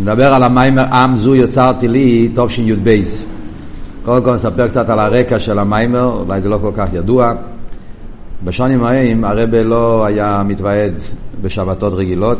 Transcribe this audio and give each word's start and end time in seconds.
נדבר 0.00 0.34
על 0.34 0.42
המיימר 0.42 0.94
עם 0.94 1.16
זו 1.16 1.34
יצרתי 1.34 1.88
לי, 1.88 2.28
טוב 2.34 2.50
שי"ב. 2.50 3.00
קודם 4.04 4.24
כל 4.24 4.34
נספר 4.34 4.68
קצת 4.68 4.88
על 4.88 4.98
הרקע 4.98 5.38
של 5.38 5.58
המיימר, 5.58 6.04
אולי 6.04 6.40
זה 6.40 6.48
לא 6.48 6.58
כל 6.62 6.72
כך 6.74 6.88
ידוע. 6.92 7.32
בשנים 8.44 8.84
ההם 8.84 9.24
הרבה 9.24 9.62
לא 9.62 10.04
היה 10.04 10.42
מתוועד 10.46 10.94
בשבתות 11.42 11.94
רגילות, 11.94 12.38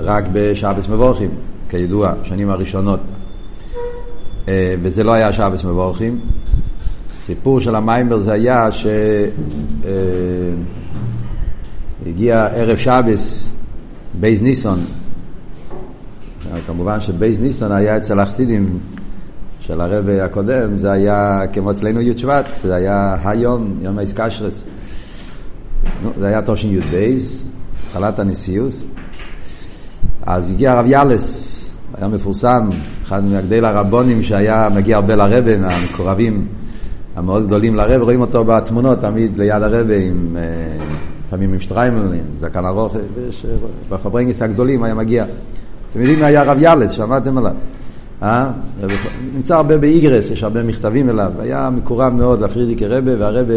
רק 0.00 0.24
בשבס 0.32 0.88
מבורכים, 0.88 1.30
כידוע, 1.68 2.12
בשנים 2.22 2.50
הראשונות. 2.50 3.00
אה, 4.48 4.74
וזה 4.82 5.04
לא 5.04 5.12
היה 5.12 5.32
שבס 5.32 5.64
מבורכים. 5.64 6.18
סיפור 7.22 7.60
של 7.60 7.74
המיימר 7.74 8.16
זה 8.18 8.32
היה 8.32 8.68
שהגיע 12.02 12.36
אה, 12.36 12.46
ערב 12.46 12.76
שבס, 12.76 13.48
בייז 14.20 14.42
ניסון, 14.42 14.78
כמובן 16.66 17.00
שבייז 17.00 17.40
ניסון 17.40 17.72
היה 17.72 17.96
אצל 17.96 18.20
החסידים 18.20 18.78
של 19.60 19.80
הרבי 19.80 20.20
הקודם, 20.20 20.78
זה 20.78 20.92
היה 20.92 21.40
כמו 21.52 21.70
אצלנו 21.70 22.00
י' 22.00 22.18
שבט, 22.18 22.46
זה 22.62 22.74
היה 22.74 23.16
היום, 23.24 23.78
יום 23.82 23.98
האיסקשרס. 23.98 24.64
זה 26.18 26.26
היה 26.26 26.42
תושן 26.42 26.68
י' 26.68 26.80
בייז, 26.80 27.44
התחלת 27.86 28.18
הנשיאוס. 28.18 28.84
אז 30.26 30.50
הגיע 30.50 30.72
הרב 30.72 30.86
יאלס, 30.86 31.52
היה 31.94 32.08
מפורסם, 32.08 32.70
אחד 33.02 33.24
מהגדי 33.24 33.60
לרבונים 33.60 34.22
שהיה 34.22 34.68
מגיע 34.74 34.96
הרבה 34.96 35.16
לרבה, 35.16 35.56
מהמקורבים 35.56 36.46
המאוד 37.16 37.46
גדולים 37.46 37.74
לרבי, 37.74 38.04
רואים 38.04 38.20
אותו 38.20 38.44
בתמונות 38.44 39.00
תמיד 39.00 39.38
ליד 39.38 39.62
הרבי, 39.62 39.96
עם, 39.96 40.36
אה, 40.36 40.42
לפעמים 41.26 41.60
שטריימל, 41.60 41.98
עם 41.98 42.24
זקן 42.40 42.66
ארוך, 42.66 42.96
בפארבריינגענס 43.90 44.42
הגדולים 44.42 44.82
היה 44.82 44.94
מגיע. 44.94 45.24
אתם 45.96 46.04
יודעים 46.04 46.20
מי 46.20 46.26
היה 46.26 46.42
הרב 46.42 46.62
יאלעס, 46.62 46.90
שמעתם 46.92 47.38
עליו. 47.38 47.52
אה? 48.22 48.50
נמצא 49.34 49.56
הרבה 49.56 49.78
באיגרות, 49.78 50.30
יש 50.30 50.42
הרבה 50.42 50.62
מכתבים 50.62 51.10
אליו. 51.10 51.32
היה 51.38 51.70
מקורב 51.70 52.12
מאוד 52.12 52.42
לפרידיקער 52.42 52.86
רבי, 52.86 53.12
והרבי 53.18 53.54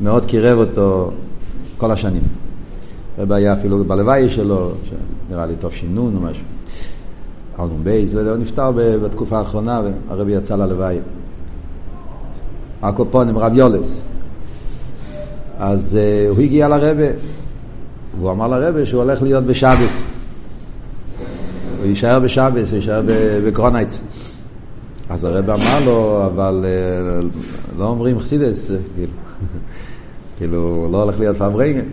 מאוד 0.00 0.24
קירב 0.24 0.58
אותו 0.58 1.10
כל 1.76 1.90
השנים. 1.90 2.22
רבי 3.18 3.36
היה 3.36 3.52
אפילו 3.52 3.84
בלוויה 3.84 4.28
שלו, 4.30 4.72
נראה 5.30 5.46
לי 5.46 5.56
טוב 5.56 5.72
שינון 5.72 6.16
או 6.16 6.20
משהו. 6.20 6.44
אלנום 7.60 7.84
בייס, 7.84 8.12
הוא 8.12 8.36
נפטר 8.36 8.72
בתקופה 8.76 9.38
האחרונה, 9.38 9.80
והרבי 10.08 10.32
יצא 10.32 10.56
ללוואי. 10.56 10.98
הקופונים, 12.82 13.38
רב 13.38 13.54
יולס. 13.54 14.02
אז 15.58 15.98
uh, 15.98 16.36
הוא 16.36 16.42
הגיע 16.42 16.68
לרבה, 16.68 17.08
והוא 18.18 18.30
אמר 18.30 18.48
לרבה 18.48 18.86
שהוא 18.86 19.02
הולך 19.02 19.22
להיות 19.22 19.44
בשבס. 19.44 20.13
הוא 21.84 21.90
יישאר 21.90 22.18
בשבס, 22.18 22.68
הוא 22.68 22.76
יישאר 22.76 23.02
בקרונייץ. 23.46 24.00
אז 25.10 25.24
הרב 25.24 25.50
אמר 25.50 25.84
לו, 25.86 26.26
אבל 26.26 26.64
אה, 26.64 27.20
לא 27.78 27.84
אומרים 27.84 28.20
חסידס, 28.20 28.70
כאילו, 28.96 29.12
כאילו, 30.38 30.88
לא 30.92 31.02
הולך 31.02 31.18
להיות 31.20 31.36
פברנגן. 31.36 31.84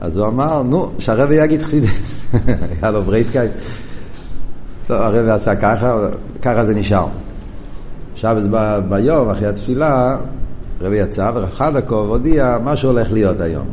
אז 0.00 0.16
הוא 0.16 0.26
אמר, 0.26 0.62
נו, 0.62 0.90
שהרב 0.98 1.30
יגיד 1.32 1.62
חסידס. 1.62 2.14
היה 2.82 2.90
לו 2.90 3.02
ברייטקייט. 3.02 3.50
טוב, 4.86 4.96
הרב 4.96 5.28
עשה 5.28 5.56
ככה, 5.56 6.08
ככה 6.42 6.66
זה 6.66 6.74
נשאר. 6.74 7.06
שבת 8.14 8.44
ביום, 8.88 9.30
אחרי 9.30 9.48
התפילה, 9.48 10.16
הרב 10.80 10.92
יצא, 10.92 11.30
ורב 11.34 11.50
חדקוב 11.54 12.08
הודיע 12.08 12.58
מה 12.64 12.76
שהולך 12.76 13.12
להיות 13.12 13.40
היום. 13.40 13.66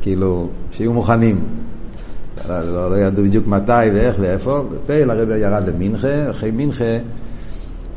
כאילו, 0.00 0.48
שיהיו 0.72 0.92
מוכנים. 0.92 1.63
לא, 2.48 2.90
לא 2.90 2.98
ידעו 2.98 3.24
בדיוק 3.24 3.46
מתי 3.46 3.72
ואיך 3.94 4.16
ואיפה, 4.20 4.64
ופעיל 4.70 5.10
הרבי 5.10 5.38
ירד 5.38 5.68
למנחה, 5.68 6.30
אחרי 6.30 6.50
מנחה 6.50 6.98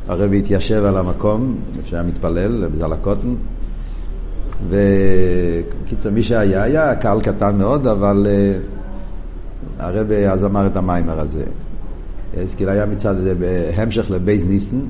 הרבי 0.08 0.38
התיישב 0.38 0.84
על 0.84 0.96
המקום, 0.96 1.56
שהיה 1.84 2.02
מתפלל, 2.02 2.68
בזאל 2.68 2.92
הקטן, 2.92 3.34
וקיצר 4.68 6.10
מי 6.10 6.22
שהיה, 6.22 6.62
היה 6.62 6.94
קהל 6.94 7.20
קטן 7.20 7.56
מאוד, 7.56 7.86
אבל 7.86 8.26
אה, 8.26 9.82
הרבי 9.82 10.26
אז 10.26 10.44
אמר 10.44 10.66
את 10.66 10.76
המאמר 10.76 11.20
הזה. 11.20 11.44
כאילו 12.56 12.70
היה 12.70 12.86
מצד 12.86 13.16
הזה 13.16 13.34
בהמשך 13.34 14.10
לבית 14.10 14.44
ניסן, 14.44 14.80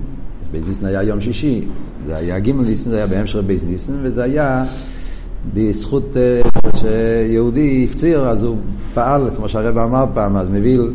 בית 0.50 0.68
ניסן 0.68 0.86
היה 0.86 1.02
יום 1.02 1.20
שישי, 1.20 1.64
זה 2.06 2.16
היה 2.16 2.38
גימל 2.38 2.64
ניסן, 2.64 2.90
זה 2.90 2.96
היה 2.96 3.06
בהמשך 3.06 3.36
לבית 3.36 3.64
ניסן, 3.64 3.92
וזה 4.02 4.22
היה 4.22 4.64
בזכות 5.54 6.16
אה, 6.16 6.40
שיהודי 6.74 7.86
הפציר, 7.90 8.28
אז 8.28 8.42
הוא 8.42 8.56
פעל, 8.94 9.30
כמו 9.36 9.48
שהרבי 9.48 9.84
אמר 9.84 10.04
פעם, 10.14 10.36
אז 10.36 10.48
מ'וויל, 10.50 10.92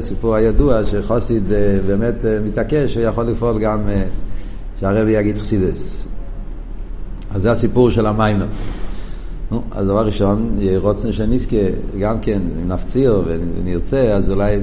סיפור 0.00 0.34
הידוע 0.34 0.84
שחסיד 0.84 1.52
אה, 1.52 1.78
באמת 1.86 2.14
אה, 2.24 2.38
מתעקש, 2.44 2.94
שיכול 2.94 3.24
לפעול 3.24 3.58
גם 3.58 3.80
שהרבי 4.80 5.10
יגיד 5.10 5.38
חסידות. 5.38 6.06
אז 7.34 7.42
זה 7.42 7.52
הסיפור 7.52 7.90
של 7.90 8.06
המאמר. 8.06 8.46
נו, 9.50 9.62
אז 9.70 9.86
דבר 9.86 10.06
ראשון, 10.06 10.58
רצוננו 10.76 11.12
שנזכה, 11.12 11.56
גם 12.00 12.20
כן, 12.20 12.42
אם 12.62 12.68
נפציר 12.68 13.22
ונרצה, 13.26 14.00
אז 14.00 14.30
אולי 14.30 14.58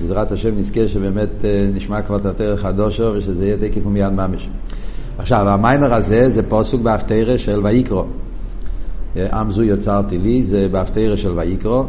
בעזרת 0.00 0.32
השם 0.32 0.58
נזכה 0.58 0.88
שבאמת 0.88 1.44
נשמע 1.74 2.02
כבר 2.02 2.16
את 2.16 2.26
התרך 2.26 2.64
הדושו 2.64 3.12
ושזה 3.16 3.44
יהיה 3.44 3.56
תקף 3.56 3.86
ומיד 3.86 4.12
ממש. 4.12 4.48
עכשיו, 5.20 5.48
המיימר 5.48 5.94
הזה 5.94 6.30
זה 6.30 6.42
פוסוק 6.42 6.82
בהפטרה 6.82 7.38
של 7.38 7.60
ויקרו. 7.64 8.04
עם 9.16 9.50
זו 9.50 9.62
יצרתי 9.62 10.18
לי, 10.18 10.44
זה 10.44 10.68
בהפטרה 10.72 11.16
של 11.16 11.32
ויקרו. 11.38 11.84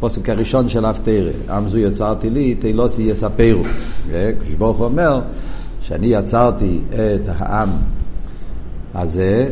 פוסק 0.00 0.28
הראשון 0.28 0.68
של 0.68 0.84
הפטרה, 0.84 1.30
עם 1.50 1.68
זו 1.68 1.78
יצרתי 1.78 2.30
לי, 2.30 2.54
תהילוסי 2.54 3.02
יספרו. 3.02 3.62
כשברוך 4.40 4.78
הוא 4.78 4.86
אומר 4.86 5.20
שאני 5.80 6.06
יצרתי 6.06 6.78
את 6.88 7.28
העם 7.28 7.70
הזה, 8.94 9.50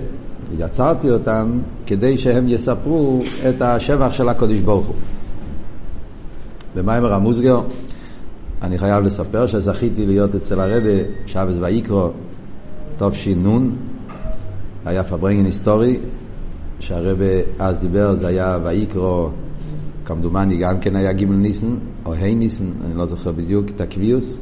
יצרתי 0.58 1.10
אותם 1.10 1.58
כדי 1.86 2.18
שהם 2.18 2.48
יספרו 2.48 3.18
את 3.48 3.62
השבח 3.62 4.12
של 4.12 4.28
הקודש 4.28 4.60
ברוך 4.60 4.86
הוא. 4.86 4.96
במיימר 6.76 7.14
המוסגר 7.14 7.60
אני 8.62 8.78
חייב 8.78 9.04
לספר 9.04 9.46
שזכיתי 9.46 10.06
להיות 10.06 10.34
אצל 10.34 10.60
הרבה 10.60 10.90
שבס 11.26 11.54
ויקרו 11.60 12.10
תש"ן, 13.10 13.70
היה 14.84 15.04
פברנגן 15.04 15.44
היסטורי, 15.44 15.96
שהרבה 16.80 17.24
אז 17.58 17.78
דיבר, 17.78 18.14
זה 18.16 18.26
היה 18.26 18.58
ויקרו, 18.64 19.30
כמדומני 20.04 20.56
גם 20.56 20.80
כן 20.80 20.96
היה 20.96 21.12
גימל 21.12 21.36
ניסן, 21.36 21.74
או 22.06 22.14
ה' 22.14 22.34
ניסן, 22.34 22.64
אני 22.86 22.96
לא 22.96 23.06
זוכר 23.06 23.32
בדיוק, 23.32 23.66
את 23.76 23.80
הקביוס. 23.80 24.36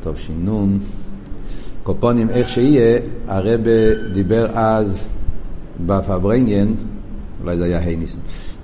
תש"ן, 0.00 0.78
קופונים, 1.82 2.30
איך 2.30 2.48
שיהיה, 2.48 2.98
הרבה 3.28 3.94
דיבר 4.12 4.46
אז 4.54 5.08
בפברנגן, 5.86 6.68
אולי 7.42 7.56
זה 7.56 7.64
היה 7.64 7.78
ה' 7.78 7.96
ניסן. 7.96 8.18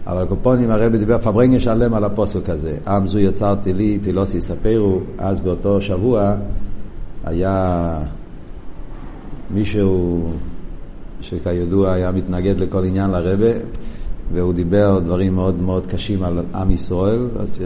אבל 0.07 0.27
קופונים 0.27 0.71
הרבי 0.71 0.99
דיבר 0.99 1.19
פברנגה 1.19 1.61
שלם 1.61 1.95
על 1.95 2.05
הפוסק 2.05 2.49
הזה. 2.49 2.77
עם 2.87 3.09
זו 3.09 3.19
יצרתי 3.19 3.73
לי, 3.73 3.99
תילוסי 3.99 4.37
יספרו, 4.37 5.01
אז 5.19 5.41
באותו 5.41 5.81
שבוע 5.81 6.35
היה 7.25 7.99
מישהו 9.51 10.23
שכידוע 11.21 11.93
היה 11.93 12.11
מתנגד 12.11 12.61
לכל 12.61 12.85
עניין 12.85 13.11
לרבה, 13.11 13.53
והוא 14.33 14.53
דיבר 14.53 14.99
דברים 14.99 15.35
מאוד 15.35 15.63
מאוד 15.63 15.87
קשים 15.87 16.23
על 16.23 16.39
עם 16.55 16.71
ישראל, 16.71 17.29
אז 17.39 17.65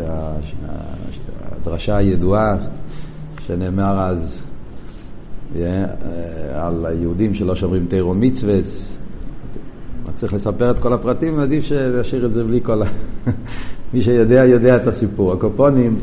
הדרשה 1.62 1.96
הידועה 1.96 2.56
שנאמר 3.46 4.00
אז 4.00 4.42
על 6.54 6.86
היהודים 6.86 7.34
שלא 7.34 7.56
שומרים 7.56 7.86
תירו 7.86 8.14
מצווה, 8.14 8.58
צריך 10.14 10.34
לספר 10.34 10.70
את 10.70 10.78
כל 10.78 10.92
הפרטים, 10.92 11.38
עדיף 11.38 11.64
להשאיר 11.70 12.26
את 12.26 12.32
זה 12.32 12.44
בלי 12.44 12.60
כל 12.62 12.82
ה... 12.82 12.86
מי 13.94 14.02
שיודע, 14.02 14.44
יודע 14.44 14.76
את 14.76 14.86
הסיפור. 14.86 15.32
הקופונים, 15.32 15.98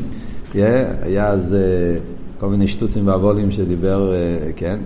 yeah, 0.52 0.56
היה 1.02 1.28
אז 1.28 1.56
uh, 1.56 2.40
כל 2.40 2.48
מיני 2.48 2.68
שטוסים 2.68 3.06
ואבולים 3.06 3.50
שדיבר, 3.50 4.12
uh, 4.12 4.52
כן, 4.56 4.78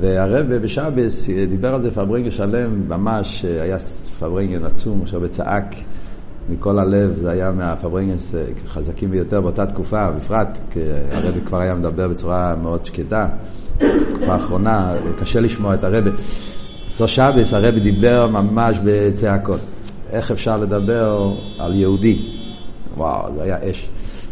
והרב 0.00 0.54
בשבס 0.54 1.28
דיבר 1.48 1.74
על 1.74 1.82
זה 1.82 1.90
פברנגל 1.90 2.30
שלם, 2.30 2.88
ממש 2.88 3.44
היה 3.44 3.78
פברנגל 4.18 4.66
עצום, 4.66 5.02
עכשיו 5.02 5.28
צעק 5.28 5.74
מכל 6.48 6.78
הלב, 6.78 7.18
זה 7.20 7.30
היה 7.30 7.50
מהפברנגלס 7.50 8.34
חזקים 8.66 9.10
ביותר 9.10 9.40
באותה 9.40 9.66
תקופה, 9.66 10.10
בפרט, 10.10 10.58
כי 10.70 10.80
הרב 11.12 11.34
כבר 11.46 11.60
היה 11.60 11.74
מדבר 11.74 12.08
בצורה 12.08 12.56
מאוד 12.62 12.84
שקטה, 12.84 13.28
תקופה 13.78 14.32
האחרונה, 14.32 14.94
קשה 15.18 15.40
לשמוע 15.40 15.74
את 15.74 15.84
הרב. 15.84 16.04
אותו 16.92 17.08
שבס 17.08 17.54
הרבי 17.54 17.80
דיבר 17.80 18.28
ממש 18.28 18.76
בצעקות. 18.84 19.60
איך 20.10 20.30
אפשר 20.30 20.56
לדבר 20.56 21.34
על 21.58 21.74
יהודי? 21.74 22.28
וואו, 22.96 23.34
זה 23.34 23.42
היה 23.42 23.56
אש. 23.70 23.88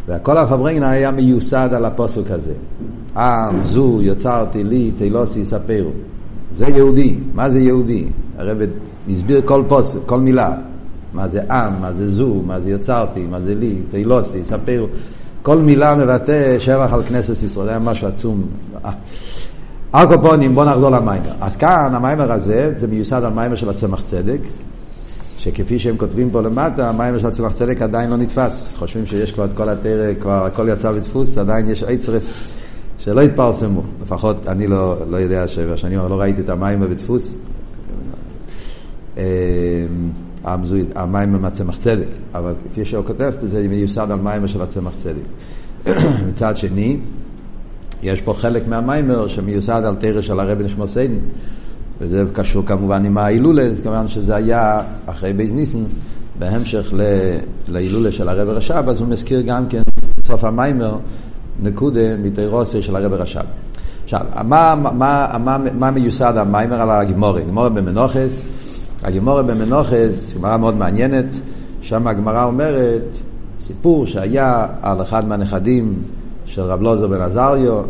וכל 0.08 0.38
הפברנגנה 0.38 0.90
היה 0.90 1.10
מיוסד 1.10 1.68
על 1.72 1.84
הפוסק 1.84 2.30
הזה. 2.30 2.52
עם 3.16 3.62
זו 3.62 3.98
יוצרתי 4.02 4.64
לי 4.64 4.90
תילוסי 4.98 5.40
יספרו. 5.40 5.90
זה 6.56 6.66
יהודי. 6.68 7.16
מה 7.34 7.50
זה 7.50 7.60
יהודי? 7.60 8.04
הרבי 8.38 8.64
הסביר 9.12 9.40
כל 9.44 9.62
פוסק, 9.68 9.98
כל 10.06 10.20
מילה. 10.20 10.56
מה 11.12 11.28
זה 11.28 11.42
עם, 11.50 11.80
מה 11.80 11.92
זה 11.92 12.08
זו, 12.08 12.42
מה 12.46 12.60
זה 12.60 12.70
יצרתי, 12.70 13.26
מה 13.26 13.40
זה 13.40 13.54
לי, 13.54 13.74
תהילוסי, 13.90 14.44
ספרו. 14.44 14.86
כל 15.42 15.58
מילה 15.58 15.94
מבטא 15.94 16.58
שבח 16.58 16.92
על 16.92 17.02
כנסת 17.02 17.42
ישראל, 17.42 17.64
זה 17.66 17.70
היה 17.70 17.78
משהו 17.78 18.06
עצום. 18.06 18.42
ארקופונים, 19.94 20.54
בואו 20.54 20.66
נחזור 20.66 20.90
למיימר. 20.90 21.32
אז 21.40 21.56
כאן 21.56 21.94
המיימר 21.94 22.32
הזה, 22.32 22.72
זה 22.76 22.86
מיוסד 22.86 23.22
על 23.24 23.32
מיימר 23.32 23.56
של 23.56 23.70
הצמח 23.70 24.00
צדק, 24.00 24.40
שכפי 25.38 25.78
שהם 25.78 25.96
כותבים 25.96 26.30
פה 26.30 26.40
למטה, 26.40 26.88
המיימר 26.88 27.18
של 27.18 27.26
הצמח 27.26 27.52
צדק 27.52 27.82
עדיין 27.82 28.10
לא 28.10 28.16
נתפס. 28.16 28.72
חושבים 28.76 29.06
שיש 29.06 29.32
כבר 29.32 29.44
את 29.44 29.52
כל 29.52 29.68
התרא, 29.68 30.14
כבר 30.20 30.46
הכל 30.46 30.68
יצא 30.72 30.92
בדפוס, 30.92 31.38
עדיין 31.38 31.68
יש 31.68 31.82
עצרס 31.82 32.32
שלא 32.98 33.20
התפרסמו. 33.20 33.82
לפחות 34.02 34.48
אני 34.48 34.66
לא, 34.66 34.96
לא 35.10 35.16
יודע, 35.16 35.48
שבשנים 35.48 35.98
לא 35.98 36.20
ראיתי 36.20 36.40
את 36.40 36.48
המיימר 36.48 36.86
בדפוס. 36.86 37.36
אמ, 39.16 39.22
המאמר 40.94 41.32
מהצמח 41.32 41.76
צדק, 41.76 42.06
אבל 42.34 42.54
כפי 42.72 42.84
שהוא 42.84 43.04
כותב 43.04 43.32
זה 43.42 43.68
מיוסד 43.68 44.10
על 44.10 44.18
מאמר 44.18 44.48
של 44.48 44.62
הצמח 44.62 44.92
צדק. 44.96 45.22
מצד 46.28 46.56
שני, 46.56 46.96
יש 48.02 48.20
פה 48.20 48.34
חלק 48.34 48.68
מהמאמר 48.68 49.28
שמיוסד 49.28 49.82
על 49.84 49.94
תורה 49.94 50.20
של 50.20 50.40
הרבי 50.40 50.64
נשמתו 50.64 50.97
עדן, 50.97 51.18
וזה 52.00 52.24
קשור 52.32 52.66
כמובן 52.66 53.04
עם 53.04 53.18
ההילולה, 53.18 53.68
כמובן 53.82 54.08
שזה 54.08 54.36
היה 54.36 54.82
אחרי 55.06 55.32
בית 55.32 55.54
ניסן, 55.54 55.84
בהמשך 56.38 56.94
להילולה 57.68 58.12
של 58.12 58.28
הרבי 58.28 58.50
רש"ב, 58.50 58.88
אז 58.88 59.00
הוא 59.00 59.08
מזכיר 59.08 59.40
גם 59.40 59.68
כן 59.68 59.82
בסוף 60.22 60.44
המאמר 60.44 60.98
נקודה 61.62 62.16
מתורתו 62.22 62.82
של 62.82 62.96
הרבי 62.96 63.16
רש"ב. 63.16 63.44
עכשיו, 64.04 64.20
מה, 64.44 64.74
מה, 64.74 65.38
מה, 65.38 65.58
מה, 65.74 65.90
מיוסד 65.90 66.36
המאמר 66.36 66.80
על 66.80 66.90
הגמרא? 66.90 67.44
גמרא 67.44 67.70
במנחות, 67.70 68.42
הגמורה 69.02 69.42
במנוחס, 69.42 70.34
גמרא 70.36 70.56
מאוד 70.56 70.74
מעניינת, 70.74 71.34
שם 71.80 72.06
הגמרא 72.06 72.44
אומרת 72.44 73.02
סיפור 73.60 74.06
שהיה 74.06 74.66
על 74.82 75.02
אחד 75.02 75.28
מהנכדים 75.28 76.02
של 76.50 76.62
רב 76.62 76.82
לוזר 76.82 77.06
בן 77.06 77.20
עזריו, 77.20 77.82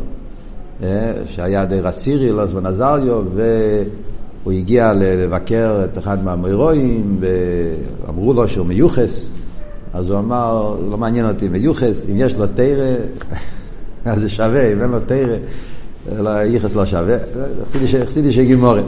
אה, 0.83 1.12
שהיה 1.27 1.65
די 1.65 1.81
רסירי 1.81 2.31
לוזר 2.31 2.61
בן 2.61 2.67
עזריו, 2.67 3.23
והוא 3.35 4.53
הגיע 4.53 4.93
לבקר 4.93 5.85
את 5.85 5.99
אחד 5.99 6.25
מהמוירואים, 6.25 7.21
ואמרו 7.21 8.33
לו 8.33 8.49
שהוא 8.49 8.67
מיוחס, 8.67 9.31
אז 9.95 10.11
הוא 10.11 10.19
אמר, 10.19 10.77
לא 10.91 10.99
מעניין 10.99 11.27
אותי 11.29 11.49
מיוחס, 11.49 12.07
אם 12.11 12.15
יש 12.17 12.39
לו 12.39 12.47
תרא, 12.55 12.95
אז 14.05 14.21
זה 14.21 14.29
שווה, 14.29 14.73
אם 14.73 14.83
אין 14.83 14.91
לו 14.91 15.01
תרא, 15.06 15.37
לא, 16.19 16.31
ייחס 16.31 16.75
לא 16.75 16.87
שווה, 16.87 17.17
חסידי 18.06 18.33
שגימורת. 18.33 18.85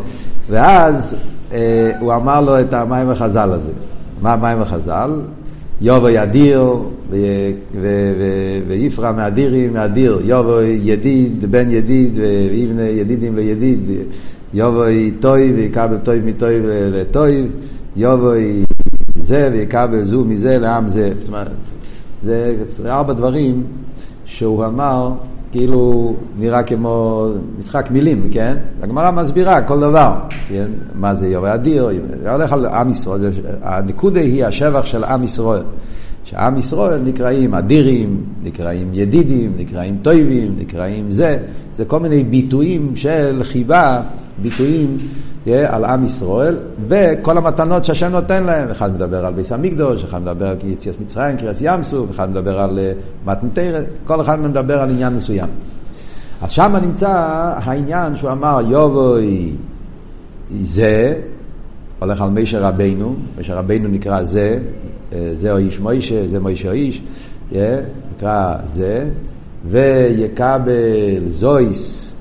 ואז 0.51 1.17
אה, 1.53 1.93
הוא 2.01 2.15
אמר 2.15 2.41
לו 2.41 2.61
את 2.61 2.73
המים 2.73 3.11
החז"ל 3.11 3.53
הזה. 3.53 3.71
מה 4.23 4.33
המים 4.33 4.63
החז"ל? 4.63 5.11
יובו 5.83 6.09
ידיר 6.09 6.75
ויפרע 8.69 9.13
מאדירים 9.13 9.73
מאדיר. 9.73 10.21
יובו 10.25 10.61
ידיד 10.61 11.51
בן 11.51 11.71
ידיד 11.71 12.19
ויבנה 12.19 12.83
ידידים 12.83 13.33
וידיד. 13.37 13.81
יובו 14.55 14.83
טוי 15.21 15.53
ויקבל 15.53 15.99
טוי 15.99 16.21
מטוי 16.21 16.61
לטוי. 16.93 17.47
יובו 17.97 18.31
זה 19.17 19.49
ויקבל 19.53 20.03
זו 20.03 20.25
מזה 20.25 20.59
לעם 20.59 20.89
זה. 20.89 21.13
זאת 21.21 21.29
אומרת, 21.29 21.49
זה 22.23 22.55
ארבע 22.87 23.13
דברים 23.13 23.63
שהוא 24.25 24.65
אמר 24.65 25.13
כאילו 25.53 26.15
נראה 26.39 26.63
כמו 26.63 27.27
משחק 27.59 27.87
מילים, 27.91 28.29
כן? 28.33 28.57
הגמרא 28.83 29.11
מסבירה 29.11 29.63
כל 29.63 29.81
דבר, 29.81 30.15
כן? 30.49 30.67
מה 30.95 31.15
זה 31.15 31.29
יורה 31.29 31.55
אדיר, 31.55 31.89
הולך 32.31 32.53
על 32.53 32.67
עם 32.67 32.91
ישראל, 32.91 33.21
הנקודה 33.63 34.21
היא 34.21 34.45
השבח 34.45 34.87
של 34.87 35.05
עם 35.05 35.25
ישראל. 35.25 35.63
שעם 36.25 36.59
ישראל 36.59 37.01
נקראים 37.01 37.55
אדירים, 37.55 38.25
נקראים 38.43 38.91
ידידים, 38.95 39.53
נקראים 39.57 39.99
טויבים, 40.03 40.55
נקראים 40.59 41.11
זה, 41.11 41.39
זה 41.75 41.85
כל 41.85 42.01
מיני 42.01 42.25
ביטויים 42.25 42.97
של 42.97 43.41
חיבה, 43.43 44.03
ביטויים 44.43 44.99
yeah, 45.47 45.51
על 45.69 45.85
עם 45.85 46.05
ישראל, 46.05 46.57
וכל 46.89 47.39
המתנות 47.39 47.85
שהשם 47.85 48.11
נותן 48.13 48.45
להם, 48.45 48.71
אחד 48.71 48.95
מדבר 48.95 49.27
על 49.27 49.35
ביס 49.35 49.53
המקדוש, 49.53 50.05
אחד 50.05 50.23
מדבר 50.23 50.47
על 50.47 50.57
יציאת 50.65 51.01
מצרים, 51.01 51.37
קריאס 51.37 51.59
ים 51.61 51.83
סוף, 51.83 52.11
אחד 52.11 52.31
מדבר 52.31 52.61
על 52.61 52.79
uh, 52.79 53.29
מתנתרת, 53.31 53.85
כל 54.05 54.21
אחד 54.21 54.41
מדבר 54.41 54.81
על 54.81 54.91
עניין 54.91 55.17
מסוים. 55.17 55.49
אז 56.43 56.51
שם 56.51 56.77
נמצא 56.83 57.11
העניין 57.57 58.17
שהוא 58.17 58.31
אמר 58.31 58.61
יובוי 58.69 59.53
זה, 60.63 61.21
הולך 61.99 62.21
על 62.23 62.31
מישר 62.31 62.63
רבינו, 62.63 63.17
מישר 63.37 63.57
רבינו 63.57 63.89
נקרא 63.89 64.25
זה, 64.25 64.59
זה 65.35 65.53
או 65.53 65.59
איש 65.59 65.81
מוישה, 65.81 66.29
זה 66.29 66.41
מוישה 66.41 66.73
איש, 66.73 67.03
נקרא 68.17 68.57
זה, 68.67 69.09
ויקבל 69.69 71.29
זויס, 71.29 72.13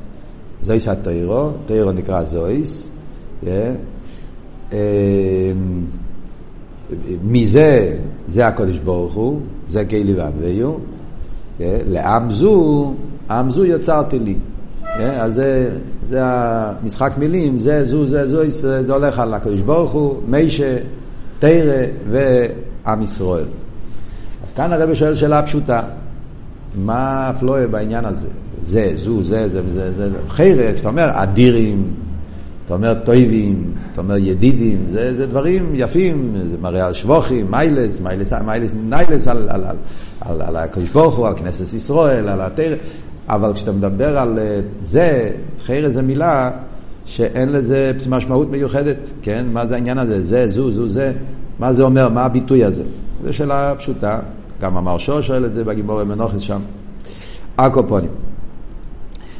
זויס 0.63 0.87
התירו, 0.87 1.49
תירו 1.65 1.91
נקרא 1.91 2.23
זויס, 2.23 2.89
אה, 3.47 3.73
מזה, 7.23 7.97
זה 8.27 8.47
הקודש 8.47 8.77
ברוך 8.77 9.13
הוא, 9.13 9.39
זה 9.67 9.85
כלי 9.85 10.13
ואנוויו, 10.13 10.73
לעם 11.59 12.31
זו, 12.31 12.93
עם 13.29 13.49
זו 13.49 13.65
יצרתי 13.65 14.19
לי. 14.19 14.35
אז 14.99 15.33
זה, 15.33 15.69
זה 16.09 16.19
המשחק 16.23 17.13
מילים, 17.17 17.57
זה 17.57 17.85
זו, 17.85 18.05
זה 18.05 18.27
זו, 18.27 18.49
זה 18.81 18.93
הולך 18.93 19.19
על 19.19 19.33
הקדוש 19.33 19.61
ברוך 19.61 19.91
הוא, 19.91 20.15
מישה, 20.27 20.77
תרא 21.39 21.85
עם 22.87 23.01
ישראל. 23.01 23.45
אז 24.43 24.53
כאן 24.53 24.73
הרב 24.73 24.93
שואל 24.93 25.15
שאלה 25.15 25.43
פשוטה, 25.43 25.81
מה 26.75 27.29
הפלואה 27.29 27.67
בעניין 27.67 28.05
הזה? 28.05 28.27
זה, 28.63 28.91
זו, 28.95 29.23
זה, 29.23 29.49
זה, 29.49 29.61
זה, 29.73 29.93
זה, 29.93 30.09
חיירת, 30.29 30.75
כשאתה 30.75 30.89
אומר 30.89 31.09
אדירים, 31.13 31.93
אתה 32.65 32.73
אומר 32.73 32.93
טויבים, 32.93 33.71
אתה 33.93 34.01
אומר 34.01 34.17
ידידים, 34.17 34.85
זה, 34.91 35.17
זה 35.17 35.27
דברים 35.27 35.71
יפים, 35.73 36.35
זה 36.51 36.57
מראה 36.61 36.85
על 36.85 36.93
שבוכים, 36.93 37.51
מיילס, 37.51 37.99
מיילס, 37.99 38.33
מיילס, 38.33 38.73
ניילס 38.89 39.27
על, 39.27 39.49
על, 39.49 39.63
על, 39.63 39.75
על, 40.21 40.41
על 40.41 40.55
הקדוש 40.55 40.89
ברוך 40.89 41.15
הוא, 41.15 41.27
על 41.27 41.35
כנסת 41.35 41.73
ישראל, 41.73 42.27
על 42.27 42.41
התרא, 42.41 42.75
אבל 43.29 43.53
כשאתה 43.53 43.71
מדבר 43.71 44.17
על 44.17 44.39
אה, 44.39 44.59
זה, 44.81 45.31
חיירת 45.65 45.93
זה 45.93 46.01
מילה 46.01 46.51
שאין 47.05 47.49
לזה 47.49 47.91
משמעות 48.09 48.49
מיוחדת, 48.49 48.97
כן? 49.21 49.45
מה 49.53 49.65
זה 49.65 49.75
העניין 49.75 49.97
הזה? 49.97 50.21
זה, 50.21 50.47
זו, 50.47 50.71
זו, 50.71 50.89
זה. 50.89 51.11
מה 51.61 51.73
זה 51.73 51.83
אומר? 51.83 52.09
מה 52.09 52.23
הביטוי 52.23 52.63
הזה? 52.63 52.83
זו 53.23 53.33
שאלה 53.33 53.73
פשוטה. 53.77 54.19
גם 54.61 54.77
המרשו 54.77 55.23
שואל 55.23 55.45
את 55.45 55.53
זה 55.53 55.63
בגיבור 55.63 56.03
מנוחס 56.03 56.39
שם. 56.39 56.61
הקופונים. 57.57 58.09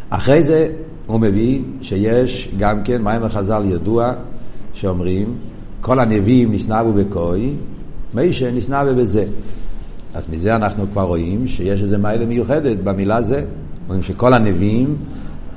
אחרי 0.09 0.43
זה 0.43 0.69
הוא 1.05 1.19
מביא 1.19 1.61
שיש 1.81 2.51
גם 2.59 2.83
כן 2.83 3.01
מים 3.03 3.23
החז"ל 3.23 3.63
ידוע 3.65 4.13
שאומרים 4.73 5.35
כל 5.81 5.99
הנביאים 5.99 6.51
נסנבו 6.51 6.93
בקוי, 6.93 7.53
מישה 8.13 8.51
נסנבו 8.51 8.95
בזה. 8.95 9.25
אז 10.13 10.23
מזה 10.29 10.55
אנחנו 10.55 10.85
כבר 10.91 11.03
רואים 11.03 11.47
שיש 11.47 11.81
איזה 11.81 11.97
מיילה 11.97 12.25
מיוחדת 12.25 12.77
במילה 12.77 13.21
זה. 13.21 13.45
אומרים 13.83 14.03
שכל 14.03 14.33
הנביאים, 14.33 14.95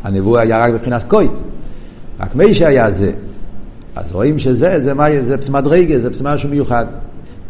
הנבוא 0.04 0.38
היה 0.38 0.64
רק 0.64 0.74
מבחינת 0.74 1.02
קוי. 1.02 1.28
רק 2.20 2.34
מישה 2.34 2.68
היה 2.68 2.90
זה. 2.90 3.12
אז 3.96 4.12
רואים 4.12 4.38
שזה, 4.38 4.80
זה, 4.80 4.94
מה, 4.94 5.04
זה 5.20 5.36
מדרגה, 5.52 5.98
זה 5.98 6.10
משהו 6.24 6.48
מיוחד. 6.48 6.86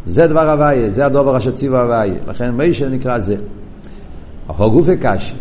זה 0.07 0.27
דבר 0.27 0.51
הוויה, 0.51 0.91
זה 0.91 1.07
הדובר 1.07 1.39
אשר 1.39 1.51
ציווה 1.51 1.83
הוויה. 1.83 2.15
לכן 2.29 2.51
מישה 2.51 2.89
נקרא 2.89 3.19
זה. 3.19 3.37
הוגו 4.47 4.83
וקשי, 4.85 5.35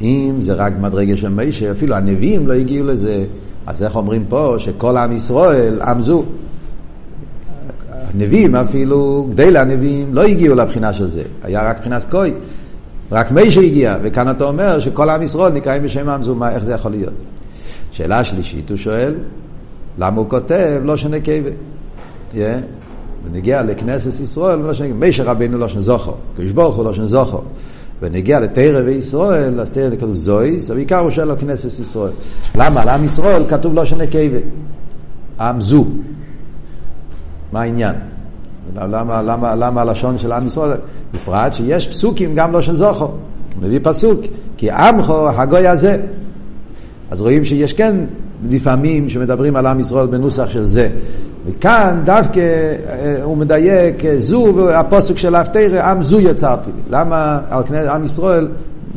אם 0.00 0.34
זה 0.40 0.54
רק 0.54 0.72
מדרגה 0.80 1.16
של 1.16 1.28
מישה, 1.28 1.70
אפילו 1.70 1.94
הנביאים 1.94 2.48
לא 2.48 2.52
הגיעו 2.52 2.86
לזה, 2.86 3.24
אז 3.66 3.82
איך 3.82 3.96
אומרים 3.96 4.24
פה 4.28 4.54
שכל 4.58 4.96
עם 4.96 5.12
ישראל 5.12 5.80
עמזו? 5.82 6.24
הנביאים 8.14 8.56
אפילו, 8.56 9.26
גדי 9.30 9.50
לנביאים, 9.50 10.14
לא 10.14 10.22
הגיעו 10.22 10.54
לבחינה 10.54 10.92
של 10.92 11.06
זה, 11.06 11.22
היה 11.42 11.70
רק 11.70 11.76
מבחינת 11.76 12.04
קוי. 12.10 12.32
רק 13.12 13.30
מישה 13.30 13.60
הגיע, 13.60 13.96
וכאן 14.02 14.30
אתה 14.30 14.44
אומר 14.44 14.80
שכל 14.80 15.10
עם 15.10 15.22
ישראל 15.22 15.52
נקראים 15.52 15.82
בשם 15.82 16.08
עמזו, 16.08 16.34
מה, 16.34 16.50
איך 16.52 16.64
זה 16.64 16.72
יכול 16.72 16.90
להיות? 16.90 17.12
שאלה 17.90 18.24
שלישית, 18.24 18.70
הוא 18.70 18.78
שואל, 18.78 19.14
למה 19.98 20.20
הוא 20.20 20.28
כותב 20.28 20.80
לא 20.84 20.96
שונה 20.96 21.20
קיבה? 21.20 21.50
ונגיע 23.24 23.62
לכנסת 23.62 24.20
ישראל, 24.20 24.58
לא 24.58 24.74
שונה, 24.74 24.92
מישר 24.92 25.24
רבינו 25.24 25.58
לא 25.58 25.68
שונה 25.68 25.80
זוכר, 25.80 26.12
קדוש 26.36 26.50
ברוך 26.50 26.76
הוא 26.76 26.84
לא 26.84 26.92
שונה 26.92 27.06
זוכר. 27.06 27.38
ונגיע 28.02 28.40
לתרא 28.40 28.82
וישראל, 28.84 29.60
אז 29.60 29.70
תרא 29.70 29.96
כתוב 29.96 30.14
זויס, 30.14 30.70
בעיקר 30.70 30.98
הוא 30.98 31.10
שואל 31.10 31.30
על 31.30 31.36
כנסת 31.36 31.80
ישראל. 31.80 32.12
למה? 32.54 32.84
לעם 32.84 33.04
ישראל 33.04 33.42
כתוב 33.48 33.74
לא 33.74 33.84
שונה 33.84 34.06
קיבה. 34.06 34.38
עם 35.40 35.60
זו. 35.60 35.86
מה 37.52 37.60
העניין? 37.60 37.94
למה, 38.76 39.22
למה, 39.22 39.54
למה 39.54 39.80
הלשון 39.80 40.18
של 40.18 40.32
עם 40.32 40.46
ישראל? 40.46 40.78
בפרט 41.14 41.52
שיש 41.52 41.88
פסוקים 41.88 42.34
גם 42.34 42.52
לא 42.52 42.62
של 42.62 42.74
זוכר. 42.74 43.04
הוא 43.04 43.14
מביא 43.60 43.80
פסוק, 43.82 44.20
כי 44.56 44.70
עמכו 44.70 45.28
הגוי 45.28 45.66
הזה. 45.66 46.02
אז 47.10 47.20
רואים 47.20 47.44
שיש 47.44 47.72
כן 47.72 47.96
לפעמים 48.48 49.08
שמדברים 49.08 49.56
על 49.56 49.66
עם 49.66 49.80
ישראל 49.80 50.06
בנוסח 50.06 50.50
של 50.50 50.64
זה. 50.64 50.88
וכאן 51.46 52.00
דווקא 52.04 52.40
אה, 52.40 53.22
הוא 53.22 53.36
מדייק, 53.36 54.04
אה, 54.04 54.20
זו 54.20 54.70
הפוסק 54.70 55.16
של 55.16 55.34
האפתר, 55.34 55.84
עם 55.84 56.02
זו 56.02 56.20
יצרתי 56.20 56.70
לי. 56.76 56.82
למה 56.90 57.40
על 57.50 57.88
עם 57.88 58.04
ישראל 58.04 58.48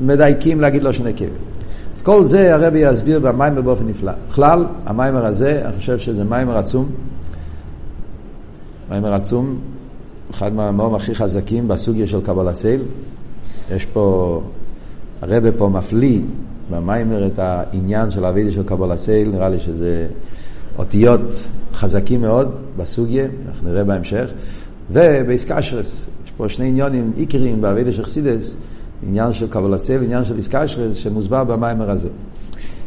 מדייקים 0.02 0.62
להגיד 0.62 0.84
לו 0.84 0.94
שני 0.94 1.14
כבד? 1.14 1.28
אז 1.96 2.02
כל 2.02 2.26
זה 2.26 2.56
הרבי 2.56 2.80
יסביר 2.80 3.20
במאמר 3.20 3.62
באופן 3.62 3.88
נפלא. 3.88 4.12
בכלל, 4.30 4.66
המאמר 4.86 5.26
הזה, 5.26 5.62
אני 5.66 5.78
חושב 5.78 5.98
שזה 5.98 6.24
מאמר 6.24 6.58
עצום. 6.58 6.86
מאמר 8.90 9.14
עצום, 9.14 9.58
אחד 10.32 10.54
מהמאמרים 10.54 10.96
הכי 10.96 11.16
חזקים 11.16 11.68
בסוגיה 11.68 12.08
של 12.08 12.22
קבלת 12.22 12.54
עול. 12.54 12.82
יש 13.72 13.86
פה, 13.86 14.42
הרבי 15.22 15.50
פה 15.58 15.70
מפליא 15.70 16.20
במאמר 16.70 17.28
את 17.28 17.40
העניין 17.40 18.12
של 18.12 18.26
העבודה 18.26 18.52
של 18.52 18.64
קבלת 18.64 18.98
עול, 18.98 19.30
נראה 19.32 19.50
לי 19.50 19.60
שזה 19.60 20.08
אותיות 20.78 21.44
חזקים 21.74 22.22
מאוד 22.22 22.58
בסוגיה, 22.78 23.26
אנחנו 23.48 23.70
נראה 23.70 23.84
בהמשך, 23.84 24.32
ובהתקשרות, 24.92 26.10
יש 26.26 26.32
פה 26.38 26.50
שני 26.50 26.68
עניינים 26.68 27.12
עיקריים 27.16 27.62
בעבודה 27.62 27.92
של 27.92 28.04
חסידות, 28.04 28.56
עניין 29.08 29.34
של 29.34 29.48
קבלה 29.48 29.78
סייל, 29.78 30.04
עניין 30.04 30.26
של 30.26 30.38
איסקשרס, 30.38 30.98
שמוסבר 30.98 31.44
במיימר 31.44 31.90
הזה. 31.90 32.10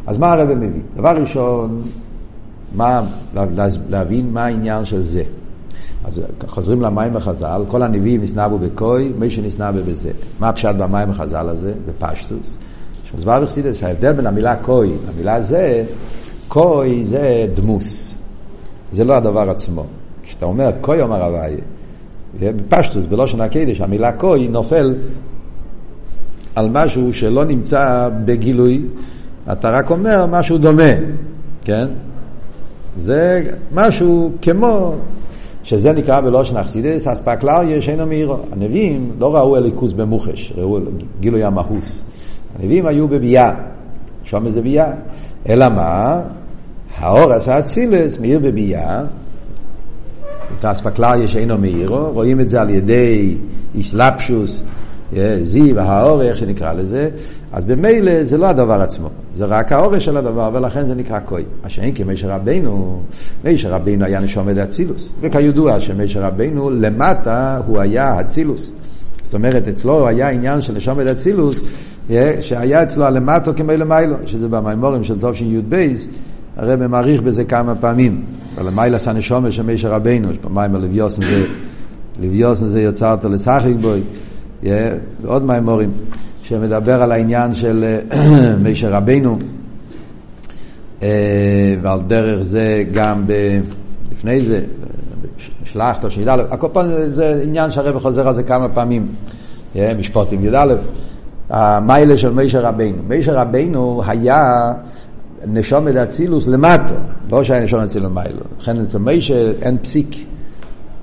אז 0.07 0.19
מה 0.19 0.33
הרבי 0.33 0.55
מביא? 0.55 0.81
דבר 0.97 1.17
ראשון, 1.21 1.83
מה, 2.75 3.03
להבין 3.89 4.33
מה 4.33 4.45
העניין 4.45 4.85
של 4.85 5.03
זה. 5.03 5.23
אז 6.05 6.23
חוזרים 6.47 6.83
למים 6.83 7.15
בחז"ל, 7.15 7.63
כל 7.69 7.83
הנביאים 7.83 8.23
נסנבו 8.23 8.59
בקוי, 8.59 9.13
מי 9.19 9.31
שנסנבו 9.31 9.79
בזה. 9.87 10.11
מה 10.41 10.49
הפשט 10.49 10.75
במים 10.79 11.11
בחז"ל 11.11 11.49
הזה? 11.49 11.73
בפשטוס. 11.87 12.57
שמוסבר 13.17 13.41
בחסידס 13.41 13.77
שההבדל 13.77 14.13
בין 14.13 14.27
המילה 14.27 14.57
קוי 14.57 14.93
למילה 15.09 15.41
זה, 15.41 15.85
קוי 16.49 17.05
זה 17.05 17.47
דמוס. 17.55 18.15
זה 18.93 19.05
לא 19.05 19.15
הדבר 19.15 19.51
עצמו. 19.51 19.85
כשאתה 20.23 20.45
אומר 20.45 20.71
קוי 20.81 21.03
אומר 21.03 21.25
הוויה, 21.25 21.59
בפשטוס, 22.41 23.07
בלושן 23.07 23.41
הקדש, 23.41 23.81
המילה 23.81 24.13
קוי 24.13 24.49
נופל 24.49 24.95
על 26.55 26.69
משהו 26.73 27.13
שלא 27.13 27.45
נמצא 27.45 28.09
בגילוי, 28.25 28.83
אתה 29.53 29.71
רק 29.71 29.91
אומר 29.91 30.27
משהו 30.27 30.59
דומה, 30.59 30.93
כן? 31.65 31.87
זה 32.99 33.51
משהו 33.75 34.33
כמו 34.43 34.95
שזה 35.63 35.93
נקרא 35.93 36.21
בלושן 36.21 36.57
אכסידס, 36.57 37.07
אספקלריה 37.07 37.83
שאינו 37.83 38.07
מאירו. 38.07 38.37
הנביאים 38.53 39.11
לא 39.19 39.37
ראו 39.37 39.57
אליקוס 39.57 39.93
במוחש, 39.93 40.53
ראו 40.57 40.79
גילוי 41.21 41.45
המהוס. 41.45 42.03
הנביאים 42.59 42.87
היו 42.87 43.09
בביאה, 43.09 43.53
שם 44.23 44.49
זה 44.49 44.63
ביאה. 44.63 44.91
אלא 45.49 45.69
מה? 45.69 46.21
האור 46.97 47.33
עשה 47.33 47.59
אצילס, 47.59 48.19
מאיר 48.19 48.39
בביאה, 48.39 49.03
את 50.59 50.65
אספקלריה 50.65 51.29
שאינו 51.29 51.59
מאירו, 51.59 52.11
רואים 52.13 52.41
את 52.41 52.49
זה 52.49 52.61
על 52.61 52.71
ידי 52.71 53.37
איסלפשוס, 53.75 54.63
זיו, 55.43 55.81
האור, 55.81 56.23
איך 56.23 56.39
שנקרא 56.39 56.73
לזה, 56.73 57.09
אז 57.53 57.65
במילא 57.65 58.25
זה 58.25 58.39
לא 58.39 58.47
הדבר 58.47 58.81
עצמו, 58.81 59.09
זה 59.35 59.45
רק 59.45 59.73
האורש 59.73 60.05
של 60.05 60.17
הדבר, 60.17 60.51
ולכן 60.53 60.87
זה 60.87 60.95
נקרא 60.95 61.21
כוי. 61.25 61.45
מה 61.63 61.69
שאין 61.69 61.95
כמישר 61.95 62.29
רבינו, 62.29 63.03
מישר 63.45 63.71
רבינו 63.71 64.05
היה 64.05 64.21
נשום 64.21 64.51
את 64.51 64.57
אצילוס, 64.57 65.13
וכידוע 65.21 65.81
שמישר 65.81 66.21
רבינו 66.23 66.71
למטה 66.71 67.61
הוא 67.67 67.81
היה 67.81 68.21
אצילוס. 68.21 68.73
זאת 69.23 69.35
אומרת, 69.35 69.69
אצלו 69.69 70.09
היה 70.09 70.29
עניין 70.29 70.61
של 70.61 70.73
נשום 70.75 71.01
את 71.01 71.07
אצילוס, 71.07 71.61
שהיה 72.41 72.83
אצלו 72.83 73.05
הלמטו 73.05 73.53
כמו 73.57 73.73
למיילו, 73.73 74.17
שזה 74.27 74.49
במימורים 74.49 75.05
של 75.05 75.21
טוב 75.21 75.35
שי"ב, 75.35 75.93
הרב 76.57 76.87
מעריך 76.87 77.21
בזה 77.21 77.45
כמה 77.45 77.75
פעמים. 77.75 78.23
על 78.57 78.69
המיילס 78.69 79.09
הנשומה 79.09 79.51
של 79.51 79.63
מישר 79.63 79.91
רבינו, 79.91 80.31
יש 80.31 80.39
פה 80.39 80.49
מיימר 80.49 80.79
לוויוסן 80.79 81.23
זה, 81.23 81.47
לוויוסן 82.23 82.67
זה 82.67 82.83
יוצר 82.83 83.13
אותו 83.13 83.29
לשחק 83.29 83.73
בוי. 83.81 84.01
ועוד 85.23 85.45
מימורים, 85.45 85.91
שמדבר 86.43 87.03
על 87.03 87.13
העניין 87.13 87.55
של 87.55 87.99
אה, 88.13 88.57
מישר 88.65 88.93
רבנו, 88.93 89.39
אה, 91.03 91.75
ועל 91.83 92.01
דרך 92.07 92.43
זה 92.43 92.85
גם 92.93 93.25
לפני 94.13 94.41
זה, 94.41 94.61
שלחת 95.65 96.05
או 96.05 96.11
שי"א, 96.11 96.43
הכל 96.51 96.69
פעם 96.73 96.87
זה 97.07 97.43
עניין 97.47 97.71
שהרבא 97.71 97.99
חוזר 97.99 98.29
על 98.29 98.35
זה 98.35 98.43
כמה 98.43 98.69
פעמים, 98.69 99.07
משפוטים 99.99 100.45
י"א, 100.45 100.75
המיילה 101.51 102.17
של 102.17 102.33
מישר 102.33 102.61
רבנו. 102.67 103.03
מישר 103.09 103.35
רבנו 103.35 104.03
היה 104.07 104.73
נשום 105.47 105.89
את 105.89 105.97
אצילוס 105.97 106.47
למטו, 106.47 106.95
לא 107.31 107.45
שהיה 107.45 107.65
נשום 107.65 107.81
את 107.81 107.85
אצילוס 107.85 108.13
מיילו. 108.15 108.43
לכן 108.61 108.81
אצל 108.81 108.99
מישר 108.99 109.53
אין 109.63 109.79
פסיק. 109.79 110.17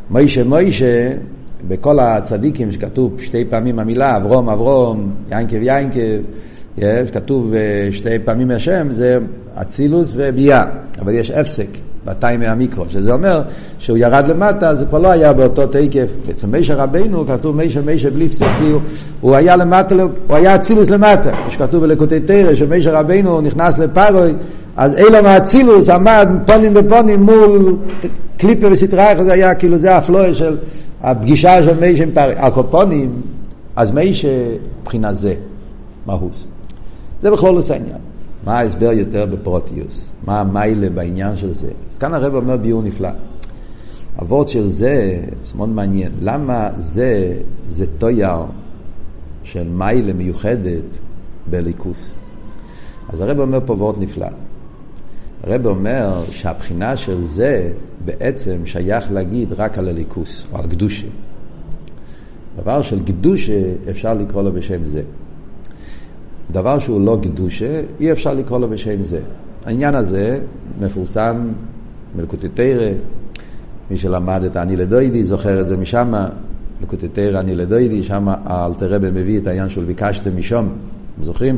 מישר 0.10 0.44
מישר 0.44 1.12
בכל 1.68 2.00
הצדיקים 2.00 2.72
שכתוב 2.72 3.20
שתי 3.20 3.46
פעמים 3.46 3.80
המילה 3.80 4.18
אברום 4.18 4.50
אברום, 4.50 5.14
יינקב, 5.32 5.58
יש, 6.78 7.12
כתוב 7.12 7.54
אה, 7.54 7.88
שתי 7.92 8.20
פעמים 8.26 8.52
השם, 8.52 8.88
זה 8.92 9.20
אצילוס 9.62 10.14
וביאה, 10.16 10.64
אבל 11.00 11.14
יש 11.14 11.32
הפסק 11.32 11.68
בתיים 12.06 12.40
מהמיקרו, 12.40 12.86
שזה 12.90 13.14
אומר 13.14 13.42
שהוא 13.80 13.98
ירד 13.98 14.28
למטה, 14.28 14.76
זה 14.76 14.86
כבר 14.86 15.00
לא 15.00 15.08
היה 15.08 15.34
באותו 15.34 15.68
תקף. 15.68 16.08
אצל 16.30 16.48
מישר 16.48 16.78
רבינו 16.78 17.28
כתוב 17.28 17.56
מישר 17.56 17.82
מישר 17.86 18.10
בלי 18.10 18.30
פסק, 18.30 18.46
כי 18.60 18.70
הוא, 18.70 18.82
הוא 19.22 19.36
היה 19.36 19.56
למטה, 19.56 19.96
הוא 20.28 20.36
היה 20.36 20.56
אצילוס 20.56 20.90
למטה. 20.90 21.32
שכתוב 21.50 21.82
בלקוטי 21.86 22.20
תרא 22.20 22.56
שמישר 22.56 22.96
רבינו 22.96 23.42
נכנס 23.42 23.80
לפרוי, 23.80 24.34
אז 24.78 24.98
אילם 24.98 25.26
האצילוס 25.26 25.90
עמד 25.90 26.30
פונים 26.46 26.74
בפונים 26.74 27.24
מול 27.24 27.78
קליפה 28.38 28.68
וסטרייך, 28.72 29.22
זה 29.22 29.34
היה 29.34 29.56
כאילו 29.56 29.78
זה 29.78 29.96
הפלואה 29.96 30.34
של 30.34 30.58
הפגישה 31.02 31.64
של 31.64 31.80
מי 31.80 31.98
שם 31.98 32.12
פרי, 32.12 32.34
הקופונים, 32.38 33.22
אז 33.76 33.92
מי 33.92 34.14
שבחינה 34.14 35.14
זה, 35.14 35.34
מהוס. 36.06 36.46
זה 37.22 37.32
בכל 37.32 37.56
עושה 37.56 37.76
עניין. 37.76 38.13
מה 38.46 38.60
ההסבר 38.60 38.92
יותר 38.92 39.26
בפרוטיוס? 39.26 40.10
מה 40.26 40.40
המיילה 40.40 40.90
בעניין 40.90 41.36
של 41.36 41.54
זה? 41.54 41.70
אז 41.92 41.98
כאן 41.98 42.14
הרב 42.14 42.36
אומר 42.36 42.58
ביור 42.58 42.82
נפלא. 42.82 43.10
הוורד 44.16 44.48
של 44.48 44.68
זה, 44.68 45.24
זה 45.46 45.54
מאוד 45.58 45.70
מעניין. 45.70 46.12
למה 46.22 46.70
זה, 46.78 47.34
זה 47.70 47.86
טויר 47.98 48.46
של 49.44 49.70
מיילה 49.70 50.14
מיוחדת 50.14 50.98
בליכוס? 51.50 52.14
אז 53.10 53.22
הרב 53.22 53.40
אומר 53.40 53.60
פה 53.66 53.74
וורד 53.74 53.96
נפלא. 54.00 54.28
הרב 55.44 55.68
אומר 55.68 56.24
שהבחינה 56.32 56.98
של 56.98 57.22
זה 57.22 57.72
בעצם 58.06 58.66
שייך 58.66 59.12
להגיד 59.12 59.54
רק 59.54 59.78
על 59.78 59.88
הליכוס 59.88 60.46
או 60.52 60.58
על 60.58 60.70
קדושה. 60.70 61.08
דבר 62.56 62.82
של 62.82 63.06
קדושה 63.06 63.74
אפשר 63.90 64.14
לקרוא 64.14 64.44
לו 64.44 64.54
בשם 64.54 64.86
זה. 64.86 65.02
דבר 66.52 66.80
שהוא 66.80 67.06
לא 67.06 67.18
קדושה 67.24 67.82
אי 68.00 68.12
אפשר 68.12 68.34
לקרוא 68.34 68.60
לו 68.60 68.70
בשם 68.70 69.04
זה. 69.04 69.20
העניין 69.66 69.96
הזה 69.96 70.40
מפורסם 70.82 71.48
מלקוטי 72.16 72.48
תרא, 72.54 72.90
מי 73.92 73.98
שלמד 73.98 74.44
את 74.44 74.58
אני 74.58 74.76
לדוידי 74.76 75.24
זוכר 75.24 75.62
את 75.62 75.68
זה 75.68 75.78
משם, 75.78 76.14
לקוטי 76.82 77.08
תרא 77.08 77.40
אני 77.40 77.56
לדוידי, 77.56 78.04
שם 78.04 78.28
האלתרבה 78.28 79.12
מביא 79.12 79.40
את 79.40 79.48
העניין 79.48 79.70
של 79.70 79.84
ביקשתם 79.84 80.38
משום, 80.38 80.70
זוכרים? 81.22 81.58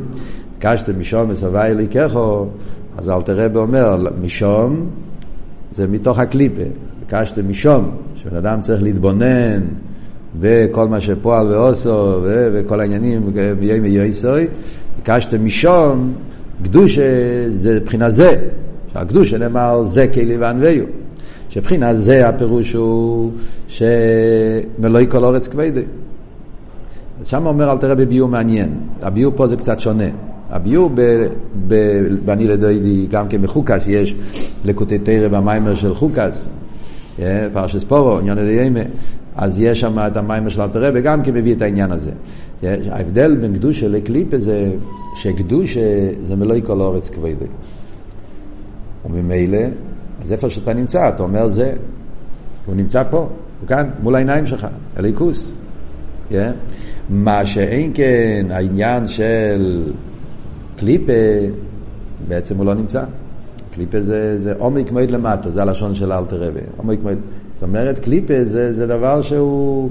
ביקשתם 0.53 0.99
משום 0.99 1.29
וסבי 1.29 1.59
אליקחו, 1.59 2.45
אז 2.97 3.09
אלתרבה 3.09 3.59
אומר, 3.59 3.95
משום 4.21 4.89
זה 5.71 5.87
מתוך 5.87 6.19
הקליפה. 6.19 6.61
ביקשתם 6.99 7.49
משום, 7.49 7.91
שבן 8.15 8.35
אדם 8.35 8.61
צריך 8.61 8.83
להתבונן 8.83 9.61
בכל 10.39 10.87
מה 10.87 11.01
שפועל 11.01 11.51
ועושו 11.51 12.21
וכל 12.23 12.79
העניינים 12.79 13.31
בימי 13.59 13.89
יויסוי. 13.89 14.47
ביקשתם 14.97 15.45
משום, 15.45 16.13
קדושה 16.63 17.03
זה 17.47 17.79
מבחינה 17.79 18.09
זה. 18.09 18.35
שהקדושה 18.93 19.37
נאמר 19.37 19.83
זה 19.83 20.07
כלי 20.13 20.37
וענוויו. 20.37 20.83
שבחינה 21.49 21.95
זה 21.95 22.29
הפירוש 22.29 22.73
הוא 22.73 23.31
שמלואי 23.67 25.05
כל 25.09 25.23
אורץ 25.23 25.47
כבדי. 25.47 25.83
אז 27.19 27.27
שם 27.27 27.45
אומר 27.45 27.71
אל 27.71 27.77
תראה 27.77 27.95
בביור 27.95 28.29
מעניין. 28.29 28.69
הביור 29.01 29.33
פה 29.35 29.47
זה 29.47 29.55
קצת 29.55 29.79
שונה. 29.79 30.09
הביור 30.49 30.89
בני 32.25 32.47
לדוידי, 32.47 33.07
גם 33.09 33.27
כן 33.27 33.41
בחוקס, 33.41 33.87
יש 33.87 34.15
לקוטי 34.65 34.99
תרא 34.99 35.27
במיימר 35.27 35.75
של 35.75 35.93
חוקס, 35.93 36.47
אה, 37.19 37.47
פרשס 37.53 37.83
פורו, 37.83 38.19
עניין 38.19 38.37
הדיימה, 38.37 38.79
אז 39.35 39.61
יש 39.61 39.79
שם 39.79 39.99
את 39.99 40.17
המיימר 40.17 40.49
של 40.49 40.61
אלתר 40.61 40.83
רבי, 40.83 41.01
גם 41.01 41.23
כן 41.23 41.33
מביא 41.33 41.55
את 41.55 41.61
העניין 41.61 41.91
הזה. 41.91 42.11
ההבדל 42.63 43.35
בין 43.35 43.53
קדושה 43.53 43.87
לקליפה 43.87 44.37
זה 44.37 44.71
שקדושה 45.15 45.81
זה 46.23 46.35
מלואי 46.35 46.61
כל 46.63 46.81
אורץ 46.81 47.09
כבדי. 47.09 47.45
וממילא, 49.05 49.59
אז 50.21 50.31
איפה 50.31 50.49
שאתה 50.49 50.73
נמצא, 50.73 51.09
אתה 51.09 51.23
אומר 51.23 51.47
זה, 51.47 51.73
הוא 52.65 52.75
נמצא 52.75 53.03
פה, 53.09 53.17
הוא 53.17 53.67
כאן, 53.67 53.89
מול 54.03 54.15
העיניים 54.15 54.47
שלך, 54.47 54.67
אליקוס. 54.97 55.53
Yeah. 56.31 56.33
מה 57.09 57.45
שאין 57.45 57.91
כן 57.93 58.45
העניין 58.49 59.07
של 59.07 59.83
קליפה, 60.77 61.13
בעצם 62.27 62.57
הוא 62.57 62.65
לא 62.65 62.73
נמצא. 62.73 63.03
קליפה 63.73 64.01
זה, 64.01 64.39
זה 64.39 64.53
עומק 64.57 64.91
מועד 64.91 65.11
למטה, 65.11 65.49
זה 65.49 65.61
הלשון 65.61 65.95
של 65.95 66.11
אלתר 66.11 66.43
רבי. 66.43 66.59
עומק 66.77 66.99
מועד. 67.03 67.17
זאת 67.55 67.63
אומרת, 67.63 67.99
קליפה 67.99 68.33
זה, 68.43 68.73
זה 68.73 68.87
דבר 68.87 69.21
שהוא, 69.21 69.89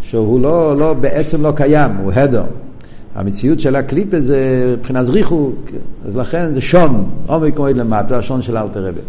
שהוא 0.00 0.40
לא, 0.40 0.76
לא, 0.76 0.94
בעצם 0.94 1.42
לא 1.42 1.52
קיים, 1.56 1.90
הוא 1.96 2.12
הדר. 2.12 2.44
המציאות 3.14 3.60
של 3.60 3.76
הקליפה 3.76 4.20
זה 4.20 4.74
מבחינת 4.78 5.06
זריחו, 5.06 5.50
אז 6.04 6.16
לכן 6.16 6.52
זה 6.52 6.60
שון, 6.60 7.10
עומק 7.26 7.58
מועד 7.58 7.76
למטה, 7.76 8.18
השון 8.18 8.42
של 8.42 8.56
אלתר 8.56 8.86
רבי. 8.86 9.00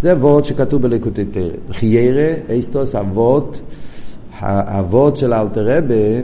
זה 0.00 0.16
וורד 0.16 0.44
שכתוב 0.44 0.82
בליקוטי 0.82 1.24
תרא. 1.24 1.42
חיירה, 1.70 2.32
אסטוס, 2.58 2.94
אבות, 2.94 3.60
האבות 4.38 5.16
של 5.16 5.32
אלתר 5.32 5.76
רבי, 5.76 6.22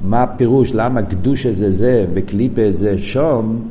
מה 0.00 0.22
הפירוש, 0.22 0.70
למה 0.74 1.02
קדושה 1.02 1.52
זה 1.52 1.72
זה 1.72 2.06
וקליפה 2.14 2.62
זה 2.70 2.98
שום, 2.98 3.68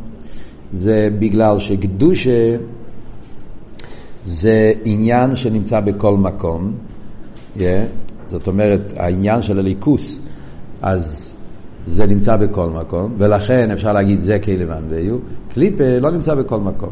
זה 0.72 1.10
בגלל 1.20 1.60
שקדושה 1.60 2.56
זה 4.28 4.74
עניין 4.86 5.36
שנמצא 5.36 5.80
בכל 5.80 6.18
מקום, 6.18 6.74
yeah, 7.58 7.62
זאת 8.28 8.48
אומרת 8.48 8.94
העניין 8.98 9.42
של 9.42 9.60
הליכוס, 9.60 10.20
אז 10.82 11.34
זה 11.86 12.06
נמצא 12.06 12.36
בכל 12.36 12.70
מקום, 12.70 13.16
ולכן 13.18 13.72
אפשר 13.72 13.94
להגיד 13.94 14.22
זה 14.22 14.40
כלבן 14.40 14.84
ויהיו, 14.90 15.18
קליפה 15.54 15.84
לא 16.02 16.12
נמצא 16.12 16.36
בכל 16.36 16.60
מקום. 16.60 16.90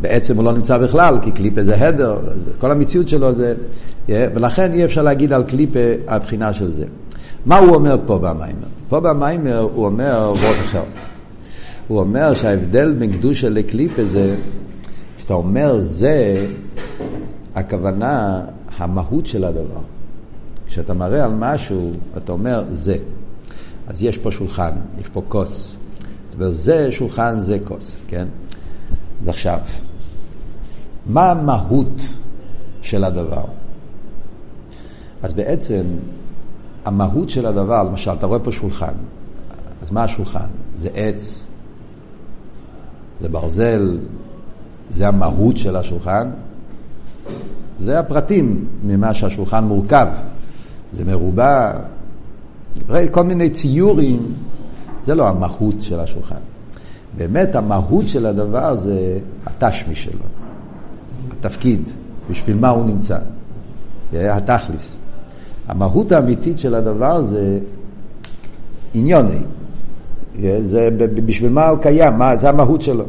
בעצם 0.00 0.36
הוא 0.36 0.44
לא 0.44 0.52
נמצא 0.52 0.78
בכלל, 0.78 1.18
כי 1.22 1.30
קליפה 1.30 1.62
זה 1.62 1.88
הדר, 1.88 2.18
כל 2.58 2.70
המציאות 2.70 3.08
שלו 3.08 3.34
זה... 3.34 3.54
Yeah, 4.06 4.12
ולכן 4.34 4.72
אי 4.72 4.84
אפשר 4.84 5.02
להגיד 5.02 5.32
על 5.32 5.42
קליפה 5.42 5.78
הבחינה 6.08 6.52
של 6.52 6.68
זה. 6.68 6.84
מה 7.46 7.58
הוא 7.58 7.74
אומר 7.74 7.96
פה 8.06 8.18
במיימר? 8.18 8.66
פה 8.88 9.00
במיימר 9.00 9.58
הוא 9.58 9.86
אומר. 9.86 10.34
הוא 11.88 12.00
אומר 12.00 12.34
שההבדל 12.34 12.92
בין 12.92 13.12
קדושה 13.12 13.48
לקליפה 13.48 14.04
זה, 14.04 14.34
כשאתה 15.30 15.38
אומר 15.38 15.80
זה, 15.80 16.46
הכוונה, 17.54 18.42
המהות 18.76 19.26
של 19.26 19.44
הדבר. 19.44 19.80
כשאתה 20.66 20.94
מראה 20.94 21.24
על 21.24 21.32
משהו, 21.34 21.92
אתה 22.16 22.32
אומר 22.32 22.64
זה. 22.72 22.96
אז 23.86 24.02
יש 24.02 24.18
פה 24.18 24.30
שולחן, 24.30 24.70
יש 25.00 25.08
פה 25.08 25.22
כוס. 25.28 25.76
וזה 26.36 26.92
שולחן, 26.92 27.40
זה 27.40 27.58
כוס, 27.64 27.96
כן? 28.08 28.28
אז 29.22 29.28
עכשיו, 29.28 29.58
מה 31.06 31.30
המהות 31.30 32.02
של 32.82 33.04
הדבר? 33.04 33.44
אז 35.22 35.32
בעצם 35.34 35.84
המהות 36.84 37.30
של 37.30 37.46
הדבר, 37.46 37.82
למשל, 37.82 38.10
אתה 38.10 38.26
רואה 38.26 38.38
פה 38.38 38.52
שולחן, 38.52 38.94
אז 39.82 39.90
מה 39.90 40.04
השולחן? 40.04 40.48
זה 40.74 40.88
עץ, 40.94 41.46
זה 43.20 43.28
ברזל, 43.28 43.98
זה 44.96 45.08
המהות 45.08 45.56
של 45.56 45.76
השולחן, 45.76 46.30
זה 47.78 47.98
הפרטים 47.98 48.64
ממה 48.84 49.14
שהשולחן 49.14 49.64
מורכב, 49.64 50.06
זה 50.92 51.04
מרובע, 51.04 51.72
כל 53.10 53.22
מיני 53.22 53.50
ציורים, 53.50 54.22
זה 55.00 55.14
לא 55.14 55.28
המהות 55.28 55.82
של 55.82 56.00
השולחן. 56.00 56.40
באמת 57.16 57.54
המהות 57.54 58.08
של 58.08 58.26
הדבר 58.26 58.76
זה 58.76 59.18
התשמי 59.46 59.94
שלו, 59.94 60.24
התפקיד, 61.38 61.90
בשביל 62.30 62.56
מה 62.56 62.68
הוא 62.68 62.84
נמצא, 62.84 63.18
התכליס. 64.12 64.96
המהות 65.68 66.12
האמיתית 66.12 66.58
של 66.58 66.74
הדבר 66.74 67.24
זה 67.24 67.58
עניוני. 68.94 69.38
זה 70.60 70.88
בשביל 71.24 71.50
מה 71.50 71.68
הוא 71.68 71.78
קיים, 71.78 72.18
מה, 72.18 72.36
זה 72.36 72.48
המהות 72.48 72.82
שלו. 72.82 73.04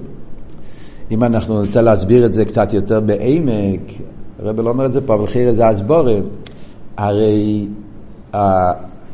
אם 1.11 1.23
אנחנו 1.23 1.61
נרצה 1.61 1.81
להסביר 1.81 2.25
את 2.25 2.33
זה 2.33 2.45
קצת 2.45 2.73
יותר 2.73 2.99
בעמק, 2.99 3.81
הרב 4.39 4.59
לא 4.59 4.69
אומר 4.69 4.85
את 4.85 4.91
זה 4.91 5.01
פה, 5.01 5.13
אבל 5.13 5.27
חייר 5.27 5.53
זה 5.53 5.67
הסבורם, 5.67 6.23
הרי 6.97 7.67
ה, 8.35 8.39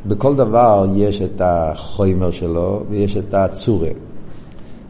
בכל 0.06 0.36
דבר 0.36 0.86
יש 0.96 1.22
את 1.22 1.42
החומר 1.46 2.32
שלו 2.32 2.84
ויש 2.90 3.18
את 3.18 3.34
הצורה, 3.34 3.90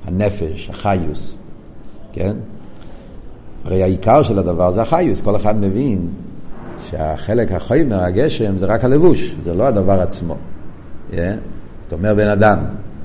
הנפש, 0.05 0.69
החיוס, 0.69 1.35
כן? 2.13 2.35
הרי 3.65 3.83
העיקר 3.83 4.23
של 4.23 4.39
הדבר 4.39 4.71
זה 4.71 4.81
החיוס, 4.81 5.21
כל 5.21 5.35
אחד 5.35 5.59
מבין 5.59 6.07
שהחלק 6.89 7.51
החומר, 7.51 8.03
הגשם, 8.03 8.57
זה 8.57 8.65
רק 8.65 8.83
הלבוש, 8.83 9.35
זה 9.43 9.53
לא 9.53 9.67
הדבר 9.67 10.01
עצמו. 10.01 10.35
Yeah? 11.11 11.15
זאת 11.83 11.93
אומרת 11.93 12.17
בן 12.17 12.27
אדם. 12.27 12.57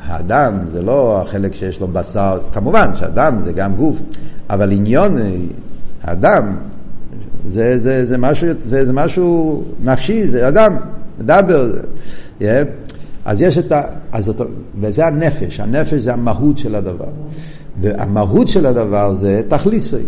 האדם 0.07 0.59
זה 0.69 0.83
לא 0.83 1.23
החלק 1.23 1.55
שיש 1.55 1.81
לו 1.81 1.89
בשר, 1.89 2.39
כמובן 2.53 2.95
שאדם 2.95 3.39
זה 3.39 3.53
גם 3.53 3.75
גוף, 3.75 3.97
אבל 4.51 4.73
עניון, 4.73 5.17
האדם, 6.03 6.57
זה, 7.45 7.79
זה, 7.79 8.05
זה, 8.05 8.19
משהו, 8.19 8.49
זה, 8.65 8.85
זה 8.85 8.93
משהו 8.93 9.63
נפשי, 9.85 10.29
זה 10.29 10.49
אדם, 10.49 10.77
מדבר. 11.21 11.71
Yeah? 12.41 12.45
אז 13.25 13.43
יש 13.43 13.59
את 13.59 13.73
ה... 13.73 13.83
אז 14.13 14.29
אותו, 14.29 14.45
וזה 14.81 15.07
הנפש, 15.07 15.61
הנפש 15.61 15.95
זה 15.95 16.13
המהות 16.13 16.59
של 16.59 16.75
הדבר. 16.75 17.09
והמהות 17.81 18.49
של 18.49 18.67
הדבר 18.67 19.15
זה 19.15 19.43
תכליסי, 19.49 20.03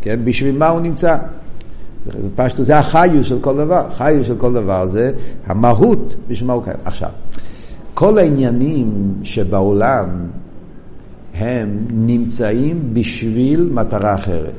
כן? 0.00 0.20
בשביל 0.24 0.58
מה 0.58 0.68
הוא 0.68 0.80
נמצא. 0.80 1.16
פשטו, 2.36 2.62
זה 2.62 2.78
החיוס 2.78 3.26
של 3.26 3.38
כל 3.40 3.56
דבר. 3.56 3.86
חיוס 3.90 4.26
של 4.26 4.36
כל 4.36 4.54
דבר 4.54 4.86
זה 4.86 5.12
המהות 5.46 6.14
בשביל 6.28 6.46
מה 6.46 6.52
הוא 6.52 6.64
קיים. 6.64 6.76
עכשיו, 6.84 7.08
כל 7.98 8.18
העניינים 8.18 9.14
שבעולם 9.22 10.08
הם 11.34 11.86
נמצאים 11.90 12.90
בשביל 12.92 13.70
מטרה 13.72 14.14
אחרת. 14.14 14.54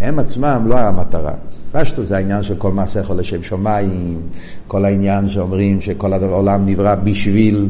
הם 0.00 0.18
עצמם 0.18 0.64
לא 0.66 0.78
המטרה. 0.78 1.34
פשטו 1.72 2.04
זה 2.04 2.16
העניין 2.16 2.42
של 2.42 2.54
כל 2.54 2.72
מעשה 2.72 3.00
יכול 3.00 3.18
לשם 3.18 3.42
שמיים, 3.42 4.20
כל 4.66 4.84
העניין 4.84 5.28
שאומרים 5.28 5.80
שכל 5.80 6.12
העולם 6.12 6.66
נברא 6.66 6.94
בשביל, 6.94 7.68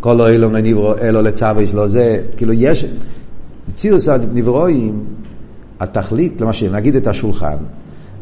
כל 0.00 0.20
אילום 0.20 0.52
לנברו 0.52 0.94
אלו 0.94 1.22
לצווה 1.22 1.66
שלו 1.66 1.88
זה, 1.88 2.22
כאילו 2.36 2.52
יש, 2.52 2.86
בצירוס 3.68 4.08
הנברואים, 4.08 5.04
התכלית, 5.80 6.40
למשל, 6.40 6.72
נגיד 6.72 6.96
את 6.96 7.06
השולחן, 7.06 7.56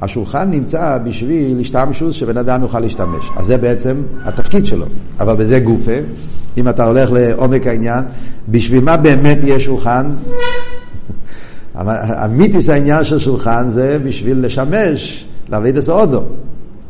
השולחן 0.03 0.51
נמצא 0.51 0.99
בשביל 1.05 1.61
השתמשוס 1.61 2.17
שבן 2.17 2.37
אדם 2.39 2.63
יוכל 2.63 2.81
להשתמש. 2.81 3.25
אז 3.37 3.47
זה 3.47 3.57
בעצם 3.57 4.03
התפקיד 4.25 4.67
שלו. 4.67 4.87
אבל 5.21 5.37
בזה 5.37 5.59
גופה, 5.59 5.99
אם 6.57 6.69
אתה 6.69 6.85
הולך 6.85 7.11
לעומק 7.13 7.67
העניין, 7.67 8.05
בשביל 8.49 8.81
מה 8.81 8.97
באמת 8.97 9.45
יהיה 9.45 9.61
שולחן? 9.61 10.11
המיתיס 11.75 12.69
העניין 12.69 13.05
של 13.05 13.19
שולחן 13.19 13.69
זה 13.69 13.99
בשביל 14.05 14.47
לשמש 14.47 15.27
לעבד 15.49 15.79
הסעודו. 15.79 16.23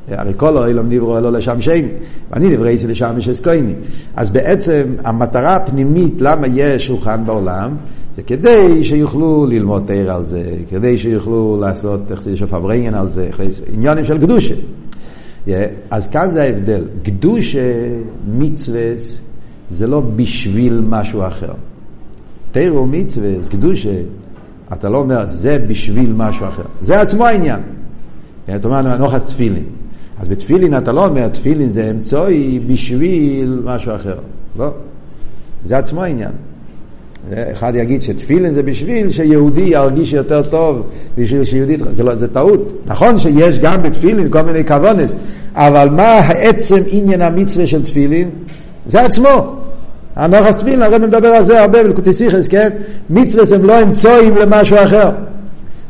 הרי 0.09 0.33
כל 0.37 0.57
אוהלום 0.57 0.89
נברו 0.89 1.19
אלו 1.19 1.31
לשמשני, 1.31 1.89
ואני 2.31 2.49
נברייתי 2.49 2.87
לשמש 2.87 3.29
אסקויני. 3.29 3.75
אז 4.17 4.31
בעצם 4.31 4.83
המטרה 5.05 5.57
הפנימית 5.57 6.21
למה 6.21 6.47
יש 6.47 6.87
שולחן 6.87 7.27
בעולם, 7.27 7.77
זה 8.15 8.23
כדי 8.23 8.85
שיוכלו 8.85 9.47
ללמוד 9.47 9.83
תאר 9.87 10.11
על 10.11 10.25
זה, 10.25 10.43
כדי 10.71 10.99
שיוכלו 10.99 11.59
לעשות, 11.61 12.01
איך 12.11 12.23
זה 12.23 12.37
שופע 12.37 12.59
ברעיין 12.59 12.95
על 12.95 13.09
זה, 13.09 13.31
עניונים 13.73 14.05
של 14.05 14.19
קדושה. 14.19 14.55
אז 15.91 16.09
כאן 16.09 16.31
זה 16.33 16.43
ההבדל. 16.43 16.85
קדושה, 17.03 17.61
מצווה, 18.29 18.81
זה 19.71 19.87
לא 19.87 20.03
בשביל 20.17 20.83
משהו 20.89 21.27
אחר. 21.27 21.53
תאר 22.53 22.71
הוא 22.71 22.89
מצווה, 22.89 23.31
קדושה, 23.51 23.97
אתה 24.73 24.89
לא 24.89 24.99
אומר, 24.99 25.29
זה 25.29 25.59
בשביל 25.69 26.13
משהו 26.17 26.47
אחר. 26.49 26.63
זה 26.81 27.01
עצמו 27.01 27.27
העניין. 27.27 27.61
אתה 28.55 28.69
אומר, 28.69 28.97
נוחס 28.97 29.25
תפילין. 29.25 29.65
אז 30.21 30.29
בתפילין 30.29 30.77
אתה 30.77 30.93
לא 30.93 31.07
אומר, 31.07 31.29
תפילין 31.29 31.69
זה 31.69 31.91
אמצעי 31.91 32.61
בשביל 32.67 33.61
משהו 33.65 33.95
אחר. 33.95 34.17
לא. 34.59 34.71
זה 35.65 35.79
עצמו 35.79 36.03
העניין. 36.03 36.33
אחד 37.33 37.73
יגיד 37.77 38.03
שתפילין 38.03 38.55
זה 38.55 38.63
בשביל 38.63 39.11
שיהודי 39.11 39.61
ירגיש 39.61 40.13
יותר 40.13 40.43
טוב, 40.43 40.83
בשביל 41.19 41.45
שיהודי... 41.45 41.77
זה, 41.91 42.03
לא, 42.03 42.15
זה 42.15 42.29
טעות. 42.29 42.73
נכון 42.87 43.19
שיש 43.19 43.59
גם 43.59 43.83
בתפילין 43.83 44.31
כל 44.31 44.43
מיני 44.43 44.67
כוונס, 44.67 45.17
אבל 45.55 45.89
מה 45.89 46.03
העצם 46.03 46.83
עניין 46.91 47.23
המצווה 47.23 47.67
של 47.67 47.83
תפילין? 47.83 48.31
זה 48.87 49.01
עצמו. 49.01 49.57
הנוחס 50.17 50.57
תפילין, 50.57 50.83
הרב 50.83 51.03
מדבר 51.07 51.29
על 51.29 51.45
זה 51.45 51.61
הרבה 51.61 51.83
בלקוטי 51.83 52.13
סיכס, 52.13 52.49
כן? 52.49 52.69
מצווה 53.11 53.57
הם 53.57 53.65
לא 53.65 53.83
אמצעים 53.83 54.37
למשהו 54.37 54.77
אחר. 54.77 55.11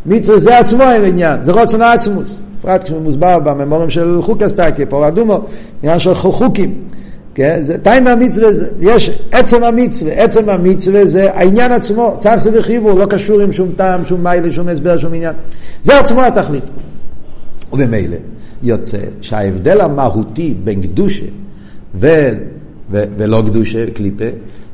מצווה 0.06 0.38
זה 0.38 0.58
עצמו 0.58 0.82
העניין, 0.82 1.42
זה 1.42 1.52
רוצן 1.52 1.82
העצמוס. 1.82 2.42
בפרט 2.64 2.84
כשמוסבר 2.84 3.38
בממורים 3.38 3.90
של 3.90 4.22
חוקס 4.22 4.52
טייקי, 4.52 4.86
פה 4.86 5.08
אדומו, 5.08 5.40
עניין 5.82 5.98
של 5.98 6.14
חוקים. 6.14 6.74
כן? 7.34 7.62
זה 7.62 7.78
טיימה 7.78 8.12
המצווה, 8.12 8.48
יש 8.80 9.18
עצם 9.32 9.64
המצווה, 9.64 10.12
עצם 10.12 10.48
המצווה 10.48 11.06
זה 11.06 11.32
העניין 11.32 11.72
עצמו, 11.72 12.16
צו 12.18 12.30
זה 12.38 12.50
וחיבור, 12.58 12.92
לא 12.92 13.06
קשור 13.06 13.40
עם 13.40 13.52
שום 13.52 13.68
טעם, 13.76 14.04
שום 14.04 14.22
מיילה, 14.22 14.50
שום 14.50 14.68
הסבר, 14.68 14.98
שום 14.98 15.14
עניין. 15.14 15.34
זה 15.82 15.98
עצמו 15.98 16.22
התכלית. 16.22 16.64
ובמילא 17.72 18.16
יוצא 18.62 18.98
שההבדל 19.20 19.80
המהותי 19.80 20.54
בין 20.64 20.82
קדושה 20.82 21.26
ו- 21.94 22.30
ולא 22.90 23.42
קדושה, 23.46 23.90
קליפה, 23.90 24.24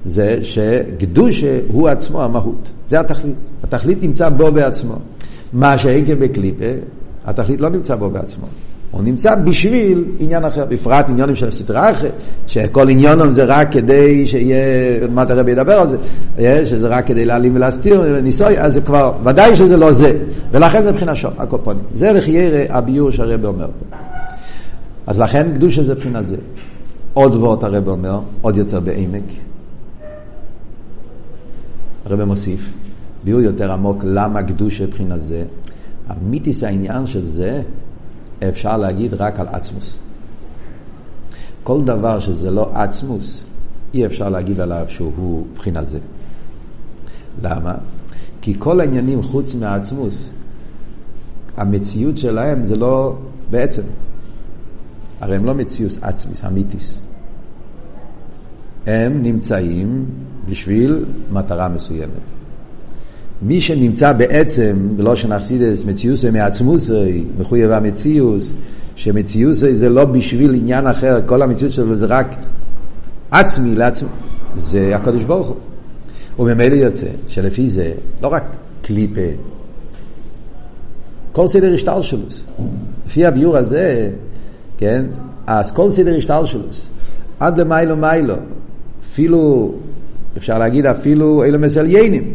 זה 0.05 0.39
שקדושה 0.43 1.59
הוא 1.69 1.89
עצמו 1.89 2.23
המהות. 2.23 2.71
זה 2.87 3.01
התכלית. 3.01 3.37
התכלית 3.63 4.03
נמצא 4.03 4.29
בו 4.29 4.53
בעצמו. 4.53 4.95
מה 5.53 5.79
שהעקב 5.79 6.13
בקליפה, 6.13 6.65
התכלית 7.25 7.61
לא 7.61 7.71
נמצא 7.71 7.95
בו 7.95 8.11
בעצמו. 8.11 8.47
הוא 8.91 9.03
נמצא 9.03 9.35
בשביל 9.35 10.05
עניין 10.19 10.45
אחר, 10.45 10.65
בפרט 10.65 11.09
עניונים 11.09 11.37
של 11.37 11.51
סדרה 11.51 11.91
אחרת, 11.93 12.13
שכל 12.47 12.89
עניונם 12.89 13.31
זה 13.31 13.45
רק 13.45 13.73
כדי 13.73 14.27
שיהיה, 14.27 15.09
מה 15.11 15.23
אתה 15.23 15.35
רבי 15.35 15.51
ידבר 15.51 15.73
על 15.73 15.89
זה, 15.89 16.67
שזה 16.67 16.89
רק 16.89 17.07
כדי 17.07 17.25
להעלים 17.25 17.57
ולהסתיר, 17.57 18.21
ניסוי, 18.21 18.59
אז 18.59 18.75
זה 18.75 18.81
כבר, 18.81 19.13
ודאי 19.25 19.57
שזה 19.57 19.77
לא 19.77 19.93
זה, 19.93 20.19
ולכן 20.51 20.85
זה 20.85 20.93
מבחינה 20.93 21.15
שום, 21.15 21.33
הקופונים. 21.39 21.83
זה 21.95 22.13
לחיירה 22.13 22.77
הביור 22.77 23.11
שהרבי 23.11 23.47
אומר 23.47 23.67
פה. 23.67 23.97
אז 25.07 25.21
לכן 25.21 25.53
קדושה 25.55 25.83
זה 25.83 25.95
מבחינה 25.95 26.23
זה. 26.23 26.37
עוד 27.15 27.37
ועוד 27.37 27.65
הרבי 27.65 27.91
אומר, 27.91 28.21
עוד 28.41 28.57
יותר 28.57 28.81
בעמק. 28.81 29.23
הרבי 32.07 32.25
מוסיף, 32.25 32.71
ביור 33.25 33.41
יותר 33.41 33.73
עמוק, 33.73 34.05
למה 34.07 34.43
קדושה 34.43 34.87
מבחינה 34.87 35.19
זה? 35.19 35.43
המיתיס 36.11 36.65
העניין 36.65 37.07
של 37.07 37.27
זה, 37.27 37.63
אפשר 38.49 38.77
להגיד 38.77 39.15
רק 39.15 39.41
על 39.41 39.49
עצמוס. 39.49 39.99
כל 41.63 41.85
דבר 41.85 42.21
שזה 42.21 42.51
לא 42.51 42.71
עצמוס, 42.75 43.45
אי 43.95 44.07
אפשר 44.07 44.29
להגיד 44.29 44.61
עליו 44.61 44.85
שהוא 44.89 45.47
מבחינה 45.53 45.85
זה. 45.85 45.99
למה? 47.43 47.75
כי 48.43 48.55
כל 48.59 48.81
העניינים 48.81 49.23
חוץ 49.23 49.55
מהעצמוס, 49.55 50.31
המציאות 51.57 52.19
שלהם 52.19 52.65
זה 52.65 52.77
לא 52.77 53.17
בעצם. 53.51 53.83
הרי 55.21 55.37
הם 55.37 55.45
לא 55.45 55.55
מציאוס 55.55 55.99
עצמיס, 56.03 56.45
אמיתיס. 56.45 57.03
הם 58.87 59.23
נמצאים 59.23 60.05
בשביל 60.49 61.05
מטרה 61.33 61.69
מסוימת. 61.69 62.27
מי 63.43 63.61
שנמצא 63.61 64.13
בעצם, 64.13 64.89
בלושן 64.97 65.33
אכסידס, 65.33 65.85
מציוסי 65.85 66.31
מעצמוסי, 66.31 67.25
מחויב 67.39 67.71
המציאוס, 67.71 68.53
שמציוסי 68.97 69.77
זה 69.77 69.89
לא 69.89 70.05
בשביל 70.05 70.55
עניין 70.55 70.87
אחר, 70.87 71.21
כל 71.27 71.43
המציאות 71.43 71.73
שלו 71.73 71.97
זה 71.97 72.07
רק 72.07 72.37
עצמי 73.31 73.75
לעצמי, 73.75 74.09
זה 74.55 74.97
הקדוש 74.97 75.25
ברוך 75.25 75.47
הוא. 75.47 75.57
וממילא 76.39 76.75
יוצא 76.75 77.07
שלפי 77.29 77.69
זה, 77.69 77.93
לא 78.23 78.29
רק 78.29 78.45
קליפה, 78.83 79.21
כל 81.33 81.49
סדר 81.49 81.75
השטר 81.75 82.03
שלו. 82.03 82.23
לפי 83.07 83.27
הביור 83.27 83.57
הזה, 83.57 84.11
כן, 84.79 85.05
אז 85.47 85.71
כל 85.71 85.91
סדר 85.91 86.17
השטר 86.17 86.45
שלו, 86.45 86.63
עד 87.41 87.61
למיילו 87.61 87.97
מיילו, 87.97 88.35
אפילו, 89.13 89.73
אפשר 90.37 90.59
להגיד 90.59 90.87
אפילו 90.87 91.45
אלה 91.45 91.59
מסליינים. 91.59 92.33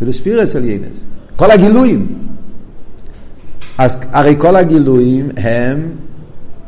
אפילו 0.00 0.12
ספירס 0.12 0.56
עליינס. 0.56 1.04
כל 1.36 1.50
הגילויים. 1.50 2.06
אז 3.78 3.98
הרי 4.12 4.34
כל 4.38 4.56
הגילויים 4.56 5.28
הם, 5.36 5.88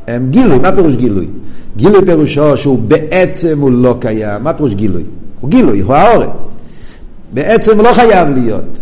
הם 0.07 0.31
גילוי, 0.31 0.59
מה 0.59 0.73
פירוש 0.73 0.97
גילוי? 0.97 1.29
גילוי 1.77 2.07
פירושו 2.07 2.57
שהוא 2.57 2.79
בעצם 2.79 3.61
הוא 3.61 3.71
לא 3.71 3.97
קיים, 4.01 4.43
מה 4.43 4.53
פירוש 4.53 4.75
גילוי? 4.75 5.05
הוא 5.41 5.51
גילוי, 5.51 5.81
הוא 5.81 5.95
העורף. 5.95 6.29
בעצם 7.33 7.77
הוא 7.77 7.85
לא 7.85 7.93
חייב 7.93 8.29
להיות. 8.29 8.81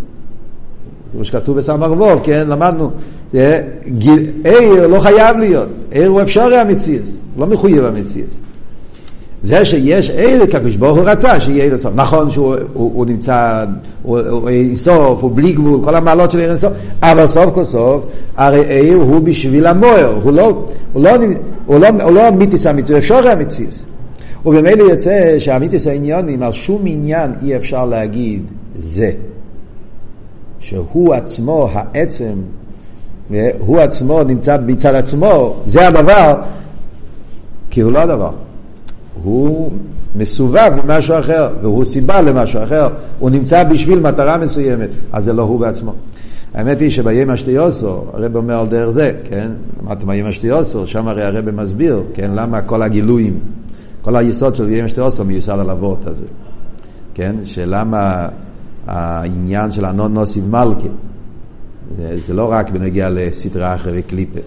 כמו 1.13 1.25
שכתוב 1.25 1.57
בסמר 1.57 2.21
כן, 2.25 2.49
למדנו, 2.49 2.91
עיר 4.45 4.87
לא 4.87 5.01
חייב 5.01 5.37
להיות, 5.37 5.69
עיר 5.91 6.09
הוא 6.09 6.23
אפשרי 6.23 6.59
המציאס, 6.59 7.21
לא 7.39 7.47
מחויב 7.47 7.85
המציאס. 7.85 8.41
זה 9.43 9.65
שיש 9.65 10.11
עיר, 10.11 10.47
כקדוש 10.47 10.77
ברוך 10.77 10.99
הוא 10.99 11.05
רצה 11.07 11.41
שיהיה 11.41 11.63
עיר 11.63 11.73
אינסוף. 11.73 11.93
נכון 11.95 12.31
שהוא 12.31 12.57
הוא, 12.73 12.93
הוא 12.95 13.07
נמצא, 13.07 13.65
הוא 14.03 14.49
אינסוף, 14.49 15.23
הוא 15.23 15.31
בלי 15.35 15.53
גבול, 15.53 15.81
כל 15.85 15.95
המעלות 15.95 16.31
של 16.31 16.39
עיר 16.39 16.51
אינסוף, 16.51 16.73
אבל 17.03 17.27
סוף 17.27 17.55
כל 17.55 17.65
סוף, 17.65 18.03
הרי 18.37 18.67
עיר 18.67 18.97
הוא 18.97 19.21
בשביל 19.21 19.67
המוער, 19.67 20.21
הוא 20.23 20.33
לא, 20.33 20.67
הוא 20.93 21.03
לא, 21.03 21.11
הוא 21.67 21.79
לא, 21.79 21.89
הוא 22.03 22.13
לא 22.13 22.31
מיתיס 22.31 22.67
המציא, 22.67 22.95
הוא 22.95 22.99
אפשר 22.99 23.29
המציאס. 23.29 23.85
ובמילא 24.47 24.83
יוצא 24.83 25.39
שהמיתיס 25.39 25.87
העניונים, 25.87 26.43
על 26.43 26.53
שום 26.53 26.83
עניין 26.87 27.33
אי 27.43 27.57
אפשר 27.57 27.87
להגיד 27.87 28.43
זה. 28.79 29.11
שהוא 30.61 31.15
עצמו, 31.15 31.69
העצם, 31.73 32.33
הוא 33.59 33.79
עצמו 33.79 34.23
נמצא 34.23 34.57
מצד 34.67 34.95
עצמו, 34.95 35.57
זה 35.67 35.89
הדבר, 35.89 36.35
כי 37.71 37.81
הוא 37.81 37.93
לא 37.93 37.99
הדבר. 37.99 38.31
הוא 39.23 39.73
מסובב 40.17 40.73
במשהו 40.83 41.19
אחר, 41.19 41.49
והוא 41.63 41.85
סיבה 41.85 42.21
למשהו 42.21 42.63
אחר, 42.63 42.89
הוא 43.19 43.31
נמצא 43.31 43.65
בשביל 43.65 44.01
מטרה 44.01 44.39
מסוימת, 44.39 44.89
אז 45.13 45.25
זה 45.25 45.33
לא 45.33 45.43
הוא 45.43 45.61
בעצמו. 45.61 45.93
האמת 46.55 46.81
היא 46.81 46.91
שביום 46.91 47.31
אשתיוסו, 47.31 48.05
הרב 48.13 48.37
אומר 48.37 48.61
על 48.61 48.67
דרך 48.67 48.91
זה, 48.91 49.13
כן? 49.25 49.51
אמרתם 49.85 50.07
ביום 50.07 50.29
אשתיוסו, 50.29 50.87
שם 50.87 51.09
הרי 51.09 51.25
הרב 51.25 51.51
מסביר, 51.51 52.03
כן? 52.15 52.31
למה 52.35 52.63
כל 52.63 52.83
הגילויים, 52.83 53.39
כל 54.03 54.17
היסוד 54.17 54.55
של 54.55 54.67
ביום 54.67 54.85
אשתיוסו 54.85 55.25
מיוסד 55.25 55.53
על 55.53 55.71
אבות 55.71 56.07
הזה, 56.07 56.27
כן? 57.15 57.37
שלמה 57.45 58.29
העניין 58.87 59.71
של 59.71 59.85
הנון 59.85 60.15
נוסיב 60.15 60.49
מלכה, 60.49 60.89
זה, 61.97 62.17
זה 62.27 62.35
לא 62.35 62.53
רק 62.53 62.71
בנגיע 62.71 63.09
לסדרה 63.11 63.75
אחרי 63.75 64.03
קליפה. 64.03 64.41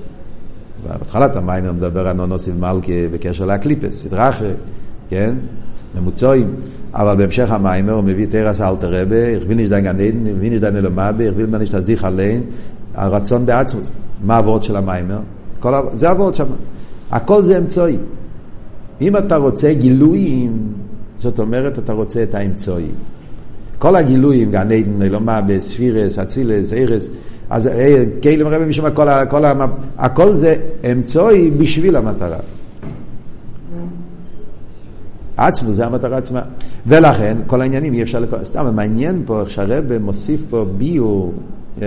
בהתחלת 0.88 1.36
המים 1.36 1.66
הוא 1.66 1.74
מדבר 1.74 2.08
על 2.08 2.16
נונוסיב 2.16 2.60
מלכה 2.60 2.92
בקשר 3.12 3.46
לאקליפס, 3.46 4.06
אחרת, 4.14 4.56
כן? 5.10 5.36
ממוצעים, 5.96 6.56
אבל 6.94 7.16
בהמשך 7.16 7.52
המים 7.52 7.90
הוא 7.90 8.02
מביא 8.02 8.28
תרס 8.30 8.62
אלתר 8.62 9.02
רבה, 9.02 9.28
יש 9.28 9.44
דיין 9.46 9.84
גן 9.84 10.00
עדן, 10.00 10.44
יש 10.44 10.62
דיין 10.62 10.76
אלומבה, 10.76 11.30
הכווין 11.30 11.50
מניש 11.52 11.70
תזדיך 11.70 12.04
עליהן, 12.04 12.42
הרצון 12.96 13.46
בעצמוס. 13.46 13.92
מה 14.24 14.38
הוורד 14.38 14.64
של 14.64 14.76
המיימר? 14.76 15.20
כל... 15.60 15.74
זה 15.94 16.10
הוורד 16.10 16.34
שם. 16.34 16.46
הכל 17.12 17.46
זה 17.46 17.58
אמצעי. 17.58 17.98
אם 19.02 19.18
אתה 19.18 19.36
רוצה 19.36 19.74
גילויים, 19.74 20.58
זאת 21.18 21.40
אומרת 21.40 21.80
אתה 21.80 21.94
רוצה 21.94 22.24
את 22.24 22.36
האמצעי. 22.36 22.88
כל 23.80 23.96
הגילויים, 23.96 24.52
גן 24.52 24.72
עדן, 24.72 25.02
אלומה, 25.02 25.42
בספירס, 25.42 26.20
אצילס, 26.20 26.74
ארס, 26.74 27.10
אז 27.50 27.70
כאילו 28.22 28.46
מראה 28.46 28.60
משום 28.60 28.90
כל, 28.90 29.08
כל, 29.30 29.44
הכל 29.98 30.32
זה 30.32 30.56
אמצעי 30.92 31.52
בשביל 31.52 31.96
המטרה. 31.96 32.38
עצמו 35.38 35.74
זה 35.74 35.86
המטרה 35.86 36.18
עצמה. 36.18 36.42
ולכן 36.88 37.38
כל 37.48 37.62
העניינים 37.62 37.94
אי 37.94 38.02
אפשר 38.02 38.20
לקרוא, 38.20 38.44
סתם 38.44 38.76
מעניין 38.76 39.24
פה 39.26 39.42
איך 39.42 39.50
שהרבא 39.50 39.98
מוסיף 39.98 40.42
פה 40.50 40.66
ביור, 40.78 41.34
yeah, 41.80 41.84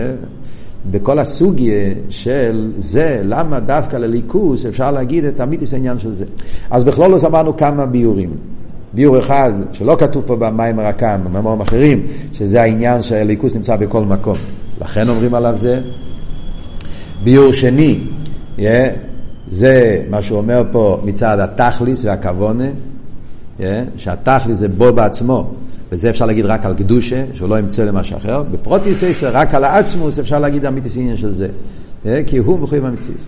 בכל 0.91 1.19
הסוגיה 1.19 1.95
של 2.09 2.73
זה, 2.79 3.21
למה 3.25 3.61
דווקא 3.61 3.97
לליכוס 3.97 4.67
אפשר 4.67 4.91
להגיד 4.91 5.25
את 5.25 5.41
המיתיס 5.41 5.73
העניין 5.73 5.99
של 5.99 6.13
זה. 6.13 6.25
אז 6.71 6.85
בכלול 6.85 7.11
לא 7.11 7.19
אמרנו 7.27 7.57
כמה 7.57 7.87
ביורים. 7.87 8.31
ביור 8.93 9.19
אחד, 9.19 9.53
שלא 9.73 9.97
כתוב 9.99 10.23
פה 10.27 10.37
במים 10.37 10.79
הרקם, 10.79 11.21
במאמרים 11.25 11.61
אחרים, 11.61 12.03
שזה 12.33 12.63
העניין 12.63 13.03
שהליכוס 13.03 13.55
נמצא 13.55 13.77
בכל 13.77 14.05
מקום. 14.05 14.37
לכן 14.81 15.09
אומרים 15.09 15.35
עליו 15.35 15.57
זה. 15.57 15.81
ביור 17.25 17.53
שני, 17.53 17.99
yeah, 18.57 18.61
זה 19.49 20.03
מה 20.11 20.23
שהוא 20.23 20.39
אומר 20.39 20.63
פה 20.73 21.01
מצד 21.05 21.39
התכליס 21.41 22.05
והכוונה, 22.05 22.65
yeah, 23.59 23.63
שהתכליס 23.97 24.59
זה 24.59 24.69
בו 24.69 24.93
בעצמו, 24.93 25.51
וזה 25.93 26.11
אפשר 26.11 26.27
להגיד 26.27 26.45
רק 26.45 26.65
על 26.65 26.75
קדושה, 26.75 27.25
שהוא 27.35 27.49
לא 27.49 27.59
ימצא 27.59 27.85
למשהו 27.85 28.17
אחר. 28.17 28.43
בפרוטיס 28.43 29.05
עשר, 29.05 29.31
רק 29.33 29.55
על 29.55 29.65
העצמוס 29.65 30.19
אפשר 30.19 30.39
להגיד 30.39 30.67
אמיתיס 30.67 30.97
עניין 30.97 31.17
של 31.17 31.31
זה, 31.31 31.49
yeah, 32.05 32.09
כי 32.27 32.39
הוא 32.39 32.59
מחויב 32.59 32.85
המציאות. 32.85 33.21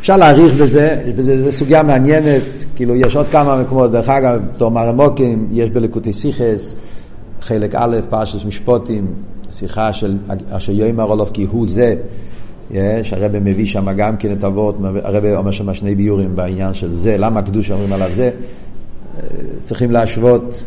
אפשר 0.00 0.16
להעריך 0.16 0.54
בזה, 0.54 1.02
בזה, 1.16 1.44
זו 1.44 1.52
סוגיה 1.52 1.82
מעניינת, 1.82 2.64
כאילו 2.76 2.94
יש 2.94 3.16
עוד 3.16 3.28
כמה 3.28 3.56
מקומות, 3.56 3.92
דרך 3.92 4.08
אגב, 4.08 4.40
בתור 4.54 4.70
מרמוקים, 4.70 5.48
יש 5.52 5.70
בלקוטי 5.70 6.12
סיכס, 6.12 6.76
חלק 7.40 7.74
א', 7.74 7.96
פרשת 8.10 8.46
משפוטים, 8.46 9.06
שיחה 9.52 9.92
של 9.92 10.18
אשר 10.50 10.72
יאמר 10.72 11.04
אולוף 11.04 11.30
כי 11.30 11.46
הוא 11.50 11.66
זה, 11.66 11.94
שהרבא 13.02 13.38
מביא 13.40 13.66
שם 13.66 13.92
גם 13.92 14.16
כן 14.16 14.32
את 14.32 14.44
אבות, 14.44 14.76
הרבא 15.02 15.36
אומר 15.36 15.50
שם 15.50 15.74
שני 15.74 15.94
ביורים 15.94 16.36
בעניין 16.36 16.74
של 16.74 16.92
זה, 16.92 17.16
למה 17.16 17.40
הקדוש 17.40 17.70
אומרים 17.70 17.92
עליו 17.92 18.08
זה, 18.12 18.30
צריכים 19.62 19.90
להשוות 19.90 20.64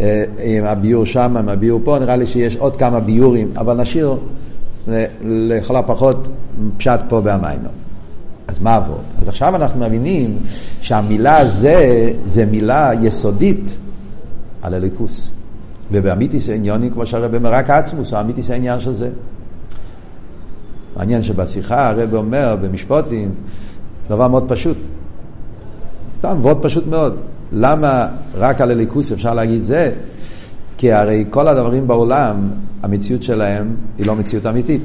אה, 0.00 0.24
עם 0.42 0.64
הביור 0.64 1.04
שם, 1.06 1.36
עם 1.36 1.48
הביור 1.48 1.80
פה, 1.84 1.98
נראה 1.98 2.16
לי 2.16 2.26
שיש 2.26 2.56
עוד 2.56 2.76
כמה 2.76 3.00
ביורים, 3.00 3.50
אבל 3.56 3.80
נשאיר 3.80 4.16
לכל 5.24 5.76
הפחות 5.76 6.28
פשט 6.76 7.00
פה 7.08 7.20
בהמיינו. 7.20 7.68
אז 8.48 8.58
מה 8.58 8.74
עבוד? 8.74 9.00
אז 9.18 9.28
עכשיו 9.28 9.56
אנחנו 9.56 9.86
מבינים 9.86 10.38
שהמילה 10.80 11.46
זה, 11.46 12.10
זה 12.24 12.46
מילה 12.46 12.90
יסודית 13.02 13.76
על 14.62 14.74
הליכוס. 14.74 15.30
ובאמיתיס 15.92 16.48
עניונים, 16.48 16.90
כמו 16.90 17.06
שהרבא 17.06 17.36
אומר, 17.36 17.52
רק 17.52 17.70
עצמוס, 17.70 18.12
הוא 18.12 18.20
אמיתיס 18.20 18.50
העניין 18.50 18.80
של 18.80 18.92
זה. 18.92 19.10
מעניין 20.96 21.22
שבשיחה 21.22 21.88
הרב 21.88 22.14
אומר 22.14 22.56
במשפוטים 22.62 23.34
דבר 24.08 24.28
מאוד 24.28 24.44
פשוט. 24.48 24.88
סתם, 26.18 26.38
מאוד 26.42 26.62
פשוט 26.62 26.86
מאוד. 26.86 27.16
למה 27.52 28.08
רק 28.34 28.60
על 28.60 28.70
הליכוס 28.70 29.12
אפשר 29.12 29.34
להגיד 29.34 29.62
זה? 29.62 29.92
כי 30.78 30.92
הרי 30.92 31.24
כל 31.30 31.48
הדברים 31.48 31.88
בעולם, 31.88 32.36
המציאות 32.82 33.22
שלהם 33.22 33.74
היא 33.98 34.06
לא 34.06 34.16
מציאות 34.16 34.46
אמיתית. 34.46 34.82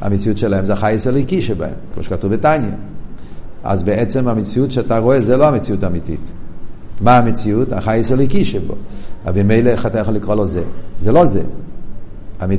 המציאות 0.00 0.38
שלהם 0.38 0.66
זה 0.66 0.72
החייס 0.72 1.06
הליקי 1.06 1.42
שבהם, 1.42 1.74
כמו 1.94 2.02
שכתוב 2.02 2.32
בתניא. 2.32 2.70
אז 3.64 3.82
בעצם 3.82 4.28
המציאות 4.28 4.70
שאתה 4.70 4.98
רואה 4.98 5.20
זה 5.20 5.36
לא 5.36 5.48
המציאות 5.48 5.82
האמיתית. 5.82 6.32
מה 7.00 7.18
המציאות? 7.18 7.72
החייס 7.72 8.12
הליקי 8.12 8.44
שבו. 8.44 8.74
אבל 9.26 9.42
ממילא 9.42 9.70
איך 9.70 9.86
אתה 9.86 9.98
יכול 9.98 10.14
לקרוא 10.14 10.34
לו 10.34 10.46
זה? 10.46 10.62
זה 11.00 11.12
לא 11.12 11.24
זה. 11.24 11.42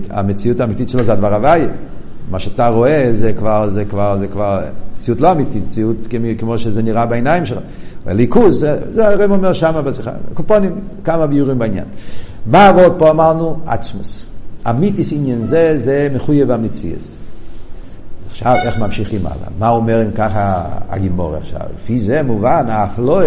המציאות 0.09 0.59
האמיתית 0.59 0.89
שלו 0.89 1.03
זה 1.03 1.13
הדבר 1.13 1.33
הוויה. 1.33 1.67
מה 2.31 2.39
שאתה 2.39 2.67
רואה 2.67 3.07
זה 3.11 3.33
כבר, 3.33 3.69
זה 3.69 3.85
כבר, 3.85 4.17
זה 4.19 4.27
כבר 4.27 4.61
מציאות 4.97 5.21
לא 5.21 5.31
אמיתית, 5.31 5.63
מציאות 5.65 6.07
כמו 6.37 6.57
שזה 6.57 6.83
נראה 6.83 7.05
בעיניים 7.05 7.45
שלך. 7.45 7.59
ליכוז, 8.07 8.59
זה, 8.59 8.79
זה 8.91 9.07
הרב 9.07 9.31
אומר 9.31 9.53
שם 9.53 9.81
בשיחה. 9.85 10.11
קופונים, 10.33 10.75
כמה 11.03 11.27
ביורים 11.27 11.59
בעניין. 11.59 11.85
מה 12.45 12.69
עוד 12.69 12.93
פה 12.97 13.11
אמרנו? 13.11 13.59
עצמוס. 13.65 14.25
אמיתיס 14.69 15.13
עניין 15.13 15.43
זה, 15.43 15.73
זה 15.77 16.07
מחויב 16.15 16.51
המציאס. 16.51 17.17
עכשיו, 18.37 18.55
איך 18.65 18.77
ממשיכים 18.77 19.19
הלאה? 19.25 19.47
מה 19.59 19.69
אומר 19.69 20.01
אם 20.01 20.11
ככה 20.11 20.65
הגימור 20.89 21.35
עכשיו? 21.35 21.61
לפי 21.75 21.99
זה 21.99 22.23
מובן, 22.23 22.65
אך 22.69 22.99
לא, 22.99 23.21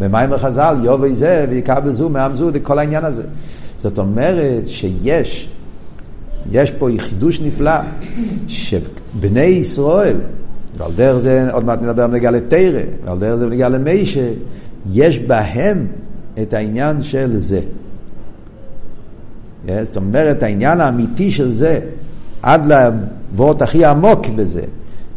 במים 0.00 0.32
החז"ל, 0.32 0.76
יובי 0.82 1.14
זה, 1.14 1.46
ויקבל 1.50 1.92
זו, 1.92 2.08
מעם 2.08 2.34
זו, 2.34 2.50
כל 2.62 2.78
העניין 2.78 3.04
הזה. 3.04 3.22
זאת 3.78 3.98
אומרת 3.98 4.66
שיש, 4.66 5.48
יש 6.50 6.70
פה 6.70 6.88
חידוש 6.98 7.40
נפלא, 7.40 7.80
שבני 8.48 9.40
ישראל, 9.40 10.16
ועל 10.76 10.92
דרך 10.92 11.16
זה 11.16 11.52
עוד 11.52 11.64
מעט 11.64 11.82
נדבר 11.82 12.06
בנגיעה 12.06 12.32
לתרא, 12.32 12.80
ועל 13.04 13.18
דרך 13.18 13.36
זה 13.36 13.46
בנגיעה 13.46 13.68
למיישה, 13.68 14.28
יש 14.92 15.18
בהם 15.18 15.86
את 16.42 16.54
העניין 16.54 17.02
של 17.02 17.38
זה. 17.38 17.60
זאת 19.82 19.96
אומרת, 19.96 20.42
העניין 20.42 20.80
האמיתי 20.80 21.30
של 21.30 21.50
זה, 21.50 21.80
עד 22.42 22.66
לוורט 23.32 23.62
הכי 23.62 23.84
עמוק 23.84 24.26
בזה, 24.36 24.62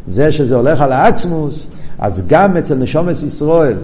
זה 0.08 0.32
שזה 0.32 0.56
הולך 0.56 0.80
על 0.80 0.92
העצמוס, 0.92 1.66
אז 1.98 2.22
גם 2.26 2.56
אצל 2.56 2.74
נשומת 2.74 3.22
ישראל 3.22 3.76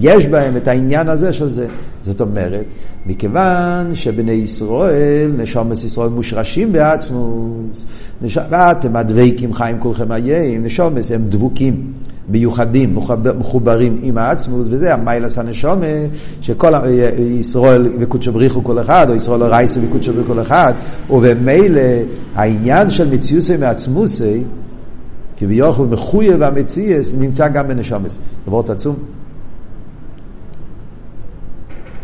יש 0.00 0.26
בהם 0.26 0.56
את 0.56 0.68
העניין 0.68 1.08
הזה 1.08 1.32
של 1.32 1.50
זה. 1.50 1.66
זאת 2.04 2.20
אומרת, 2.20 2.64
מכיוון 3.06 3.94
שבני 3.94 4.32
ישראל, 4.32 5.32
נשומת 5.36 5.84
ישראל 5.84 6.08
מושרשים 6.08 6.72
בעצמוס, 6.72 7.84
ואתם 8.22 8.96
הדבקים 8.96 9.52
חיים 9.52 9.78
כולכם 9.78 10.12
איים, 10.12 10.64
נשומת 10.64 11.04
הם 11.14 11.24
דבוקים, 11.28 11.92
מיוחדים, 12.28 12.98
מחוברים 13.38 13.96
עם 14.02 14.18
העצמוס, 14.18 14.66
וזה 14.70 14.94
המיילס 14.94 15.38
הנשומה, 15.38 15.86
שכל 16.40 16.72
ישראל 17.18 17.92
וקודשו 18.00 18.32
בריחו 18.32 18.64
כל 18.64 18.80
אחד, 18.80 19.06
או 19.10 19.14
ישראל 19.14 19.42
רייסה 19.42 19.80
וקודשו 19.88 20.12
בריחו 20.12 20.34
כל 20.34 20.40
אחד, 20.40 20.72
ובמילא 21.10 21.82
העניין 22.34 22.90
של 22.90 23.10
מציוסי 23.10 23.56
מעצמוסי, 23.56 24.42
כביכול 25.36 25.86
מחויב 25.86 26.42
המציאס, 26.42 27.14
נמצא 27.14 27.48
גם 27.48 27.68
בנשומת. 27.68 28.10
זה 28.10 28.18
וורט 28.48 28.70
עצום. 28.70 28.96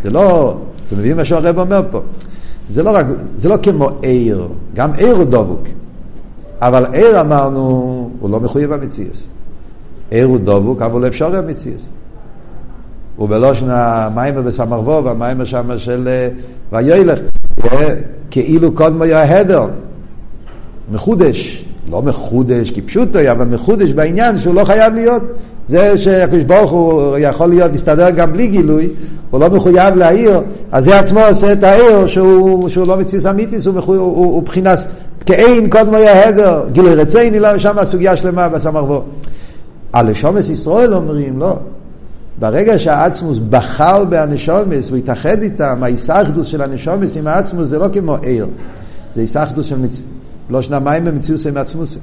זה 0.02 0.10
לא, 0.10 0.56
אתם 0.88 0.96
מבינים 0.96 1.16
מה 1.16 1.24
שהרב 1.24 1.58
אומר 1.58 1.82
פה? 1.90 2.00
זה 2.70 2.82
לא, 2.82 2.90
רק, 2.90 3.06
זה 3.34 3.48
לא 3.48 3.56
כמו 3.62 3.88
עיר, 4.02 4.48
גם 4.74 4.92
עיר 4.92 5.14
הוא 5.14 5.24
דבוק. 5.24 5.62
אבל 6.60 6.86
עיר 6.92 7.20
אמרנו, 7.20 8.10
הוא 8.20 8.30
לא 8.30 8.40
מחויב 8.40 8.72
המציאס. 8.72 9.28
עיר 10.12 10.26
הוא 10.26 10.38
דבוק, 10.38 10.82
אבל 10.82 11.06
אפשר 11.06 11.36
המציאס. 11.36 11.90
ובלושן 13.18 13.66
המיימר 13.68 14.42
בסמרבו 14.42 15.04
והמיימר 15.04 15.44
שם 15.44 15.78
של 15.78 16.08
אה, 16.08 16.28
ויילך, 16.72 17.18
כאילו 18.30 18.74
קודמו 18.74 19.04
יהדר, 19.04 19.66
מחודש. 20.92 21.64
לא 21.90 22.02
מחודש 22.02 22.70
כפשוטו, 22.70 23.18
אבל 23.30 23.44
מחודש 23.44 23.92
בעניין 23.92 24.38
שהוא 24.38 24.54
לא 24.54 24.64
חייב 24.64 24.94
להיות. 24.94 25.22
זה 25.66 25.98
שהקדוש 25.98 26.42
ברוך 26.42 26.70
הוא 26.70 27.16
יכול 27.18 27.46
להיות, 27.46 27.72
להסתדר 27.72 28.10
גם 28.10 28.32
בלי 28.32 28.46
גילוי, 28.46 28.88
הוא 29.30 29.40
לא 29.40 29.50
מחויב 29.50 29.96
להעיר, 29.96 30.40
אז 30.72 30.84
זה 30.84 30.98
עצמו 30.98 31.20
עושה 31.20 31.52
את 31.52 31.64
העיר 31.64 32.06
שהוא, 32.06 32.68
שהוא 32.68 32.86
לא 32.86 32.96
מציאוס 32.96 33.26
אמיתיס, 33.26 33.66
הוא, 33.66 33.80
הוא, 33.80 33.96
הוא, 33.96 34.16
הוא 34.16 34.42
בחינת 34.42 34.78
כאין 35.26 35.70
קודמו 35.70 35.96
יהיה 35.96 36.28
הדר, 36.28 36.64
גילוי 36.72 36.94
רציני, 36.94 37.38
לא, 37.38 37.58
שם 37.58 37.78
הסוגיה 37.78 38.16
שלמה 38.16 38.48
בסמרבו. 38.48 39.04
על 39.92 40.10
לשומס 40.10 40.50
ישראל 40.50 40.94
אומרים, 40.94 41.38
לא. 41.38 41.58
ברגע 42.38 42.78
שהעצמוס 42.78 43.38
בחר 43.50 44.04
באנשומס, 44.04 44.90
הוא 44.90 44.96
התאחד 44.98 45.42
איתם, 45.42 45.82
ההיסחדוס 45.82 46.46
של 46.46 46.62
הנשומס 46.62 47.16
עם 47.16 47.26
העצמוס 47.26 47.68
זה 47.68 47.78
לא 47.78 47.88
כמו 47.92 48.16
עיר, 48.16 48.46
זה 49.14 49.20
היסחדוס 49.20 49.66
של 49.66 49.78
מצ... 49.78 50.02
לא 50.50 50.62
שנה 50.62 50.80
מים 50.80 51.04
במציאוסי 51.04 51.50
מעצמוסי. 51.50 51.98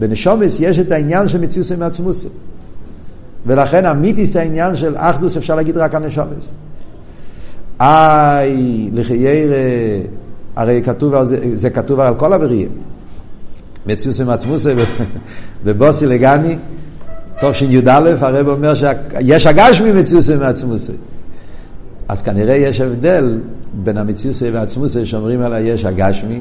בנשומס 0.00 0.60
יש 0.60 0.78
את 0.78 0.92
העניין 0.92 1.28
של 1.28 1.40
מציאוסי 1.40 1.76
מעצמוסי. 1.76 2.28
ולכן 3.46 3.86
אמיתיס 3.86 4.36
העניין 4.36 4.76
של 4.76 4.94
אחדוס 4.96 5.36
אפשר 5.36 5.54
להגיד 5.54 5.76
רק 5.76 5.94
על 5.94 6.06
נשומס. 6.06 6.52
איי, 7.80 8.90
לחיירה, 8.92 9.56
הרי 10.56 10.82
כתוב 10.82 11.14
על 11.14 11.26
זה, 11.26 11.38
זה 11.54 11.70
כתוב 11.70 12.00
על 12.00 12.14
כל 12.14 12.32
הבריאים. 12.32 12.68
מציאוסי 13.88 14.24
מעצמוסי 14.24 14.68
ובוסי 15.64 16.06
לגני, 16.06 16.56
תשי"א, 17.40 18.14
הרב 18.20 18.48
אומר 18.48 18.74
שיש 18.74 19.46
הגשמי 19.46 19.92
מציאוסי 19.92 20.36
מעצמוסי. 20.36 20.92
אז 22.08 22.22
כנראה 22.22 22.54
יש 22.54 22.80
הבדל 22.80 23.40
בין 23.72 23.98
המציאוסי 23.98 24.50
והעצמוסי 24.50 25.06
שאומרים 25.06 25.40
עליה 25.40 25.74
יש 25.74 25.84
הגשמי, 25.84 26.40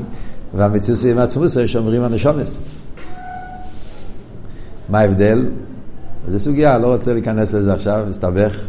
והמציאות 0.56 1.00
עם 1.12 1.18
עצמוס 1.18 1.58
שאומרים 1.66 2.04
הנשומס. 2.04 2.58
מה 4.90 5.00
ההבדל? 5.00 5.46
זו 6.28 6.40
סוגיה, 6.40 6.78
לא 6.78 6.94
רוצה 6.94 7.14
להיכנס 7.14 7.54
לזה 7.54 7.74
עכשיו, 7.74 8.06
מסתבך, 8.10 8.68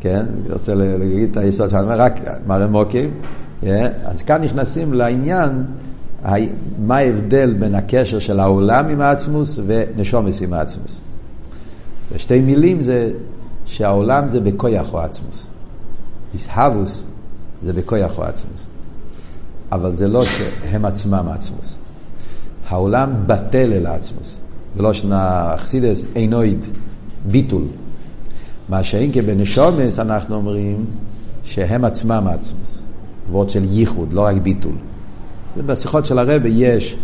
כן? 0.00 0.26
רוצה 0.50 0.74
להגיד 0.74 1.30
את 1.30 1.36
היסוד 1.36 1.74
אומר, 1.74 2.00
רק 2.00 2.20
מראה 2.46 2.66
מוקים. 2.66 3.10
אז 4.04 4.22
כאן 4.22 4.42
נכנסים 4.42 4.94
לעניין, 4.94 5.64
מה 6.78 6.96
ההבדל 6.96 7.54
בין 7.58 7.74
הקשר 7.74 8.18
של 8.18 8.40
העולם 8.40 8.88
עם 8.88 9.00
העצמוס 9.00 9.58
ונשומס 9.66 10.42
עם 10.42 10.52
העצמוס. 10.52 11.00
בשתי 12.14 12.40
מילים 12.40 12.82
זה 12.82 13.12
שהעולם 13.64 14.28
זה 14.28 14.40
בכויח 14.40 14.92
או 14.94 15.00
עצמוס. 15.00 15.46
איסהבוס 16.34 17.04
זה 17.62 17.72
בכויח 17.72 18.18
או 18.18 18.24
עצמוס. 18.24 18.66
אבל 19.72 19.94
זה 19.94 20.08
לא 20.08 20.24
שהם 20.24 20.84
עצמם 20.84 21.28
עצמוס. 21.28 21.78
העולם 22.68 23.12
בטל 23.26 23.72
אל 23.72 23.86
עצמוס. 23.86 24.38
ולא 24.76 24.92
שנה 24.92 25.54
אכסידס 25.54 26.04
אינויד, 26.16 26.66
ביטול. 27.26 27.64
מה 28.68 28.82
שאין 28.82 29.12
כבנשומס 29.12 29.98
אנחנו 29.98 30.34
אומרים 30.34 30.84
שהם 31.44 31.84
עצמם 31.84 32.26
עצמוס. 32.30 32.82
ועוד 33.30 33.50
של 33.50 33.64
ייחוד, 33.64 34.12
לא 34.12 34.20
רק 34.20 34.36
ביטול. 34.36 34.76
בשיחות 35.56 36.06
של 36.06 36.18
הרבי 36.18 36.48
יש 36.48 36.96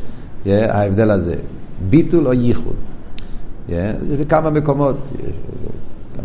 ההבדל 0.47 1.11
הזה, 1.11 1.35
ביטול 1.91 2.27
או 2.27 2.33
ייחוד. 2.33 2.77
בכמה 4.21 4.51
מקומות, 4.51 5.09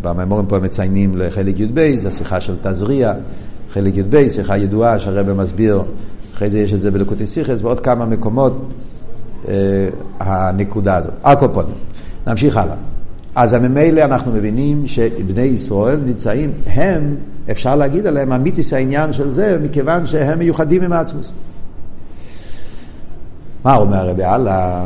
במימורים 0.01 0.45
פה 0.45 0.60
מציינים 0.60 1.17
לחלק 1.17 1.60
י"ב, 1.60 1.95
זו 1.97 2.12
שיחה 2.12 2.41
של 2.41 2.55
תזריע, 2.63 3.13
חלק 3.69 3.97
י"ב, 3.97 4.29
שיחה 4.29 4.57
ידועה 4.57 4.99
שהרבא 4.99 5.34
מסביר 5.34 5.81
אחרי 6.41 6.49
זה 6.49 6.60
יש 6.60 6.73
את 6.73 6.81
זה 6.81 6.91
בלקוטי 6.91 7.25
סיכס, 7.25 7.62
ועוד 7.62 7.79
כמה 7.79 8.05
מקומות 8.05 8.67
אה, 9.47 9.53
הנקודה 10.19 10.95
הזאת. 10.95 11.13
על 11.23 11.36
כל 11.36 11.47
פנים, 11.53 11.75
נמשיך 12.27 12.57
הלאה. 12.57 12.75
אז 13.36 13.53
ממילא 13.53 14.01
אנחנו 14.01 14.31
מבינים 14.31 14.88
שבני 14.88 15.41
ישראל 15.41 15.99
נמצאים, 16.05 16.51
הם, 16.65 17.15
אפשר 17.51 17.75
להגיד 17.75 18.07
עליהם, 18.07 18.31
אמיתיס 18.31 18.73
העניין 18.73 19.13
של 19.13 19.29
זה, 19.29 19.57
מכיוון 19.63 20.05
שהם 20.05 20.39
מיוחדים 20.39 20.84
עם 20.84 20.93
העצמוס. 20.93 21.31
מה 23.63 23.76
אומר 23.76 23.97
הרבי 23.97 24.24
הלאה? 24.24 24.84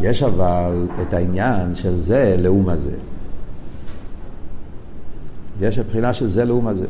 יש 0.00 0.22
אבל 0.22 0.86
את 1.02 1.14
העניין 1.14 1.74
של 1.74 1.96
זה 1.96 2.36
לאום 2.38 2.68
הזה. 2.68 2.94
יש 5.60 5.78
הבחינה 5.78 6.14
של 6.14 6.28
זה 6.28 6.44
לאום 6.44 6.66
הזה. 6.66 6.86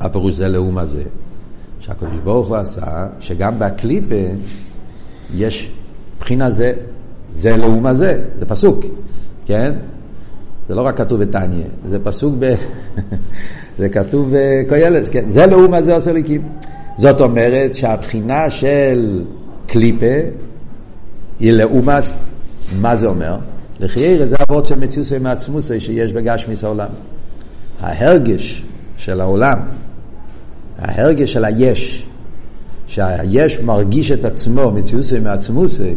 הפירוש 0.00 0.34
זה 0.34 0.48
לאום 0.48 0.78
הזה, 0.78 1.02
שהקדוש 1.80 2.18
ברוך 2.24 2.48
הוא 2.48 2.56
עשה, 2.56 3.06
שגם 3.20 3.58
בקליפה 3.58 4.14
יש 5.34 5.72
בחינה 6.20 6.50
זה, 6.50 6.72
זה 7.32 7.56
לאום 7.56 7.86
הזה, 7.86 8.24
זה 8.34 8.46
פסוק, 8.46 8.84
כן? 9.46 9.74
זה 10.68 10.74
לא 10.74 10.82
רק 10.82 10.96
כתוב 10.96 11.20
בתניא, 11.20 11.64
זה 11.84 11.98
פסוק 12.04 12.34
ב... 12.38 12.54
זה 13.78 13.88
כתוב 13.88 14.32
בקוילת, 14.32 15.08
כן? 15.08 15.30
זה 15.30 15.46
לאום 15.46 15.74
הזה 15.74 15.94
עושה 15.94 16.12
ליקים. 16.12 16.42
זאת 16.98 17.20
אומרת 17.20 17.74
שהבחינה 17.74 18.50
של 18.50 19.22
קליפה 19.66 20.16
היא 21.40 21.52
לאומס, 21.52 22.12
מה 22.80 22.96
זה 22.96 23.06
אומר? 23.06 23.36
לחיירה 23.80 24.26
זה 24.26 24.36
אבות 24.48 24.66
של 24.66 24.78
מציאות 24.78 25.08
מעצמוסי 25.20 25.80
שיש 25.80 26.12
בגשמיס 26.12 26.64
העולם. 26.64 26.88
ההרגש 27.80 28.64
של 28.96 29.20
העולם, 29.20 29.58
ההרגש 30.78 31.32
של 31.32 31.44
היש, 31.44 32.06
שהיש 32.86 33.60
מרגיש 33.60 34.10
את 34.10 34.24
עצמו, 34.24 34.70
מציוסי 34.70 35.18
מעצמוסי, 35.18 35.94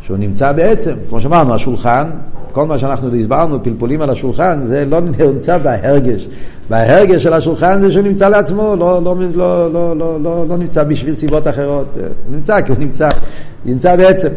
שהוא 0.00 0.16
נמצא 0.16 0.52
בעצם, 0.52 0.94
כמו 1.08 1.20
שאמרנו, 1.20 1.54
השולחן, 1.54 2.10
כל 2.52 2.66
מה 2.66 2.78
שאנחנו 2.78 3.16
הסברנו, 3.16 3.62
פלפולים 3.62 4.02
על 4.02 4.10
השולחן, 4.10 4.58
זה 4.62 4.84
לא 4.84 5.00
נמצא 5.00 5.58
בהרגש. 5.58 6.28
בהרגש 6.70 7.22
של 7.22 7.32
השולחן 7.32 7.80
זה 7.80 7.92
שהוא 7.92 8.02
נמצא 8.02 8.28
לעצמו, 8.28 8.76
לא, 8.78 9.02
לא, 9.04 9.16
לא, 9.34 9.72
לא, 9.72 9.98
לא, 9.98 10.20
לא, 10.20 10.48
לא 10.48 10.56
נמצא 10.56 10.84
בשביל 10.84 11.14
סיבות 11.14 11.48
אחרות. 11.48 11.96
הוא 11.96 12.36
נמצא 12.36 12.60
כי 12.60 12.72
הוא 12.72 12.78
נמצא, 12.78 13.08
נמצא 13.64 13.96
בעצם. 13.96 14.28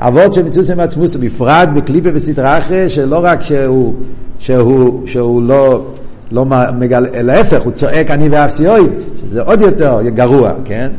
אבות 0.00 0.34
של 0.34 0.72
עם 0.72 0.80
עצמוס, 0.80 1.16
בפרט 1.16 1.68
בקליפה 1.68 2.10
בסדרה 2.10 2.58
אחרי, 2.58 2.90
שלא 2.90 3.20
רק 3.22 3.42
שהוא, 3.42 3.94
שהוא, 4.38 5.06
שהוא 5.06 5.42
לא, 5.42 5.84
לא 6.32 6.44
מגלה, 6.78 7.22
להפך, 7.22 7.62
הוא 7.62 7.72
צועק 7.72 8.10
אני 8.10 8.28
ואפסיואיד, 8.28 8.90
שזה 9.26 9.42
עוד 9.42 9.60
יותר 9.60 10.00
גרוע, 10.08 10.52
כן? 10.64 10.90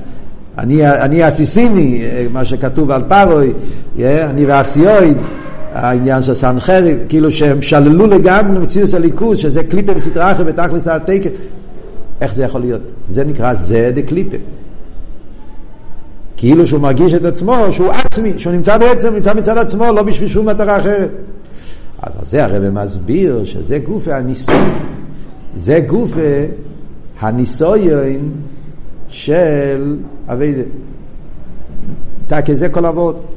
אני, 0.58 0.92
אני 0.92 1.24
הסיסיני, 1.24 2.04
מה 2.34 2.46
שכתוב 2.46 2.92
על 2.92 3.04
פארוי, 3.08 3.54
אני 4.04 4.46
ואפסיואיד, 4.46 5.18
העניין 5.76 6.22
של 6.22 6.34
סנחריב, 6.34 6.98
כאילו 7.10 7.32
שהם 7.32 7.62
שללו 7.62 8.08
לגמרי 8.08 8.60
מציאות 8.60 8.94
הליכוז, 8.94 9.38
שזה 9.40 9.64
קליפה 9.64 9.94
בסדרה 9.94 10.32
אחרת 10.32 10.46
בתכלס 10.46 10.88
התקף. 10.88 11.32
איך 12.22 12.34
זה 12.34 12.44
יכול 12.44 12.62
להיות? 12.62 12.82
זה 13.10 13.24
נקרא 13.24 13.54
זה 13.54 13.92
דקליפה. 13.96 14.38
כאילו 16.38 16.68
שהוא 16.68 16.82
מרגיש 16.82 17.14
את 17.14 17.26
עצמו, 17.26 17.56
שהוא 17.72 17.92
עצמי, 17.92 18.34
שהוא 18.38 18.54
נמצא 18.54 18.78
בעצם, 18.78 19.14
נמצא 19.14 19.34
מצד 19.34 19.58
עצמו, 19.58 19.86
לא 19.86 20.04
בשביל 20.04 20.30
שום 20.30 20.50
מטרה 20.50 20.78
אחרת. 20.78 21.12
אז 22.02 22.30
זה 22.30 22.44
הרב 22.44 22.70
מסביר 22.70 23.46
שזה 23.46 23.78
גוף 23.78 24.08
הניסוי. 24.08 24.56
זה 25.56 25.80
גוף 25.80 26.12
הניסויון 27.20 28.32
של 29.08 29.98
אביידה. 30.28 30.62
זה 32.54 32.70
כל 32.70 32.86
אבות. 32.86 33.35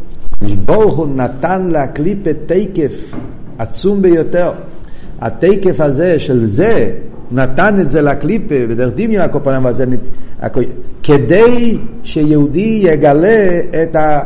ברוך 0.64 0.96
הוא 0.96 1.08
נתן 1.08 1.68
להקליפה 1.70 2.30
תקף 2.46 3.14
עצום 3.58 4.02
ביותר. 4.02 4.52
התקף 5.20 5.80
הזה 5.80 6.18
של 6.18 6.44
זה, 6.44 6.90
נתן 7.32 7.80
את 7.80 7.90
זה 7.90 8.02
לקליפה, 8.02 8.54
בדרך 8.68 8.90
דמיון 8.94 9.22
הקופנם 9.22 9.66
הזה, 9.66 9.84
כדי 11.02 11.78
שיהודי 12.02 12.80
יגלה 12.82 13.60
את, 13.82 13.96
ה, 13.96 14.20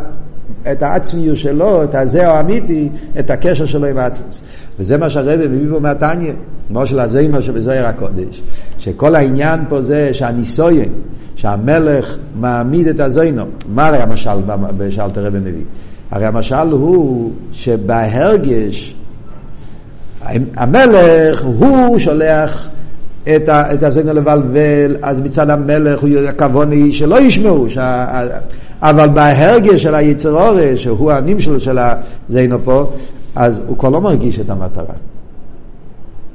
את 0.73 0.83
העצמיות 0.83 1.37
שלו, 1.37 1.85
את 1.85 1.95
הזה 1.95 2.29
האמיתי, 2.29 2.89
את 3.19 3.31
הקשר 3.31 3.65
שלו 3.65 3.87
עם 3.87 3.99
העצמוס. 3.99 4.43
וזה 4.79 4.99
מה 4.99 5.11
שהרבא 5.11 5.49
מביא 5.49 5.71
פה 5.71 5.81
מהתניא, 5.81 6.33
כמו 6.69 6.87
של 6.87 7.01
הזיימר 7.01 7.41
שבזוהר 7.41 7.87
הקודש, 7.87 8.43
שכל 8.79 9.15
העניין 9.15 9.61
פה 9.69 9.83
זה 9.83 10.15
שהניסויין, 10.15 10.93
שהמלך 11.37 12.17
מעמיד 12.41 12.87
את 12.87 13.01
הזוינו, 13.01 13.45
מה 13.69 13.87
הרי 13.87 13.99
המשל 13.99 14.39
בשאלת 14.77 15.17
הרבא 15.17 15.39
מביא? 15.39 15.65
הרי 16.13 16.27
המשל 16.27 16.69
הוא 16.71 17.31
שבהרגש 17.53 18.95
המלך 20.57 21.43
הוא 21.43 21.99
שולח 21.99 22.69
את, 23.37 23.49
ה, 23.49 23.75
את 23.75 23.83
הזינו 23.83 24.13
לבלבל, 24.13 24.97
אז 25.03 25.21
מצד 25.21 25.51
המלך 25.51 26.01
הוא 26.01 26.11
הכוון 26.29 26.71
היא 26.71 26.95
שלא 26.95 27.21
ישמעו, 27.21 27.71
שה, 27.71 28.23
אבל 28.83 29.09
בהרגש 29.09 29.83
של 29.83 29.95
היצר 29.95 30.31
אורש, 30.31 30.83
שהוא 30.83 31.13
הנמשל 31.13 31.59
של 31.59 31.79
הזינו 31.79 32.59
פה, 32.65 32.91
אז 33.35 33.63
הוא 33.67 33.79
כבר 33.79 33.89
לא 33.89 34.01
מרגיש 34.01 34.41
את 34.41 34.51
המטרה. 34.51 34.95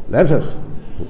להפך, 0.10 0.50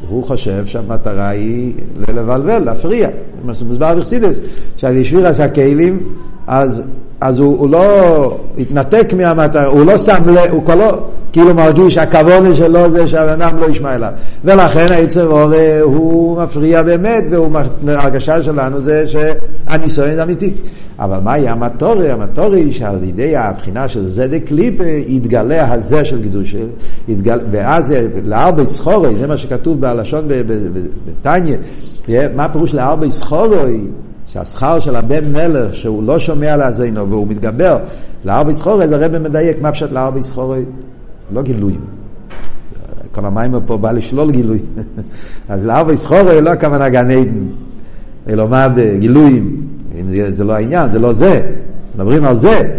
הוא 0.10 0.24
חושב 0.24 0.66
שהמטרה 0.66 1.30
היא 1.30 1.74
לבלבל, 2.08 2.60
להפריע. 2.60 3.10
מה 3.44 3.54
שמוסבר 3.54 3.96
בחסידס, 3.96 4.40
שעל 4.78 4.96
עשה 5.26 5.50
כלים, 5.50 6.00
אז 6.48 6.84
אז 7.22 7.40
הוא, 7.40 7.58
הוא 7.58 7.70
לא 7.70 8.38
התנתק 8.58 9.14
מהמטרה, 9.18 9.66
הוא 9.66 9.86
לא 9.86 9.98
שם 9.98 10.30
לב, 10.30 10.52
הוא 10.52 10.66
כבר 10.66 10.76
לא 10.76 11.02
כאילו 11.34 11.54
מרגיש 11.54 11.94
שהכוונה 11.94 12.56
שלו 12.56 12.92
זה 12.92 13.08
שהבן 13.08 13.42
אדם 13.42 13.58
לא 13.58 13.70
ישמע 13.70 13.96
אליו. 13.96 14.12
ולכן 14.46 14.86
היצר 14.90 15.28
אורה 15.28 15.80
הוא 15.82 16.42
מפריע 16.42 16.84
באמת, 16.84 17.24
וההרגשה 17.84 18.44
שלנו 18.44 18.82
זה 18.82 19.06
שהניסיון 19.08 20.16
זה 20.16 20.24
אמיתי. 20.24 20.54
אבל 21.00 21.20
מהי 21.20 21.48
המטורי? 21.48 22.12
המטורי 22.12 22.60
היא 22.60 22.74
שעל 22.74 23.04
ידי 23.04 23.36
הבחינה 23.36 23.88
של 23.88 24.08
זדק 24.08 24.42
קליפה 24.46 24.84
יתגלה 25.08 25.74
הזה 25.74 26.06
של 26.06 26.22
גידוש, 26.22 26.56
יתגל, 27.08 27.40
ואז 27.52 27.94
לארבע 28.24 28.66
סחורי, 28.66 29.16
זה 29.16 29.28
מה 29.28 29.38
שכתוב 29.38 29.82
בלשון 29.82 30.28
בתניא, 31.06 31.58
מה 32.36 32.46
הפירוש 32.46 32.74
לארבע 32.74 33.10
סחורי? 33.10 33.80
שהשכר 34.28 34.80
של 34.80 34.96
הבן 34.96 35.32
מלך, 35.32 35.74
שהוא 35.76 36.04
לא 36.04 36.20
שומע 36.20 36.58
לאזינו 36.58 37.10
והוא 37.10 37.28
מתגבר 37.28 37.78
לארבע 38.26 38.54
סחורי, 38.54 38.88
זה 38.88 38.96
הרב 38.96 39.18
מדייק, 39.18 39.62
מה 39.62 39.72
פשוט 39.72 39.92
לארבע 39.92 40.22
סחורי? 40.22 40.64
לא 41.34 41.42
גילויים. 41.42 41.80
כל 43.12 43.26
המים 43.26 43.52
פה 43.66 43.78
בא 43.78 43.92
לשלול 43.92 44.32
גילוי. 44.32 44.60
אז 45.50 45.66
לארבע 45.66 45.96
סחורי 45.96 46.42
לא 46.42 46.50
הכוונה 46.50 46.90
גן 46.90 47.12
עדן, 47.12 47.46
אלא 48.30 48.48
מה 48.48 48.70
בגילויים. 48.70 49.62
אם 50.00 50.10
זה, 50.10 50.32
זה 50.32 50.44
לא 50.44 50.54
העניין, 50.54 50.90
זה 50.90 51.00
לא 51.00 51.14
זה. 51.14 51.52
מדברים 51.96 52.26
על 52.26 52.36
זה. 52.36 52.76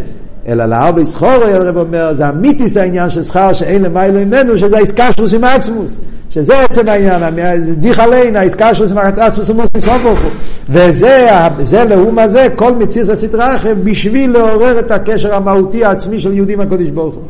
אלא 0.46 0.64
לארבע 0.64 1.04
סחורי, 1.04 1.52
הרב 1.52 1.76
אומר, 1.76 2.14
זה 2.14 2.28
אמיתיס 2.28 2.76
העניין 2.76 3.11
של 3.11 3.22
שכר 3.22 3.52
שאין 3.52 3.82
למיילו 3.82 4.26
ממנו, 4.26 4.58
שזה 4.58 4.76
העסקה 4.76 5.08
עם 5.37 5.44
עצמוס. 5.44 6.00
שזה 6.30 6.60
עצם 6.60 6.88
העניין, 6.88 7.74
דיך 7.74 7.98
עלינו, 7.98 8.38
העסקה 8.38 8.74
שלו 8.74 8.86
עם 8.90 8.98
עצמוס 8.98 9.50
ומוסי 9.50 9.80
סופו. 9.80 10.28
וזה, 10.68 11.28
זה 11.60 11.84
לאום 11.84 12.18
הזה, 12.18 12.46
כל 12.56 12.74
מציץ 12.74 13.08
הסטרה 13.08 13.56
אחר, 13.56 13.74
בשביל 13.84 14.30
לעורר 14.30 14.78
את 14.78 14.90
הקשר 14.90 15.34
המהותי 15.34 15.84
העצמי 15.84 16.20
של 16.20 16.32
יהודים 16.32 16.60
הקודש 16.60 16.90
ברוך 16.90 17.14
הוא. 17.14 17.22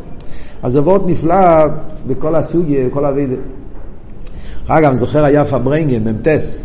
אז 0.63 0.73
זה 0.73 0.81
וורט 0.81 1.01
נפלא 1.05 1.65
בכל 2.07 2.35
הסוגיה, 2.35 2.87
בכל 2.87 3.05
הווידה. 3.05 3.35
אגב, 4.67 4.89
אני 4.89 4.97
זוכר 4.97 5.23
היה 5.23 5.45
פברנגן, 5.45 6.03
ממטס, 6.03 6.61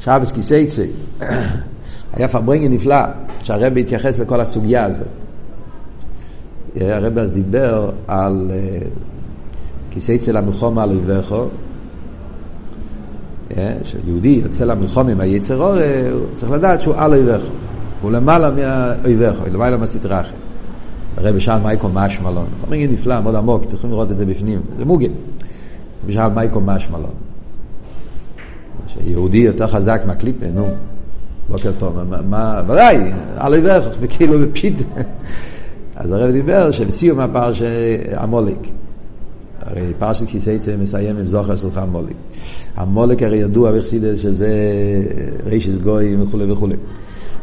שבס 0.00 0.32
כיסייצי. 0.32 0.86
היה 2.14 2.28
פברנגן 2.28 2.72
נפלא, 2.72 2.96
שהרב 3.42 3.78
התייחס 3.78 4.18
לכל 4.18 4.40
הסוגיה 4.40 4.84
הזאת. 4.84 5.06
הרב 6.76 7.18
אז 7.18 7.30
דיבר 7.30 7.90
על 8.08 8.50
אה, 8.50 8.78
כיסא 9.90 10.14
אצל 10.14 10.36
המלחומה 10.36 10.82
על 10.82 10.90
אויביכו, 10.90 11.44
אה, 13.56 13.76
שיהודי 13.82 14.40
יוצא 14.44 14.64
למלחומה 14.64 15.10
עם 15.10 15.20
היצר 15.20 15.56
אור, 15.56 15.74
הוא 16.12 16.26
צריך 16.34 16.52
לדעת 16.52 16.80
שהוא 16.80 16.94
על 16.96 17.14
אויביכו, 17.14 17.52
הוא 18.02 18.10
למעלה 18.10 18.50
מאויביכו, 18.50 19.44
למעלה 19.50 19.76
מהסטרה 19.76 20.20
אחרת. 20.20 20.34
הרב 21.16 21.38
שאל 21.38 21.58
מייקו 21.58 21.88
משמלון, 21.88 22.46
חומר 22.60 22.76
נפלא, 22.88 23.20
מאוד 23.20 23.34
עמוק, 23.34 23.64
צריכים 23.64 23.90
לראות 23.90 24.10
את 24.10 24.16
זה 24.16 24.26
בפנים, 24.26 24.60
זה 24.78 24.84
מוגן. 24.84 25.10
הרב 26.02 26.12
שאל 26.12 26.28
מייקו 26.28 26.60
משמלון. 26.60 27.14
שיהודי 28.86 29.38
יותר 29.38 29.66
חזק 29.66 30.02
מהקליפה, 30.06 30.46
נו, 30.54 30.66
בוקר 31.48 31.72
טוב, 31.78 31.98
מה, 32.28 32.62
ודאי, 32.68 32.98
על 33.36 33.52
אויביכו, 33.52 33.90
וכאילו 34.00 34.38
בפשיט. 34.42 34.78
אז 35.96 36.12
הרב 36.12 36.30
דיבר 36.30 36.70
שבסיום 36.70 37.20
הפרשה 37.20 37.66
עמולק. 38.22 38.79
הרי 39.60 39.92
פרשת 39.98 40.26
כיסייצה 40.26 40.76
מסיים 40.76 41.16
עם 41.16 41.26
זוכר 41.26 41.56
שלך 41.56 41.78
עמולק. 41.78 42.14
עמולק 42.78 43.22
הרי 43.22 43.36
ידוע 43.36 43.78
בחסידס 43.78 44.18
שזה 44.18 44.50
רישיס 45.44 45.76
גויים 45.76 46.22
וכולי 46.22 46.52
וכולי. 46.52 46.76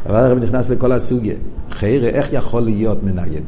אבל 0.06 0.16
הרב 0.16 0.38
נכנס 0.38 0.68
לכל 0.68 0.92
הסוגיה. 0.92 1.34
חיירה, 1.70 2.08
איך 2.08 2.32
יכול 2.32 2.62
להיות 2.62 3.02
מנגן? 3.02 3.42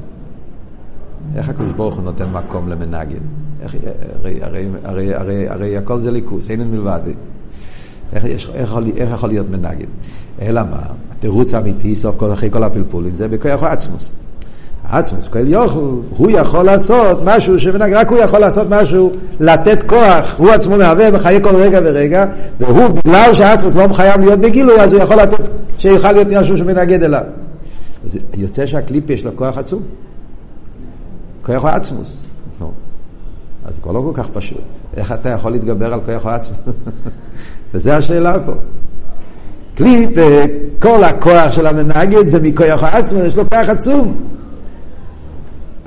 איך 1.36 1.48
הקדוש 1.48 1.72
ברוך 1.72 1.96
הוא 1.96 2.04
נותן 2.04 2.30
מקום 2.32 2.68
למנגן? 2.68 3.20
הרי, 4.82 5.76
הכל 5.76 6.00
זה 6.00 6.10
ליכוס, 6.10 6.50
אין 6.50 6.70
מלבד. 6.70 7.00
איך, 8.12 8.24
איך 8.96 9.10
יכול 9.12 9.28
להיות 9.28 9.50
מנגן? 9.50 9.86
אלא 10.42 10.62
מה? 10.70 10.82
התירוץ 11.12 11.54
האמיתי, 11.54 11.96
סוף 11.96 12.16
כל 12.16 12.32
אחרי 12.32 12.50
כל 12.50 12.62
הפלפולים, 12.62 13.14
זה 13.14 13.28
בכוח 13.28 13.62
עצמוס. 13.62 14.10
עצמוס, 14.90 15.28
כל 15.28 15.48
יוכל, 15.48 15.80
הוא 16.16 16.30
יכול 16.30 16.62
לעשות 16.62 17.18
משהו 17.24 17.58
שמנהג, 17.58 17.92
רק 17.92 18.08
הוא 18.08 18.18
יכול 18.18 18.38
לעשות 18.38 18.66
משהו, 18.70 19.10
לתת 19.40 19.82
כוח, 19.82 20.34
הוא 20.38 20.50
עצמו 20.50 20.76
מהווה 20.76 21.10
בחיי 21.10 21.42
כל 21.42 21.56
רגע 21.56 21.80
ורגע, 21.84 22.26
והוא, 22.60 22.88
בגלל 22.88 23.34
שהעצמוס 23.34 23.74
לא 23.74 23.92
חייב 23.92 24.20
להיות 24.20 24.40
בגילוי, 24.40 24.80
אז 24.80 24.92
הוא 24.92 25.02
יכול 25.02 25.16
לתת, 25.16 25.48
שיוכל 25.78 26.12
להיות 26.12 26.28
משהו 26.28 26.56
שמנגד 26.56 27.02
אליו. 27.02 27.22
אז 28.04 28.18
יוצא 28.36 28.66
שהקליפ 28.66 29.10
יש 29.10 29.24
לו 29.24 29.36
כוח 29.36 29.58
עצום. 29.58 29.82
כוח 31.42 31.64
העצמוס. 31.64 32.24
אז 33.64 33.74
זה 33.74 33.80
כבר 33.80 33.92
לא 33.92 34.00
כל 34.00 34.22
כך 34.22 34.28
פשוט. 34.32 34.64
איך 34.96 35.12
אתה 35.12 35.30
יכול 35.30 35.52
להתגבר 35.52 35.92
על 35.92 36.00
כוח 36.00 36.26
העצמוס? 36.26 36.58
וזו 37.74 37.90
השאלה 37.90 38.36
פה. 38.46 38.52
קליפ, 39.74 40.10
כל 40.78 41.04
הכוח 41.04 41.50
של 41.50 41.66
המנהגת 41.66 42.28
זה 42.28 42.40
מכוח 42.40 42.82
העצמוס, 42.82 43.22
יש 43.22 43.36
לו 43.36 43.50
כוח 43.50 43.68
עצום. 43.68 44.16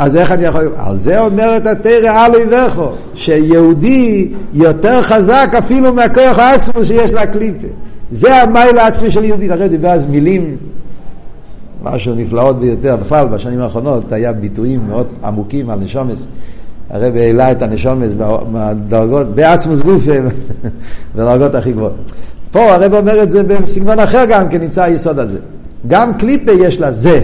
אז 0.04 0.16
איך 0.16 0.32
אני 0.32 0.44
יכול... 0.44 0.72
על 0.76 0.98
זה 0.98 1.22
אומרת 1.22 1.68
התרא 1.68 2.26
אלוהי 2.26 2.68
וכו, 2.68 2.92
שיהודי 3.14 4.32
יותר 4.54 5.02
חזק 5.02 5.50
אפילו 5.58 5.94
מהכוח 5.94 6.40
העצמו 6.40 6.86
שיש 6.86 7.14
לקליפה. 7.14 7.68
זה 8.12 8.42
המייל 8.42 8.78
העצמי 8.78 9.12
של 9.12 9.24
יהודי. 9.24 9.52
הרי 9.52 9.70
דיבר 9.70 9.90
אז 9.90 10.06
מילים, 10.06 10.58
משהו 11.84 12.16
נפלאות 12.16 12.60
ביותר. 12.60 12.96
בכלל, 12.96 13.28
בשנים 13.28 13.62
האחרונות 13.62 14.12
היה 14.12 14.34
ביטויים 14.34 14.88
מאוד 14.88 15.08
עמוקים 15.24 15.70
על 15.70 15.80
נשומס. 15.80 16.28
הרב 16.90 17.16
העלה 17.16 17.52
את 17.52 17.62
הנשומס 17.62 18.12
בדרגות, 18.52 19.36
בעצמוס 19.36 19.82
גוף, 19.82 20.04
בדרגות 21.16 21.56
הכי 21.56 21.72
גבוהות. 21.72 22.12
פה 22.52 22.74
הרב 22.74 22.94
אומר 22.94 23.24
את 23.24 23.30
זה 23.30 23.44
בסגנון 23.44 24.00
אחר 24.00 24.26
גם, 24.30 24.50
כי 24.50 24.58
נמצא 24.58 24.84
היסוד 24.84 25.20
הזה. 25.20 25.38
גם 25.88 26.18
קליפה 26.18 26.52
יש 26.52 26.80
לה 26.80 26.92
זה, 26.92 27.22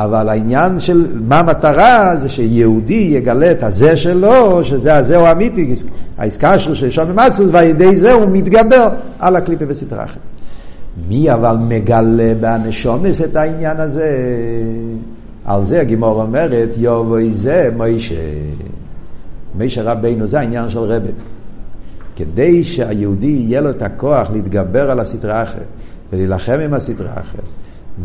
אבל 0.00 0.28
העניין 0.28 0.80
של 0.80 1.06
מה 1.28 1.38
המטרה 1.38 2.16
זה 2.16 2.28
שיהודי 2.28 3.10
יגלה 3.12 3.50
את 3.50 3.62
הזה 3.62 3.96
שלו, 3.96 4.64
שזה 4.64 4.96
הזהו 4.96 5.24
האמיתי, 5.24 5.74
העסקה 6.18 6.58
שלו 6.58 6.76
של 6.76 6.90
שום 6.90 7.16
מצוס, 7.16 7.48
ועל 7.52 7.64
ידי 7.64 7.96
זה 7.96 8.12
הוא 8.12 8.28
מתגבר 8.32 8.88
על 9.18 9.36
הקליפה 9.36 9.64
וסטרה 9.68 10.04
אחרת. 10.04 10.18
מי 11.08 11.32
אבל 11.32 11.56
מגלה 11.68 12.34
בנשומס 12.40 13.20
את 13.20 13.36
העניין 13.36 13.76
הזה? 13.76 14.18
על 15.44 15.66
זה 15.66 15.80
הגימור 15.80 16.22
אומרת, 16.22 16.74
יובוי 16.76 17.34
זה 17.34 17.70
מוישה. 17.76 18.14
מוישה 19.54 19.82
רבינו 19.82 20.26
זה 20.26 20.40
העניין 20.40 20.70
של 20.70 20.80
רבי. 20.80 21.10
כדי 22.16 22.64
שהיהודי 22.64 23.26
יהיה 23.26 23.60
לו 23.60 23.70
את 23.70 23.82
הכוח 23.82 24.30
להתגבר 24.30 24.90
על 24.90 25.00
הסטרה 25.00 25.42
אחרת 25.42 25.66
ולהילחם 26.12 26.58
עם 26.64 26.74
הסטרה 26.74 27.12
אחרת 27.12 27.44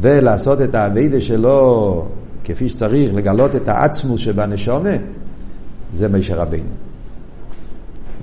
ולעשות 0.02 0.62
את 0.62 0.76
האביידה 0.76 1.22
שלו 1.22 2.06
כפי 2.44 2.70
שצריך, 2.70 3.14
לגלות 3.14 3.56
את 3.56 3.70
העצמוס 3.70 4.22
שבנשומה, 4.22 4.90
זה 5.96 6.08
מישר 6.08 6.40
רבינו. 6.40 6.70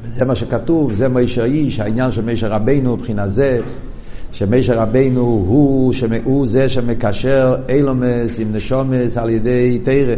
וזה 0.02 0.24
מה 0.24 0.34
שכתוב, 0.34 0.92
זה 0.92 1.08
מישר 1.08 1.44
איש, 1.44 1.80
העניין 1.80 2.12
של 2.12 2.22
מישר 2.22 2.52
רבינו 2.52 2.96
מבחינה 2.96 3.28
זה, 3.28 3.60
שמישר 4.32 4.78
רבינו 4.78 5.20
הוא, 5.20 5.92
שמ, 5.92 6.12
הוא 6.24 6.46
זה 6.46 6.68
שמקשר 6.68 7.56
אילומס 7.68 8.38
עם 8.38 8.52
נשומס 8.52 9.16
על 9.16 9.30
ידי 9.30 9.78
תרא. 9.82 10.14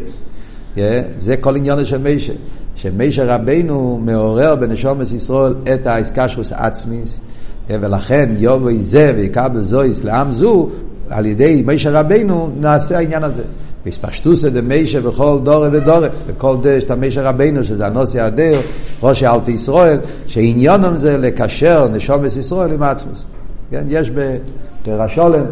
Yeah, 0.76 0.78
זה 1.18 1.36
כל 1.36 1.56
עניין 1.56 1.84
של 1.84 1.98
מישר. 1.98 2.32
שמישר 2.76 3.28
רבינו 3.28 4.00
מעורר 4.04 4.54
בנשומס 4.54 5.12
ישראל 5.12 5.54
את 5.74 5.86
האסקשוס 5.86 6.52
עצמיס, 6.52 7.20
ולכן 7.68 8.30
יובוי 8.38 8.78
זה 8.78 9.12
ויקבל 9.16 9.62
זויס 9.62 10.04
לעם 10.04 10.32
זו, 10.32 10.68
על 11.14 11.26
ידי 11.26 11.62
מישר 11.66 11.96
רבינו 11.96 12.50
נעשה 12.60 12.96
העניין 12.96 13.24
הזה. 13.24 13.42
והספשטוסא 13.86 14.48
דמישר 14.48 15.00
בכל 15.00 15.38
דורי 15.42 15.68
ודורי, 15.72 16.08
בכל 16.26 16.56
דש 16.62 16.84
את 16.84 16.90
המישר 16.90 17.24
רבינו, 17.24 17.64
שזה 17.64 17.86
הנוסי 17.86 18.20
הדר, 18.20 18.60
ראש 19.02 19.22
אלפי 19.22 19.52
ישראל, 19.52 19.98
שעניונם 20.26 20.96
זה 20.96 21.16
לקשר 21.16 21.88
נשומס 21.88 22.36
ישראל 22.36 22.72
עם 22.72 22.82
עצמוס. 22.82 23.26
כן, 23.70 23.84
יש 23.88 24.10
בתרשולם, 24.10 25.44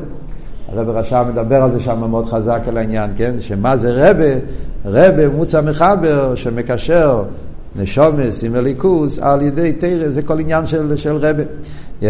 הרב 0.68 0.88
רשם 0.88 1.24
מדבר 1.32 1.62
על 1.62 1.72
זה 1.72 1.80
שם 1.80 2.10
מאוד 2.10 2.26
חזק 2.26 2.60
על 2.66 2.76
העניין, 2.78 3.10
כן? 3.16 3.34
שמה 3.40 3.76
זה 3.76 3.90
רבה? 3.92 4.34
רבה 4.84 5.28
מוצא 5.28 5.60
מחבר 5.60 6.34
שמקשר 6.34 7.24
נשומס 7.76 8.44
עם 8.44 8.54
הליכוס 8.54 9.18
על 9.18 9.42
ידי 9.42 9.72
תרא, 9.72 10.08
זה 10.08 10.22
כל 10.22 10.40
עניין 10.40 10.66
של, 10.66 10.96
של 10.96 11.16
רבה. 11.16 11.42
Yeah, 12.00 12.04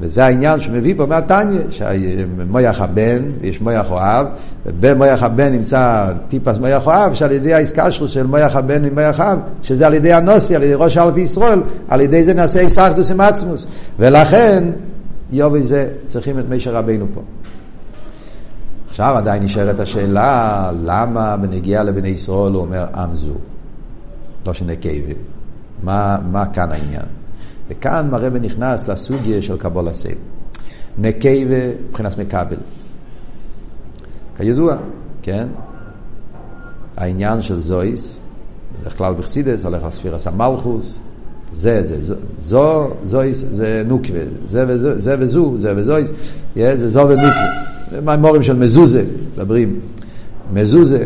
וזה 0.00 0.24
העניין 0.24 0.60
שמביא 0.60 0.94
פה 0.96 1.06
מהתניא, 1.06 1.60
שמויח 1.70 2.80
הבן, 2.80 3.22
יש 3.42 3.60
מויח 3.60 3.90
אוהב, 3.90 4.26
ובמויח 4.66 5.22
הבן 5.22 5.52
נמצא 5.52 6.12
טיפס 6.28 6.58
מויח 6.58 6.86
אוהב, 6.86 7.14
שעל 7.14 7.32
ידי 7.32 7.52
שלו 7.90 8.08
של 8.08 8.26
מויח 8.26 8.56
הבן 8.56 8.84
עם 8.84 8.94
מויח 8.94 9.20
אוהב, 9.20 9.38
שזה 9.62 9.86
על 9.86 9.94
ידי 9.94 10.12
הנוסי, 10.12 10.56
על 10.56 10.62
ידי 10.62 10.74
ראש 10.74 10.96
אלפי 10.96 11.20
ישראל, 11.20 11.62
על 11.88 12.00
ידי 12.00 12.24
זה 12.24 12.34
נעשה 12.34 12.60
איסחדוס 12.60 13.10
עם 13.10 13.20
עצמוס. 13.20 13.66
ולכן, 13.98 14.70
יובי 15.32 15.62
זה, 15.62 15.88
צריכים 16.06 16.38
את 16.38 16.44
מישר 16.48 16.74
רבינו 16.76 17.06
פה. 17.14 17.20
עכשיו 18.88 19.16
עדיין 19.16 19.42
נשארת 19.42 19.80
השאלה, 19.80 20.70
למה 20.84 21.36
בנגיעה 21.36 21.82
לבני 21.82 22.08
ישראל 22.08 22.52
הוא 22.52 22.60
אומר 22.62 22.86
עם 22.94 23.14
זו, 23.14 23.34
לא 24.46 24.52
שנקייבי. 24.52 25.14
מה, 25.82 26.18
מה 26.32 26.46
כאן 26.46 26.72
העניין? 26.72 27.25
וכאן 27.68 28.08
הרב 28.12 28.36
נכנס 28.36 28.88
לסוגיה 28.88 29.42
של 29.42 29.56
קבול 29.56 29.88
הסייל. 29.88 30.18
נקייבה 30.98 31.68
מבחינת 31.88 32.18
מקבל. 32.18 32.56
כידוע, 34.36 34.76
כן? 35.22 35.46
העניין 36.96 37.42
של 37.42 37.58
זויס, 37.58 38.18
בדרך 38.80 38.98
כלל 38.98 39.14
בחסידס 39.14 39.64
הולך 39.64 39.84
לספירס 39.84 40.26
המלכוס, 40.26 40.98
זה, 41.52 41.82
זה, 41.84 42.00
זו, 42.00 42.14
זו, 42.42 42.90
זויס, 43.04 43.44
זה 43.50 43.82
נוקווה, 43.86 44.20
זה 44.46 44.64
וזו, 44.68 44.98
זה 44.98 45.16
וזו, 45.18 45.52
זה 45.56 45.72
וזויס, 45.76 46.10
זה 46.54 46.88
זו 46.88 47.00
ונוקווה. 47.08 47.66
מימורים 48.04 48.42
של 48.42 48.56
מזוזה, 48.56 49.04
מדברים. 49.32 49.80
מזוזה, 50.52 51.04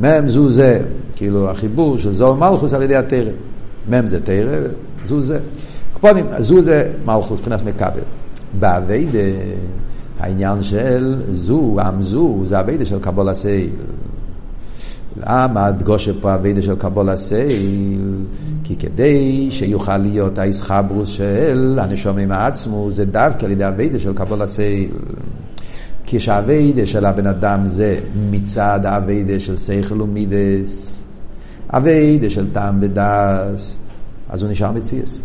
מם 0.00 0.28
זוזה, 0.28 0.80
כאילו 1.16 1.50
החיבור 1.50 1.98
של 1.98 2.12
זו 2.12 2.34
מלכוס 2.34 2.72
על 2.72 2.82
ידי 2.82 2.96
התרא. 2.96 3.30
מם 3.88 4.06
זה 4.06 4.20
תרא, 4.20 4.56
זו 5.04 5.22
זה. 5.22 5.38
קפונים, 5.94 6.26
זו 6.38 6.62
זה 6.62 6.92
מלכוס, 7.04 7.40
מבחינת 7.40 7.62
מקבל. 7.62 8.00
בעבודה, 8.58 9.18
העניין 10.20 10.62
של 10.62 11.22
זו, 11.30 11.76
עם 11.80 12.02
זו, 12.02 12.42
זה 12.46 12.60
עבודה 12.60 12.84
של 12.84 12.98
קבלת 12.98 13.28
עול. 13.28 13.70
למה 15.16 15.66
הדגשה 15.66 16.12
פה 16.20 16.34
עבודה 16.34 16.62
של 16.62 16.74
קבלת 16.74 17.08
עול? 17.08 18.24
כי 18.64 18.76
כדי 18.76 19.48
שיוכל 19.50 19.96
להיות 19.96 20.38
ההתחברות 20.38 21.08
של 21.08 21.78
הנשמה 21.82 22.20
עם 22.20 22.32
העצמות, 22.32 22.90
זה 22.90 23.04
דווקא 23.04 23.44
על 23.44 23.52
ידי 23.52 23.68
עבודה 23.68 23.98
של 23.98 24.12
קבלת 24.12 24.42
עול. 24.42 24.90
כשהעבודה 26.06 26.86
של 26.86 27.06
הבן 27.06 27.26
אדם 27.26 27.60
זה 27.66 27.98
מצד 28.30 28.80
העבודה 28.84 29.40
של 29.40 29.56
שכל 29.56 30.02
ומידות, 30.02 31.03
עבודה 31.76 32.30
של 32.30 32.52
טעם 32.52 32.80
ודעת, 32.80 33.76
אז 34.28 34.42
הוא 34.42 34.50
נשאר 34.50 34.72
מציאס. 34.72 35.20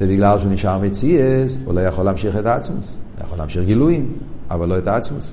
ובגלל 0.00 0.38
שהוא 0.38 0.52
נשאר 0.52 0.78
מציאס, 0.78 1.58
הוא 1.64 1.74
לא 1.74 1.80
יכול 1.80 2.04
להמשיך 2.04 2.36
את 2.36 2.46
העצמוס. 2.46 2.96
הוא 3.18 3.26
יכול 3.26 3.38
להמשיך 3.38 3.64
גילויים, 3.64 4.12
אבל 4.50 4.68
לא 4.68 4.78
את 4.78 4.86
העצמוס. 4.86 5.32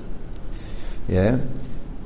Yeah. 1.08 1.12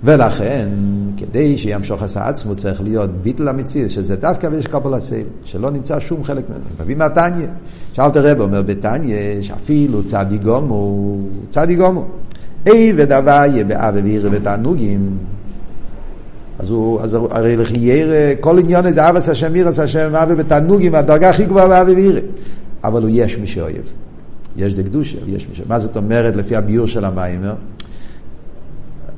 ולכן, 0.04 0.68
כדי 1.16 1.58
שימשוך 1.58 2.02
את 2.02 2.16
העצמוס, 2.16 2.58
צריך 2.58 2.80
להיות 2.82 3.10
ביטל 3.10 3.48
המציאס, 3.48 3.90
שזה 3.90 4.16
דווקא 4.16 4.48
ויש 4.52 4.66
קבל 4.66 4.94
הסייל, 4.94 5.26
שלא 5.44 5.70
נמצא 5.70 6.00
שום 6.00 6.24
חלק 6.24 6.50
ממנו. 6.50 6.64
מביא 6.80 6.96
מהתניא. 6.96 7.46
שאלת 7.92 8.16
הרב 8.16 8.40
אומר 8.40 8.62
בתניא, 8.62 9.42
שאפילו 9.42 10.04
צדי 10.04 10.38
גומו, 10.38 11.16
צדי 11.50 11.74
גומו. 11.74 12.04
אי 12.66 12.92
ודוויה 12.96 13.64
באב 13.64 13.94
ואירא 13.94 14.28
ותענוגים. 14.32 15.18
אז 16.58 16.70
הוא, 16.70 17.00
אז 17.00 17.14
הרי 17.14 17.56
לחייר, 17.56 18.12
כל 18.40 18.58
עניון 18.58 18.92
זה 18.92 19.10
אבס 19.10 19.28
השם, 19.28 19.54
אירס 19.54 19.78
השם, 19.78 20.14
אבי 20.14 20.34
בתענוגים, 20.34 20.94
הדרגה 20.94 21.30
הכי 21.30 21.44
גבוהה 21.44 21.68
באבי 21.68 21.94
ואירא. 21.94 22.20
אבל 22.84 23.02
הוא 23.02 23.10
יש 23.12 23.38
מי 23.38 23.46
שאויב. 23.46 23.92
יש 24.56 24.74
דקדושה, 24.74 25.18
יש 25.26 25.48
מי 25.48 25.54
ש... 25.54 25.60
מה 25.68 25.78
זאת 25.78 25.96
אומרת 25.96 26.36
לפי 26.36 26.56
הביור 26.56 26.86
של 26.86 27.04
המיימר? 27.04 27.54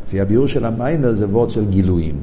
לפי 0.06 0.20
הביור 0.20 0.46
של 0.46 0.64
המיימר 0.64 1.14
זה 1.14 1.26
וורד 1.26 1.50
של 1.50 1.64
גילויים. 1.64 2.14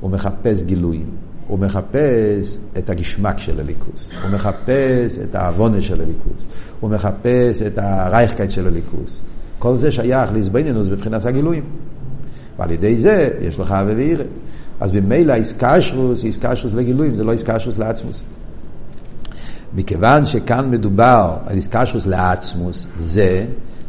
הוא 0.00 0.10
מחפש 0.10 0.64
גילויים. 0.64 1.06
הוא 1.50 1.58
מחפש 1.58 2.58
את 2.78 2.90
הגשמק 2.90 3.38
של 3.38 3.60
הליכוס, 3.60 4.10
הוא 4.22 4.30
מחפש 4.30 5.18
את 5.24 5.34
העוונה 5.34 5.82
של 5.82 6.00
הליכוס, 6.00 6.46
הוא 6.80 6.90
מחפש 6.90 7.62
את 7.66 7.78
הרייכקייט 7.78 8.50
של 8.50 8.66
הליכוס. 8.66 9.20
כל 9.58 9.76
זה 9.76 9.90
שייך 9.90 10.32
להזבנינוס 10.32 10.88
בבחינת 10.88 11.26
הגילויים. 11.26 11.62
ועל 12.60 12.70
ידי 12.70 12.96
זה 12.96 13.28
יש 13.40 13.60
לך 13.60 13.72
אבי 13.72 13.94
ואירא. 13.94 14.24
אז 14.80 14.92
במילא 14.92 15.32
איסקשרוס, 15.32 16.24
איסקשרוס 16.24 16.74
לגילויים, 16.74 17.14
זה 17.14 17.24
לא 17.24 17.32
איסקשרוס 17.32 17.78
לעצמוס. 17.78 18.22
מכיוון 19.74 20.26
שכאן 20.26 20.70
מדובר 20.70 21.36
על 21.46 21.56
איסקשרוס 21.56 22.06
לעצמוס, 22.06 22.86
זה, 22.96 23.44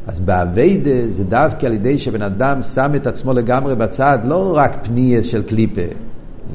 אז 0.08 0.20
באביידה 0.20 1.12
זה 1.12 1.24
דווקא 1.24 1.66
על 1.66 1.74
ידי 1.74 1.98
שבן 1.98 2.22
אדם 2.22 2.62
שם 2.62 2.92
את 2.96 3.08
עצמו 3.08 3.34
לגמרי 3.34 3.76
בצד, 3.76 4.20
לא 4.24 4.54
רק 4.58 4.78
פניאס 4.84 5.26
של 5.26 5.44
קליפה, 5.44 5.82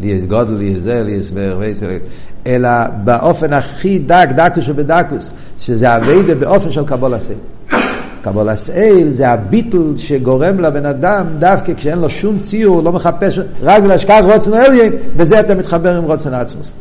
לי 0.00 0.06
יש 0.06 0.24
גודל, 0.24 0.52
לי 0.52 0.64
יש 0.64 0.78
זה, 0.78 1.02
לי 1.02 1.12
יש 1.12 1.30
ורוויסר, 1.34 1.88
אלא 2.46 2.70
באופן 3.04 3.52
הכי 3.52 3.98
דק, 3.98 4.28
דקוס 4.36 4.64
שבדקוס, 4.64 5.30
שזה 5.58 5.96
עבודה 5.96 6.34
באופן 6.34 6.70
של 6.70 6.84
קבלת 6.84 7.14
עול. 7.14 7.34
קבלת 8.26 8.48
עול 8.48 9.10
זה 9.12 9.28
הביטל 9.28 9.96
שגורם 9.96 10.60
לבן 10.60 10.86
אדם 10.86 11.26
דווקא 11.38 11.74
כשאין 11.76 11.98
לו 11.98 12.10
שום 12.10 12.38
ציור, 12.38 12.82
לא 12.82 12.92
מחפש, 12.92 13.38
רק 13.62 13.82
בגלל 13.82 13.98
שכך 13.98 14.20
רצון 14.24 14.54
העליון, 14.54 14.92
בזה 15.16 15.40
אתה 15.40 15.54
מתחבר 15.54 15.96
עם 15.96 16.04
רצון 16.04 16.34
עצמות. 16.34 16.72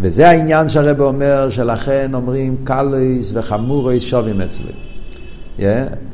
וזה 0.00 0.28
העניין 0.28 0.68
שהרבי 0.68 1.04
אומר, 1.04 1.50
שלכן 1.50 2.10
אומרים 2.14 2.56
קלות 2.64 3.32
וחמורות 3.34 4.02
שווים 4.02 4.40
אצלי. 4.40 4.72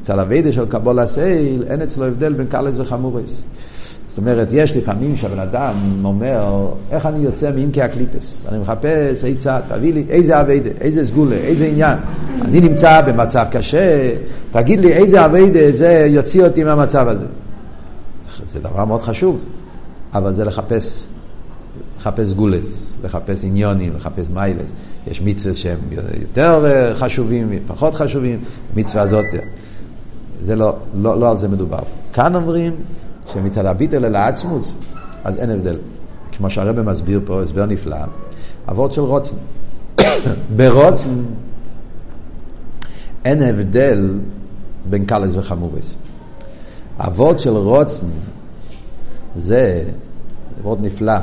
אצל 0.03 0.21
עבודה 0.21 0.53
של 0.53 0.67
קבלת 0.67 0.99
עול 0.99 1.65
אין 1.71 1.83
אצלו 1.83 2.07
הבדל 2.07 2.33
בין 2.33 2.47
קלות 2.47 2.77
וחמורות. 2.79 3.43
זאת 4.13 4.19
אומרת, 4.19 4.49
יש 4.53 4.77
לפעמים 4.77 5.17
שהבן 5.17 5.39
אדם 5.39 5.75
אומר, 6.05 6.69
איך 6.91 7.07
אני 7.07 7.25
יוצא 7.25 7.51
מעמקי 7.51 7.83
הקליפות? 7.83 8.45
אני 8.49 8.59
מחפש 8.59 9.25
עצה, 9.25 9.61
תביא 9.69 9.95
לי 9.95 10.05
איזה 10.09 10.41
עבודה, 10.41 10.71
איזה 10.81 11.07
סגולה, 11.07 11.37
איזה 11.37 11.67
עניין. 11.67 11.99
אני 12.43 12.61
נמצא 12.61 13.01
במצב 13.01 13.47
קשה, 13.51 14.13
תגיד 14.51 14.81
לי 14.81 14.93
איזה 14.93 15.25
אביידה 15.25 15.73
זה 15.73 16.07
יוציא 16.09 16.45
אותי 16.45 16.65
מהמצב 16.65 17.09
הזה. 17.09 17.27
זה 18.47 18.61
דבר 18.61 18.85
מאוד 18.85 19.03
חשוב, 19.03 19.41
אבל 20.15 20.33
זה 20.33 20.45
לחפש, 20.45 21.07
לחפש 21.99 22.33
גולס, 22.33 22.97
לחפש 23.05 23.45
עניונים, 23.45 23.93
לחפש 23.97 24.25
מיילס. 24.35 24.71
יש 25.07 25.23
מצווה 25.23 25.55
שהם 25.55 25.79
יותר 26.21 26.65
חשובים, 26.95 27.53
פחות 27.67 27.95
חשובים, 27.95 28.41
מצווה 28.77 29.03
הזאת. 29.03 29.25
זה 30.43 30.57
לא, 30.57 30.77
לא, 30.95 31.21
לא 31.21 31.31
על 31.31 31.37
זה 31.37 31.49
מדובר. 31.49 31.83
כאן 32.13 32.35
אומרים 32.35 32.73
שמצד 33.33 33.67
הביטל 33.67 34.05
אל 34.05 34.17
העצמוס, 34.17 34.75
אז 35.25 35.39
אין 35.39 35.51
הבדל. 35.51 35.79
כמו 36.33 36.51
שהרבא 36.51 36.83
מסביר 36.83 37.21
פה, 37.25 37.43
הסבר 37.43 37.67
נפלא, 37.67 37.97
אבות 38.69 38.93
של 38.93 39.01
רוצן. 39.01 39.37
ברוצן 40.57 41.23
אין 43.25 43.43
הבדל 43.43 44.19
בין 44.91 45.05
קלס 45.05 45.33
וחמורס. 45.35 45.95
אבות 46.99 47.39
של 47.39 47.57
רוצן 47.57 48.07
זה 49.37 49.85
מאוד 50.63 50.81
נפלא. 50.87 51.19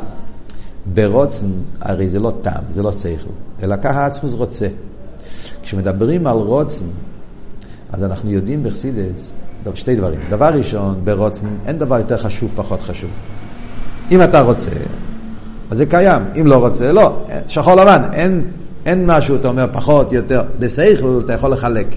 ברוצן 0.93 1.47
הרי 1.81 2.09
זה 2.09 2.19
לא 2.19 2.33
טעם, 2.41 2.63
זה 2.69 2.83
לא 2.83 2.91
שכל, 2.91 3.29
אלא 3.63 3.75
ככה 3.75 4.05
עצמוס 4.05 4.33
רוצה. 4.33 4.67
כשמדברים 5.61 6.27
על 6.27 6.37
רוצן, 6.37 6.85
אז 7.91 8.03
אנחנו 8.03 8.31
יודעים 8.31 8.63
בחסידס 8.63 9.31
שתי 9.75 9.95
דברים. 9.95 10.19
דבר 10.29 10.49
ראשון, 10.53 11.01
ברוצן 11.03 11.47
אין 11.65 11.77
דבר 11.77 11.97
יותר 11.97 12.17
חשוב, 12.17 12.51
פחות 12.55 12.81
חשוב. 12.81 13.09
אם 14.11 14.23
אתה 14.23 14.41
רוצה, 14.41 14.71
אז 15.71 15.77
זה 15.77 15.85
קיים. 15.85 16.23
אם 16.39 16.47
לא 16.47 16.57
רוצה, 16.57 16.91
לא. 16.91 17.17
שחור 17.47 17.75
לבן, 17.75 18.01
אין, 18.13 18.43
אין 18.85 19.05
משהו, 19.05 19.35
אתה 19.35 19.47
אומר, 19.47 19.65
פחות, 19.71 20.11
יותר. 20.11 20.41
בשכל 20.59 21.19
אתה 21.25 21.33
יכול 21.33 21.51
לחלק. 21.51 21.87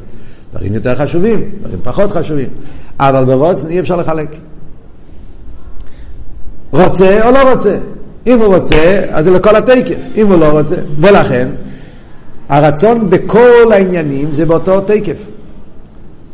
דברים 0.52 0.74
יותר 0.74 0.94
חשובים, 0.96 1.50
דברים 1.60 1.78
פחות 1.82 2.10
חשובים. 2.10 2.48
אבל 3.00 3.24
ברוצן 3.24 3.68
אי 3.68 3.80
אפשר 3.80 3.96
לחלק. 3.96 4.36
רוצה 6.70 7.28
או 7.28 7.32
לא 7.32 7.52
רוצה. 7.52 7.78
אם 8.26 8.40
הוא 8.40 8.54
רוצה, 8.54 9.04
אז 9.10 9.24
זה 9.24 9.30
לכל 9.30 9.56
התקף. 9.56 9.96
אם 10.16 10.26
הוא 10.26 10.36
לא 10.36 10.48
רוצה, 10.48 10.76
ולכן, 11.00 11.48
הרצון 12.48 13.10
בכל 13.10 13.72
העניינים 13.72 14.32
זה 14.32 14.46
באותו 14.46 14.80
תקף. 14.80 15.16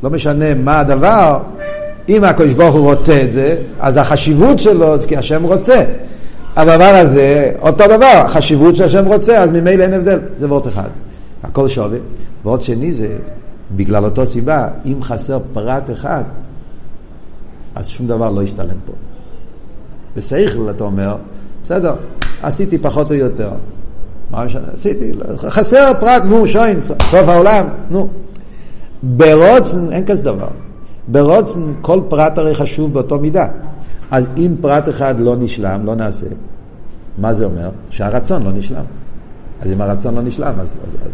לא 0.02 0.10
משנה 0.10 0.54
מה 0.54 0.80
הדבר, 0.80 1.40
אם 2.08 2.24
הקדוש 2.24 2.54
ברוך 2.54 2.74
הוא 2.74 2.90
רוצה 2.90 3.22
את 3.22 3.32
זה, 3.32 3.56
אז 3.80 3.96
החשיבות 3.96 4.58
שלו 4.58 4.98
זה 4.98 5.08
כי 5.08 5.16
השם 5.16 5.42
רוצה. 5.42 5.84
הדבר 6.56 6.84
הזה, 6.84 7.52
אותו 7.58 7.84
דבר, 7.86 8.22
החשיבות 8.24 8.76
שהשם 8.76 9.06
רוצה, 9.06 9.42
אז 9.42 9.50
ממילא 9.50 9.82
אין 9.82 9.92
הבדל. 9.92 10.18
זה 10.38 10.46
וורט 10.46 10.66
אחד. 10.66 10.88
הכל 11.42 11.68
שווה. 11.68 11.98
ועוד 12.44 12.62
שני 12.62 12.92
זה, 12.92 13.16
בגלל 13.76 14.04
אותו 14.04 14.26
סיבה, 14.26 14.68
אם 14.86 15.02
חסר 15.02 15.38
פרט 15.52 15.90
אחד, 15.90 16.22
אז 17.74 17.88
שום 17.88 18.06
דבר 18.06 18.30
לא 18.30 18.42
ישתלם 18.42 18.76
פה. 18.86 18.92
בסייכל 20.16 20.70
אתה 20.70 20.84
אומר, 20.84 21.16
בסדר, 21.64 21.94
עשיתי 22.42 22.78
פחות 22.78 23.10
או 23.10 23.16
יותר. 23.16 23.50
מה 24.30 24.44
משנה? 24.44 24.62
עשיתי, 24.74 25.12
חסר 25.36 25.92
פרט, 26.00 26.22
נו, 26.24 26.46
שוין, 26.46 26.82
סוף 26.82 27.28
העולם, 27.28 27.66
נו. 27.90 28.08
ברוצן 29.02 29.92
אין 29.92 30.06
כזה 30.06 30.24
דבר. 30.24 30.48
ברוצן 31.08 31.60
כל 31.80 32.00
פרט 32.08 32.38
הרי 32.38 32.54
חשוב 32.54 32.92
באותו 32.92 33.18
מידה. 33.18 33.46
אז 34.10 34.24
אם 34.36 34.54
פרט 34.60 34.88
אחד 34.88 35.20
לא 35.20 35.36
נשלם, 35.36 35.80
לא 35.84 35.94
נעשה, 35.94 36.26
מה 37.18 37.34
זה 37.34 37.44
אומר? 37.44 37.70
שהרצון 37.90 38.42
לא 38.42 38.52
נשלם. 38.52 38.84
אז 39.60 39.72
אם 39.72 39.80
הרצון 39.80 40.14
לא 40.14 40.22
נשלם, 40.22 40.54
אז... 40.60 40.78
אז, 40.86 40.94
אז 41.02 41.10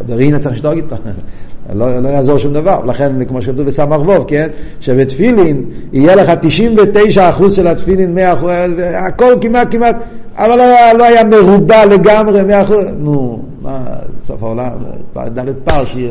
הדרינה 0.00 0.38
צריך 0.38 0.54
לשתוק 0.54 0.72
איתו, 0.72 0.96
לא, 1.74 1.98
לא 1.98 2.08
יעזור 2.08 2.38
שום 2.38 2.52
דבר. 2.52 2.84
לכן, 2.84 3.24
כמו 3.24 3.42
שכתוב 3.42 3.66
בסמ"ך 3.66 4.00
ווב, 4.00 4.24
כן? 4.28 4.48
שבתפילין 4.80 5.64
יהיה 5.92 6.16
לך 6.16 6.32
99% 7.16 7.50
של 7.52 7.66
התפילין, 7.66 8.18
100%, 8.18 8.20
הכל 9.08 9.34
כמעט 9.40 9.68
כמעט, 9.70 9.96
אבל 10.36 10.58
לא 10.58 10.98
לא 10.98 11.04
היה 11.04 11.24
מרובע 11.24 11.86
לגמרי, 11.86 12.40
100%. 12.66 12.72
נו, 12.98 13.42
מה, 13.62 13.84
סוף 14.20 14.42
העולם, 14.42 14.70
ד' 15.16 15.52
פרשי, 15.64 16.08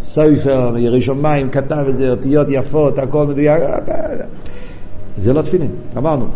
סופר, 0.00 0.78
ירי 0.78 1.02
שמיים, 1.02 1.50
כתב 1.50 1.84
את 1.88 1.96
זה, 1.96 2.10
אותיות 2.10 2.46
יפות, 2.50 2.98
הכל 2.98 3.26
מדויק. 3.26 3.62
זה 5.16 5.32
לא 5.32 5.42
תפילין, 5.42 5.70
אמרנו. 5.96 6.26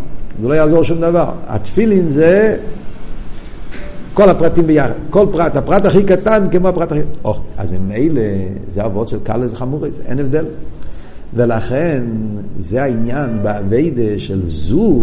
זה 0.42 0.48
לא 0.48 0.54
יעזור 0.54 0.82
שום 0.82 1.00
דבר. 1.00 1.32
התפילין 1.46 2.08
זה 2.08 2.56
כל 4.14 4.30
הפרטים 4.30 4.66
ביחד. 4.66 4.92
כל 5.10 5.26
פרט, 5.32 5.56
הפרט 5.56 5.84
הכי 5.84 6.04
קטן 6.04 6.46
כמו 6.50 6.68
הפרט 6.68 6.92
הכי... 6.92 7.00
או, 7.24 7.34
אז 7.56 7.72
ממילא 7.72 8.22
זה 8.68 8.84
אבות 8.84 9.08
של 9.08 9.18
קלס 9.24 9.52
וחמורס, 9.52 10.00
אין 10.06 10.18
הבדל. 10.18 10.44
ולכן 11.35 12.03
זה 12.59 12.83
העניין 12.83 13.43
באביידה 13.43 14.18
של 14.18 14.43
זו, 14.43 15.03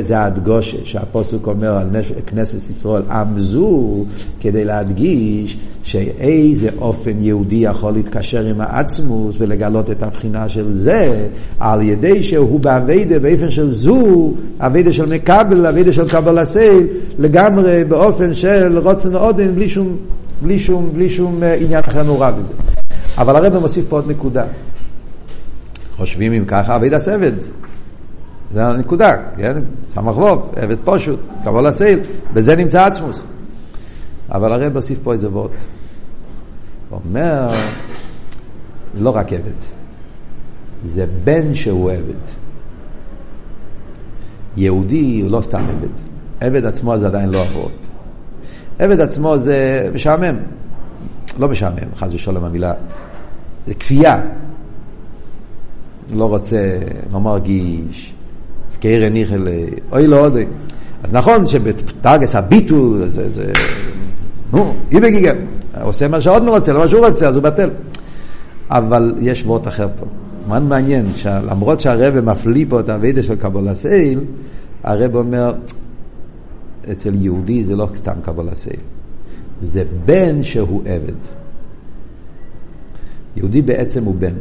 זה 0.00 0.18
ההדגושה 0.18 0.76
שהפוסק 0.84 1.46
אומר 1.46 1.76
על 1.76 1.86
כנסת 2.26 2.70
ישראל 2.70 3.02
עם 3.10 3.40
זו, 3.40 4.04
כדי 4.40 4.64
להדגיש 4.64 5.56
שאיזה 5.82 6.68
אופן 6.78 7.20
יהודי 7.20 7.56
יכול 7.56 7.92
להתקשר 7.92 8.44
עם 8.44 8.60
העצמוס 8.60 9.36
ולגלות 9.38 9.90
את 9.90 10.02
הבחינה 10.02 10.48
של 10.48 10.72
זה, 10.72 11.26
על 11.60 11.82
ידי 11.82 12.22
שהוא 12.22 12.60
באביידה 12.60 13.18
באופן 13.18 13.50
של 13.50 13.70
זו, 13.70 14.32
אביידה 14.60 14.92
של 14.92 15.14
מקבל, 15.14 15.66
אביידה 15.66 15.92
של 15.92 16.08
קבל 16.08 16.38
הסייל, 16.38 16.86
לגמרי 17.18 17.84
באופן 17.84 18.34
של 18.34 18.78
רוצן 18.78 19.14
עודן, 19.14 19.54
בלי 19.54 19.68
שום, 19.68 19.96
בלי 20.42 20.58
שום, 20.58 20.90
בלי 20.94 21.08
שום 21.08 21.42
אה, 21.42 21.54
עניין 21.54 21.82
אחר 21.86 22.02
נורא 22.02 22.30
בזה. 22.30 22.52
אבל 23.18 23.36
הרב 23.36 23.58
מוסיף 23.58 23.84
פה 23.88 23.96
עוד 23.96 24.10
נקודה. 24.10 24.44
חושבים 26.00 26.32
אם 26.32 26.44
ככה, 26.44 26.76
אביד 26.76 26.94
הסבד. 26.94 27.32
זה 28.50 28.66
הנקודה, 28.66 29.16
כן? 29.36 29.58
סמך 29.88 30.16
ווב, 30.16 30.52
עבד 30.56 30.76
פושוט, 30.84 31.20
קבול 31.44 31.66
הסייל, 31.66 32.00
בזה 32.32 32.56
נמצא 32.56 32.84
עצמוס. 32.84 33.24
אבל 34.30 34.52
הרב 34.52 34.76
הוסיף 34.76 34.98
פה 35.02 35.12
איזה 35.12 35.28
וורט. 35.28 35.50
הוא 36.88 37.00
אומר, 37.08 37.50
לא 39.00 39.10
רק 39.10 39.32
עבד, 39.32 39.60
זה 40.84 41.06
בן 41.24 41.54
שהוא 41.54 41.90
עבד. 41.90 42.22
יהודי 44.56 45.20
הוא 45.20 45.30
לא 45.30 45.40
סתם 45.42 45.64
עבד. 45.68 45.94
עבד 46.40 46.64
עצמו 46.64 46.98
זה 46.98 47.06
עדיין 47.06 47.28
לא 47.28 47.42
אבות. 47.42 47.86
עבד 48.78 49.00
עצמו 49.00 49.38
זה 49.38 49.88
משעמם. 49.94 50.36
לא 51.38 51.48
משעמם, 51.48 51.94
חס 51.96 52.12
ושלום 52.12 52.44
המילה. 52.44 52.72
זה 53.66 53.74
כפייה. 53.74 54.20
לא 56.14 56.24
רוצה, 56.24 56.78
לא 57.12 57.20
מרגיש, 57.20 58.14
קרן 58.80 59.12
ניחל, 59.12 59.48
אוי 59.92 60.06
לא 60.06 60.20
עוד. 60.20 60.36
אז 61.02 61.14
נכון 61.14 61.46
שבטרגס 61.46 62.34
הביטול 62.34 63.06
זה, 63.06 63.28
זה, 63.28 63.52
נו, 64.52 64.74
אי 64.92 65.00
בגיגר, 65.00 65.34
עושה 65.82 66.08
מה 66.08 66.20
שעוד 66.20 66.48
רוצה, 66.48 66.72
לא 66.72 66.80
מה 66.80 66.88
שהוא 66.88 67.06
רוצה, 67.06 67.28
אז 67.28 67.34
הוא 67.34 67.42
בטל. 67.42 67.70
אבל 68.70 69.14
יש 69.20 69.42
וורט 69.44 69.68
אחר 69.68 69.88
פה. 70.00 70.06
מאוד 70.48 70.62
מעניין, 70.62 71.06
שלמרות 71.16 71.80
שהרבא 71.80 72.20
מפליא 72.20 72.66
פה 72.68 72.80
את 72.80 72.88
הווידה 72.88 73.22
של 73.22 73.36
קבול 73.36 73.68
הסייל, 73.68 74.20
הרבא 74.82 75.18
אומר, 75.18 75.52
אצל 76.92 77.14
יהודי 77.14 77.64
זה 77.64 77.76
לא 77.76 77.88
סתם 77.94 78.20
קבול 78.22 78.48
הסייל, 78.48 78.80
זה 79.60 79.84
בן 80.04 80.42
שהוא 80.42 80.82
עבד. 80.86 81.14
יהודי 83.36 83.62
בעצם 83.62 84.04
הוא 84.04 84.14
בן. 84.14 84.34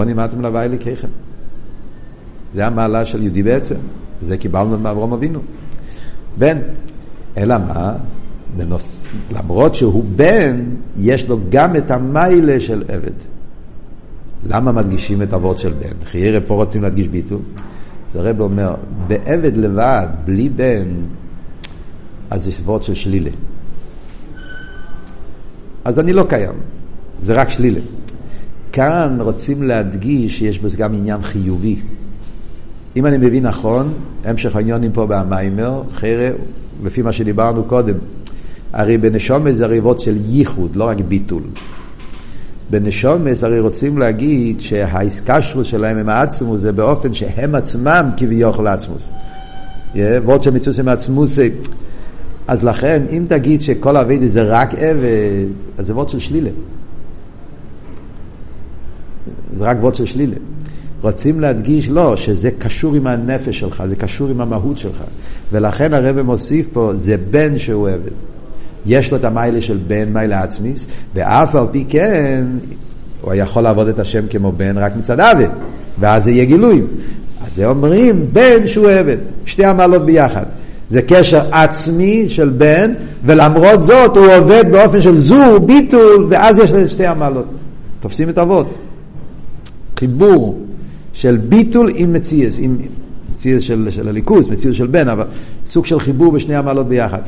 בוא 0.00 0.04
נמדתם 0.04 0.40
לוואי 0.40 0.68
לקריכם. 0.68 1.08
זה 2.54 2.66
המעלה 2.66 3.06
של 3.06 3.22
יהודי 3.22 3.42
בעצם, 3.42 3.74
זה 4.22 4.36
קיבלנו 4.36 4.78
מאברום 4.78 5.12
אבינו. 5.12 5.40
בן. 6.38 6.58
אלא 7.36 7.58
מה? 7.58 7.94
בנוס... 8.56 9.00
למרות 9.32 9.74
שהוא 9.74 10.04
בן, 10.16 10.64
יש 10.98 11.28
לו 11.28 11.38
גם 11.48 11.76
את 11.76 11.90
המיילה 11.90 12.60
של 12.60 12.82
עבד. 12.88 13.12
למה 14.46 14.72
מדגישים 14.72 15.22
את 15.22 15.34
אבות 15.34 15.58
של 15.58 15.72
בן? 15.72 16.04
חיירה 16.04 16.40
פה 16.40 16.54
רוצים 16.54 16.82
להדגיש 16.82 17.08
ביטול. 17.08 17.40
אז 18.10 18.16
הרב 18.16 18.40
אומר, 18.40 18.74
בעבד 19.06 19.56
לבד, 19.56 20.08
בלי 20.24 20.48
בן, 20.48 20.88
אז 22.30 22.48
יש 22.48 22.60
אבות 22.60 22.82
של 22.82 22.94
שלילה. 22.94 23.30
אז 25.84 25.98
אני 25.98 26.12
לא 26.12 26.24
קיים, 26.28 26.54
זה 27.22 27.34
רק 27.34 27.50
שלילה. 27.50 27.80
כאן 28.72 29.18
רוצים 29.20 29.62
להדגיש 29.62 30.38
שיש 30.38 30.58
בזה 30.58 30.76
גם 30.76 30.94
עניין 30.94 31.22
חיובי. 31.22 31.76
אם 32.96 33.06
אני 33.06 33.18
מבין 33.18 33.46
נכון, 33.46 33.92
המשך 34.24 34.56
העניונים 34.56 34.92
פה 34.92 35.06
במיימר, 35.06 35.82
חרא, 35.94 36.28
לפי 36.84 37.02
מה 37.02 37.12
שדיברנו 37.12 37.64
קודם, 37.64 37.94
הרי 38.72 38.98
בנשומת 38.98 39.54
זה 39.54 39.66
ריבות 39.66 40.00
של 40.00 40.16
ייחוד, 40.28 40.76
לא 40.76 40.84
רק 40.84 41.00
ביטול. 41.00 41.42
בנשומס 42.70 43.44
הרי 43.44 43.60
רוצים 43.60 43.98
להגיד 43.98 44.60
שהאיסקשרוס 44.60 45.66
שלהם 45.66 45.98
עם 45.98 46.08
העצמוס 46.08 46.60
זה 46.60 46.72
באופן 46.72 47.12
שהם 47.12 47.54
עצמם 47.54 48.10
כביכול 48.16 48.66
עצמוס. 48.66 49.10
ועוד 49.94 50.42
שמצוס 50.42 50.80
עם 50.80 50.88
עצמוס, 50.88 51.38
אז 52.46 52.64
לכן 52.64 53.02
אם 53.10 53.24
תגיד 53.28 53.60
שכל 53.60 53.96
אביידה 53.96 54.28
זה 54.28 54.42
רק 54.42 54.74
עבד, 54.74 55.46
אז 55.78 55.86
זה 55.86 55.94
וורד 55.94 56.08
של 56.08 56.18
שלילה. 56.18 56.50
זה 59.56 59.64
רק 59.64 59.76
של 59.92 60.04
שלילה. 60.04 60.36
רוצים 61.02 61.40
להדגיש, 61.40 61.88
לא, 61.88 62.16
שזה 62.16 62.50
קשור 62.58 62.94
עם 62.94 63.06
הנפש 63.06 63.58
שלך, 63.58 63.82
זה 63.86 63.96
קשור 63.96 64.28
עם 64.28 64.40
המהות 64.40 64.78
שלך. 64.78 65.04
ולכן 65.52 65.94
הרב 65.94 66.22
מוסיף 66.22 66.66
פה, 66.72 66.92
זה 66.96 67.16
בן 67.30 67.58
שהוא 67.58 67.88
עבד. 67.88 68.10
יש 68.86 69.10
לו 69.10 69.16
את 69.16 69.24
המיילה 69.24 69.60
של 69.60 69.78
בן, 69.86 70.12
מיילה 70.12 70.42
עצמיס, 70.42 70.86
ואף 71.14 71.54
על 71.54 71.66
פי 71.70 71.84
כן, 71.88 72.44
הוא 73.20 73.34
יכול 73.34 73.62
לעבוד 73.62 73.88
את 73.88 73.98
השם 73.98 74.26
כמו 74.30 74.52
בן 74.52 74.78
רק 74.78 74.96
מצד 74.96 75.20
עבד, 75.20 75.48
ואז 76.00 76.24
זה 76.24 76.30
יהיה 76.30 76.44
גילוי. 76.44 76.82
אז 77.46 77.56
זה 77.56 77.66
אומרים 77.66 78.26
בן 78.32 78.66
שהוא 78.66 78.90
עבד, 78.90 79.16
שתי 79.46 79.64
המעלות 79.64 80.06
ביחד. 80.06 80.44
זה 80.90 81.02
קשר 81.02 81.40
עצמי 81.52 82.28
של 82.28 82.48
בן, 82.48 82.92
ולמרות 83.24 83.82
זאת 83.82 84.16
הוא 84.16 84.26
עובד 84.26 84.64
באופן 84.72 85.00
של 85.00 85.16
זור, 85.16 85.58
ביטול, 85.58 86.26
ואז 86.30 86.58
יש 86.58 86.70
שתי 86.92 87.06
המעלות. 87.06 87.46
תופסים 88.00 88.28
את 88.28 88.38
אבות. 88.38 88.74
חיבור 90.00 90.58
של 91.12 91.36
ביטול 91.36 91.90
עם 91.94 92.12
מציאס, 92.12 92.58
עם 92.58 92.76
מציאס 93.30 93.62
של, 93.62 93.88
של 93.90 94.08
הליכוז, 94.08 94.48
מציאס 94.48 94.76
של 94.76 94.86
בן, 94.86 95.08
אבל 95.08 95.24
סוג 95.64 95.86
של 95.86 96.00
חיבור 96.00 96.32
בשני 96.32 96.56
המעלות 96.56 96.88
ביחד. 96.88 97.18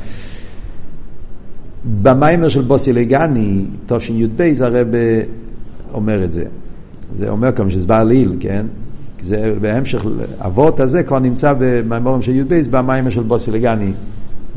במיימר 2.02 2.48
של 2.48 2.62
בוסי 2.62 2.92
לגני, 2.92 3.64
תשי"ב, 3.86 4.52
הרב 4.60 4.86
אומר 5.94 6.24
את 6.24 6.32
זה. 6.32 6.44
זה 7.18 7.30
אומר 7.30 7.52
כאן 7.52 7.70
שזה 7.70 7.86
לעיל, 8.04 8.36
כן? 8.40 8.66
זה 9.24 9.54
בהמשך, 9.60 10.04
אבות 10.38 10.80
הזה 10.80 11.02
כבר 11.02 11.18
נמצא 11.18 11.54
במיימורים 11.58 12.22
של 12.22 12.32
י"ב, 12.32 12.62
במיימר 12.70 13.10
של 13.10 13.22
בוסי 13.22 13.50
לגני, 13.50 13.92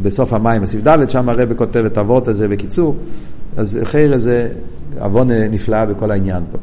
בסוף 0.01 0.34
המים, 0.34 0.66
סעיף 0.66 0.88
ד', 0.88 1.09
שם 1.09 1.30
הרב 1.30 1.53
כותב 1.53 1.86
את 1.86 1.97
אבות 1.97 2.28
הזה 2.28 2.47
בקיצור, 2.47 2.95
אז 3.57 3.80
חיר 3.84 4.18
זה 4.18 4.49
עוון 4.99 5.32
נפלאה 5.32 5.86
בכל 5.86 6.11
העניין 6.11 6.43
פה. 6.51 6.57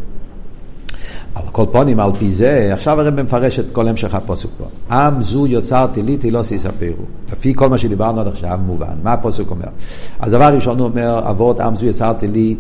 על 1.35 1.43
כל 1.53 1.65
פונים, 1.73 2.01
על 2.01 2.11
פי 2.19 2.31
זה, 2.31 2.71
עכשיו 2.73 3.01
הרב 3.01 3.23
מפרש 3.23 3.59
את 3.59 3.71
כל 3.73 3.89
המשך 3.89 4.15
הפוסק 4.15 4.49
פה. 4.59 4.95
עם 4.95 5.23
זו 5.23 5.47
יוצרתי 5.47 6.03
לי, 6.03 6.17
תלוס 6.17 6.53
יספרו. 6.53 7.05
לפי 7.33 7.55
כל 7.55 7.69
מה 7.69 7.79
שדיברנו 7.79 8.21
עד 8.21 8.27
עכשיו, 8.27 8.59
מובן. 8.67 8.95
מה 9.03 9.13
הפוסק 9.13 9.51
אומר? 9.51 9.67
אז 10.21 10.33
דבר 10.33 10.55
ראשון 10.55 10.79
הוא 10.79 10.89
אומר, 10.89 11.31
אבות 11.31 11.61
עם 11.61 11.77
זו 11.77 11.87
יוצרתי 11.87 12.29
לי, 12.29 12.57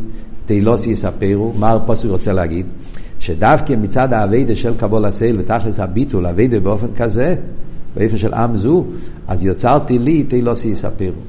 תלוס 0.46 0.86
יספרו. 0.86 1.52
מה 1.58 1.72
הפוסק 1.72 2.08
רוצה 2.08 2.32
להגיד? 2.32 2.66
שדווקא 3.18 3.72
מצד 3.72 4.12
האביידה 4.12 4.56
של 4.56 4.74
קבול 4.74 5.04
הסייל 5.04 5.36
ותכלס 5.40 5.80
הביטול, 5.80 6.26
אביידה 6.26 6.60
באופן 6.60 6.86
כזה, 6.96 7.34
באופן 7.96 8.16
של 8.16 8.34
עם 8.34 8.56
זו, 8.56 8.84
אז 9.28 9.42
יוצרתי 9.42 9.98
לי, 9.98 10.22
תלוס 10.22 10.64
יספרו. 10.64 11.22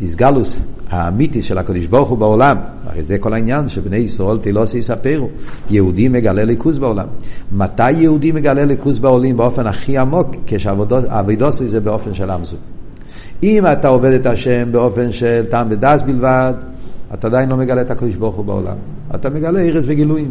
איסגלוס 0.00 0.62
האמיתי 0.90 1.42
של 1.42 1.58
הקדוש 1.58 1.86
ברוך 1.86 2.08
הוא 2.08 2.18
בעולם, 2.18 2.56
הרי 2.86 3.04
זה 3.04 3.18
כל 3.18 3.32
העניין 3.32 3.68
שבני 3.68 3.96
ישראל 3.96 4.38
תלוסי 4.38 4.78
יספרו, 4.78 5.28
יהודי 5.70 6.08
מגלה 6.08 6.44
ליכוז 6.44 6.78
בעולם. 6.78 7.06
מתי 7.52 7.92
יהודי 7.92 8.32
מגלה 8.32 8.64
ליכוז 8.64 8.98
בעולים 8.98 9.36
באופן 9.36 9.66
הכי 9.66 9.98
עמוק? 9.98 10.36
כשעבודוסי 10.46 11.68
זה 11.68 11.80
באופן 11.80 12.14
של 12.14 12.30
עם 12.30 12.44
זו. 12.44 12.56
אם 13.42 13.66
אתה 13.72 13.88
עובד 13.88 14.12
את 14.12 14.26
השם 14.26 14.72
באופן 14.72 15.12
של 15.12 15.44
טעם 15.50 15.68
ודס 15.70 16.02
בלבד, 16.06 16.54
אתה 17.14 17.26
עדיין 17.26 17.48
לא 17.48 17.56
מגלה 17.56 17.80
את 17.80 17.90
הקדוש 17.90 18.16
ברוך 18.16 18.36
הוא 18.36 18.44
בעולם. 18.44 18.76
אתה 19.14 19.30
מגלה 19.30 19.60
ארז 19.60 19.84
וגילויים. 19.88 20.30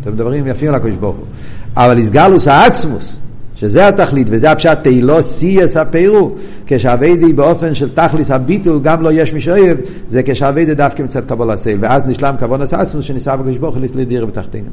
אתם 0.00 0.12
מדברים 0.12 0.46
יפים 0.46 0.68
על 0.68 0.74
הקדוש 0.74 0.96
ברוך 0.96 1.16
הוא. 1.16 1.26
אבל 1.76 1.98
איסגלוס 1.98 2.48
העצמוס, 2.48 3.18
שזה 3.54 3.88
התכלית, 3.88 4.26
וזה 4.30 4.50
הפשט 4.50 4.78
תהילו 4.82 5.22
שיא 5.22 5.64
יספרו, 5.64 6.34
כשאביידי 6.66 7.32
באופן 7.32 7.74
של 7.74 7.94
תכליס 7.94 8.30
הביטול 8.30 8.80
גם 8.82 9.02
לא 9.02 9.12
יש 9.12 9.32
מי 9.32 9.40
שאוהב, 9.40 9.78
זה 10.08 10.22
כשאביידי 10.22 10.74
דווקא 10.74 11.02
מצד 11.02 11.24
קבול 11.24 11.50
הסייל, 11.50 11.78
ואז 11.80 12.08
נשלם 12.08 12.34
כבון 12.38 12.62
עצמוס 12.62 13.04
שניסה 13.04 13.36
בקדוש 13.36 13.58
ברוך 13.58 13.76
הוא 13.76 13.84
לדירה 13.94 14.26
בתחתינו. 14.26 14.70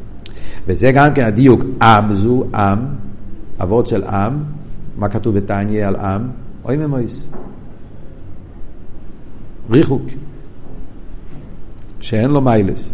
וזה 0.68 0.92
גם 0.92 1.14
כן 1.14 1.26
הדיוק, 1.26 1.62
עם 1.82 2.14
זו 2.14 2.44
עם, 2.54 2.80
אבות 3.62 3.88
של 3.88 4.04
עם, 4.04 4.38
מה 4.98 5.10
כתוב 5.10 5.38
בתניא 5.38 5.88
על 5.88 5.96
עם? 5.96 6.22
אוי 6.66 6.78
ממויס. 6.78 7.28
ריחוק. 9.72 10.02
שאין 12.00 12.30
לו 12.30 12.42
מיילס. 12.42 12.94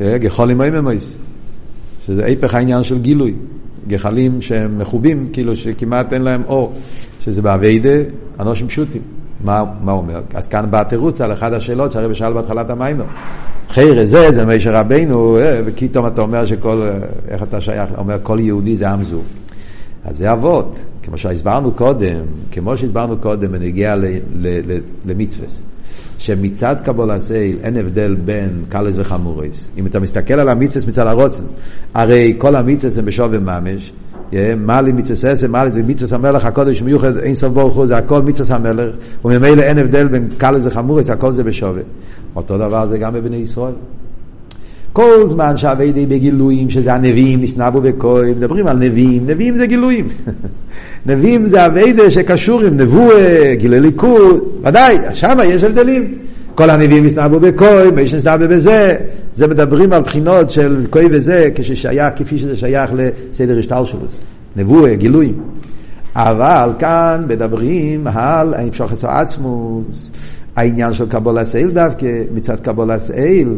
גחולים 0.00 0.60
אוי 0.60 0.70
ממויס. 0.70 1.16
שזה 2.06 2.24
היפך 2.24 2.54
העניין 2.54 2.84
של 2.84 2.98
גילוי. 2.98 3.34
גחלים 3.88 4.40
שהם 4.40 4.78
מחובים, 4.78 5.28
כאילו 5.32 5.56
שכמעט 5.56 6.12
אין 6.12 6.22
להם 6.22 6.42
אור, 6.46 6.72
שזה 7.20 7.42
באביידה, 7.42 7.98
אנושים 8.40 8.68
פשוטים. 8.68 9.02
מה, 9.44 9.64
מה 9.82 9.92
הוא 9.92 10.00
אומר? 10.00 10.20
אז 10.34 10.48
כאן 10.48 10.70
בא 10.70 10.80
התירוץ 10.80 11.20
על 11.20 11.32
אחת 11.32 11.52
השאלות 11.52 11.92
שהרבי 11.92 12.14
שאל 12.14 12.32
בהתחלת 12.32 12.70
המיימר. 12.70 13.04
חיירה 13.68 14.06
זה, 14.06 14.30
זה 14.30 14.70
רבינו, 14.70 15.38
אה, 15.38 15.60
ופתאום 15.66 16.06
אתה 16.06 16.20
אומר 16.22 16.44
שכל, 16.44 16.82
אה, 16.82 16.98
איך 17.28 17.42
אתה 17.42 17.60
שייך, 17.60 17.90
אומר 17.98 18.16
כל 18.22 18.38
יהודי 18.40 18.76
זה 18.76 18.90
עם 18.90 19.02
זו. 19.04 19.20
אז 20.10 20.16
זה 20.16 20.32
אבות, 20.32 20.78
כמו 21.02 21.18
שהסברנו 21.18 21.72
קודם, 21.72 22.20
כמו 22.50 22.76
שהסברנו 22.76 23.18
קודם 23.18 23.52
בנגיע 23.52 23.94
למצווה. 25.04 25.46
שמצד 26.18 26.76
קבול 26.84 27.10
הסייל 27.10 27.56
אין 27.62 27.76
הבדל 27.76 28.16
בין 28.24 28.64
קלס 28.68 28.94
וחמורס. 28.98 29.68
אם 29.76 29.86
אתה 29.86 30.00
מסתכל 30.00 30.34
על 30.34 30.48
המצווה 30.48 30.88
מצד 30.88 31.06
הרוצן, 31.06 31.42
הרי 31.94 32.34
כל 32.38 32.56
המצווה 32.56 32.98
הם 32.98 33.04
בשווה 33.04 33.38
ממש, 33.38 33.92
מעלי 34.56 34.92
מצווה 34.92 35.32
אסם, 35.32 35.52
מעלי 35.52 35.70
זה 35.70 35.82
מצווה 35.82 36.18
המלך 36.18 36.44
הקודש 36.44 36.82
מיוחד, 36.82 37.16
אין 37.16 37.34
סוף 37.34 37.52
ברוך 37.52 37.74
הוא, 37.74 37.86
זה 37.86 37.96
הכל 37.96 38.22
מצווה 38.22 38.56
המלך, 38.56 38.94
וממילא 39.24 39.62
אין 39.62 39.78
הבדל 39.78 40.08
בין 40.08 40.28
קלס 40.38 40.62
וחמורס, 40.64 41.10
הכל 41.10 41.32
זה 41.32 41.44
בשווה. 41.44 41.82
אותו 42.36 42.58
דבר 42.58 42.86
זה 42.86 42.98
גם 42.98 43.14
בבני 43.14 43.36
ישראל. 43.36 43.74
כל 44.98 45.28
זמן 45.28 45.56
שהאביידי 45.56 46.06
בגילויים, 46.06 46.70
שזה 46.70 46.94
הנביאים, 46.94 47.40
נסנבו 47.40 47.80
בכוי, 47.80 48.34
מדברים 48.34 48.66
על 48.66 48.76
נביאים, 48.76 49.26
נביאים 49.26 49.56
זה 49.56 49.66
גילויים. 49.66 50.08
נביאים 51.06 51.48
זה 51.48 51.66
אביידה 51.66 52.10
שקשור 52.10 52.60
עם 52.62 52.76
נבואה, 52.76 53.54
גילי 53.58 53.80
ליכוד, 53.80 54.40
ודאי, 54.64 54.96
שם 55.12 55.36
יש 55.44 55.64
הבדלים. 55.64 56.14
כל 56.54 56.70
הנביאים 56.70 57.04
נסנבו 57.04 57.40
בכוי, 57.40 57.90
מי 57.94 58.06
שנסנבו 58.06 58.44
בזה, 58.48 58.94
זה 59.34 59.46
מדברים 59.46 59.92
על 59.92 60.02
בחינות 60.02 60.50
של 60.50 60.86
כוי 60.90 61.06
וזה, 61.10 61.48
כששייך, 61.54 62.12
כפי 62.16 62.38
שזה 62.38 62.56
שייך 62.56 62.90
לסדר 62.94 63.58
השטל 63.58 63.84
שלו. 63.84 64.00
נבואה, 64.56 64.94
גילויים. 64.94 65.40
אבל 66.16 66.70
כאן 66.78 67.24
מדברים 67.28 68.06
על 68.06 68.54
המשוך 68.54 69.04
עצמוס, 69.04 70.10
העניין 70.56 70.92
של 70.92 71.06
קבלת 71.06 71.46
עול 71.46 71.70
דווקא, 71.70 72.22
מצד 72.34 72.60
קבלת 72.60 73.00
עול, 73.00 73.48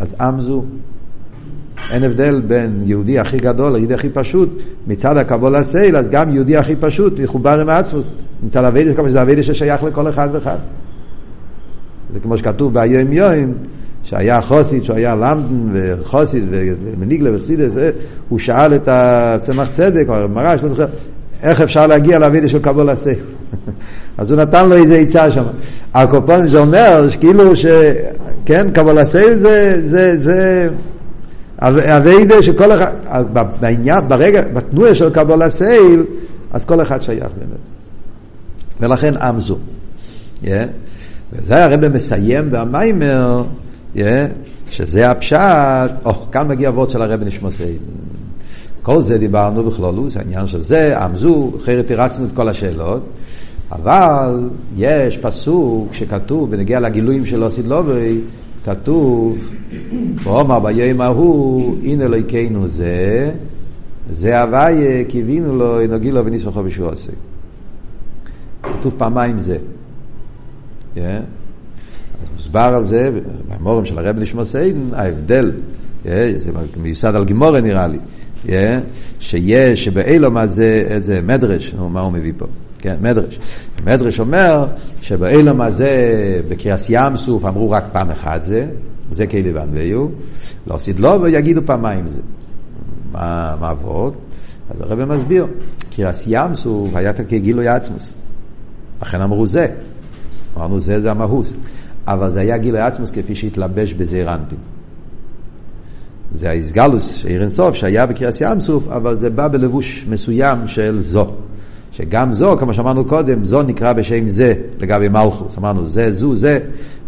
אז 0.00 0.16
עם 0.20 0.40
זו. 0.40 0.64
אין 1.90 2.04
הבדל 2.04 2.40
בין 2.40 2.82
יהודי 2.84 3.18
הכי 3.18 3.36
גדול 3.36 3.72
ליהודי 3.72 3.94
הכי 3.94 4.08
פשוט. 4.08 4.62
מצד 4.86 5.16
הקבלת 5.16 5.54
עול, 5.56 5.96
אז 5.96 6.08
גם 6.08 6.30
יהודי 6.30 6.56
הכי 6.56 6.76
פשוט 6.76 7.20
מחובר 7.20 7.60
עם 7.60 7.68
העצמות. 7.68 8.10
מצד 8.42 8.64
עבודה, 8.64 9.10
זה 9.10 9.22
עבודה 9.22 9.42
ששייך 9.42 9.82
לכל 9.82 10.08
אחד 10.08 10.28
ואחד. 10.32 10.56
זה 12.14 12.20
כמו 12.20 12.36
שכתוב 12.36 12.74
בהיום 12.74 13.12
יום, 13.12 13.52
שהיה 14.02 14.40
חסיד, 14.40 14.84
שהוא 14.84 14.96
היה 14.96 15.14
למדן 15.14 15.70
וחסיד 15.72 16.44
ומניגלה 16.50 17.36
וחסידות, 17.36 17.76
אה, 17.76 17.90
הוא 18.28 18.38
שאל 18.38 18.74
את 18.74 18.88
הצמח 18.88 19.70
צדק, 19.70 20.04
או 20.08 20.28
מהר"ש, 20.28 20.62
לא 20.62 20.68
זוכר, 20.68 20.86
איך 21.44 21.60
אפשר 21.60 21.86
להגיע 21.86 22.18
לעבודה 22.18 22.48
של 22.48 22.58
קבלת 22.58 22.90
עול. 22.90 23.18
אז 24.18 24.30
הוא 24.30 24.40
נתן 24.40 24.68
לו 24.68 24.76
איזה 24.76 24.96
עצה 24.96 25.30
שם. 25.30 25.44
הקופון 25.94 26.48
זה 26.48 26.58
אומר, 26.58 27.06
כאילו 27.20 27.56
ש... 27.56 27.66
כן, 28.46 28.70
קבלת 28.70 29.04
עול 29.04 29.34
זה, 29.34 29.80
זה, 29.84 30.16
זה 30.16 30.68
עבודה 31.68 32.42
שכל 32.42 32.72
אחד, 32.72 32.92
בעניין, 33.60 34.08
ברגע, 34.08 34.42
בתנועה 34.52 34.94
של 34.94 35.10
קבלת 35.10 35.50
עול, 35.50 36.04
אז 36.52 36.64
כל 36.64 36.82
אחד 36.82 37.02
שייך 37.02 37.32
באמת. 37.38 37.60
ולכן 38.80 39.16
עם 39.16 39.40
זו. 39.40 39.58
יא. 40.42 40.46
וזה 41.32 41.64
הרב 41.64 41.88
מסיים 41.88 42.50
במאמר, 42.50 43.44
יא, 43.96 43.98
שזה 44.70 45.10
הפשט, 45.10 45.38
או, 46.04 46.10
oh, 46.10 46.32
כאן 46.32 46.48
מגיע 46.48 46.68
העבודה 46.68 46.90
של 46.90 47.02
הרבי 47.02 47.22
נשמתו 47.22 47.50
עדן. 47.50 47.78
כל 48.84 49.02
זה 49.02 49.18
דיברנו 49.18 49.64
בכלולוס, 49.64 50.16
העניין 50.16 50.46
של 50.46 50.62
זה, 50.62 50.98
עם 50.98 51.16
זו, 51.16 51.52
אחרת 51.56 51.90
הרצנו 51.90 52.26
את 52.26 52.32
כל 52.32 52.48
השאלות. 52.48 53.02
אבל 53.72 54.48
יש 54.76 55.18
פסוק 55.18 55.94
שכתוב, 55.94 56.50
בנגיע 56.50 56.80
לגילויים 56.80 57.26
של 57.26 57.44
אוסיד 57.44 57.66
לוברי, 57.66 58.20
כתוב, 58.64 59.52
ואומר 60.22 60.58
ביום 60.60 61.00
ההוא, 61.00 61.76
הנה 61.82 62.04
אלוהיכנו 62.04 62.68
זה, 62.68 63.30
זה 64.10 64.42
הוויה, 64.42 65.04
קיווינו 65.04 65.56
לו, 65.56 65.86
נוגילו 65.86 66.26
וניסוחו 66.26 66.62
בשביל 66.62 66.86
עושה. 66.86 67.12
כתוב 68.62 68.94
פעמיים 68.98 69.38
זה. 69.38 69.56
Yeah. 70.96 70.98
אז 72.22 72.28
מוסבר 72.34 72.60
על 72.60 72.84
זה, 72.84 73.10
במורים 73.48 73.84
של 73.84 73.98
הרב 73.98 74.18
נשמע 74.18 74.44
סיידן, 74.44 74.94
ההבדל 74.94 75.52
זה 76.36 76.50
מיוסד 76.76 77.14
על 77.14 77.24
גימורה 77.24 77.60
נראה 77.60 77.86
לי, 77.86 77.98
שיש, 79.20 79.84
שבאילום 79.84 80.36
הזה, 80.36 80.98
זה 81.00 81.20
מדרש, 81.22 81.74
נו, 81.74 81.88
מה 81.88 82.00
הוא 82.00 82.12
מביא 82.12 82.32
פה? 82.36 82.46
כן, 82.78 82.96
מדרש. 83.00 83.38
מדרש 83.84 84.20
אומר 84.20 84.66
שבאילום 85.00 85.60
הזה, 85.60 85.92
בקריאס 86.48 86.86
ים 86.90 87.16
סוף, 87.16 87.44
אמרו 87.44 87.70
רק 87.70 87.84
פעם 87.92 88.10
אחת 88.10 88.42
זה, 88.42 88.66
זה 89.10 89.26
כאילו 89.26 89.54
ואנביו, 89.54 90.06
לא 90.66 90.78
סדלו 90.78 91.22
ויגידו 91.22 91.60
פעמיים 91.66 92.08
זה. 92.08 92.20
מה, 93.12 93.56
מה 93.60 93.68
עבוד? 93.68 94.14
אז 94.70 94.80
הרב 94.80 95.04
מסביר, 95.04 95.46
קריאס 95.90 96.24
ים 96.26 96.54
סוף 96.54 96.96
היה 96.96 97.12
כגילוי 97.12 97.68
עצמוס. 97.68 98.12
לכן 99.02 99.20
אמרו 99.20 99.46
זה. 99.46 99.66
אמרנו 100.56 100.80
זה 100.80 101.00
זה 101.00 101.10
המהוס. 101.10 101.54
אבל 102.06 102.30
זה 102.30 102.40
היה 102.40 102.58
גילוי 102.58 102.80
עצמוס 102.80 103.10
כפי 103.10 103.34
שהתלבש 103.34 103.92
בזעיר 103.92 104.34
אנפין. 104.34 104.58
זה 106.34 106.50
האיסגלוס, 106.50 107.24
עיר 107.24 107.42
אינסוף, 107.42 107.74
שהיה 107.74 108.06
בקריאס 108.06 108.40
ים 108.40 108.60
סוף, 108.60 108.88
אבל 108.88 109.16
זה 109.16 109.30
בא 109.30 109.48
בלבוש 109.48 110.06
מסוים 110.08 110.58
של 110.66 110.98
זו. 111.02 111.30
שגם 111.92 112.32
זו, 112.32 112.56
כמו 112.58 112.74
שאמרנו 112.74 113.04
קודם, 113.04 113.44
זו 113.44 113.62
נקרא 113.62 113.92
בשם 113.92 114.28
זה 114.28 114.54
לגבי 114.78 115.08
מלכוס. 115.08 115.58
אמרנו 115.58 115.86
זה, 115.86 116.12
זו, 116.12 116.36
זה, 116.36 116.58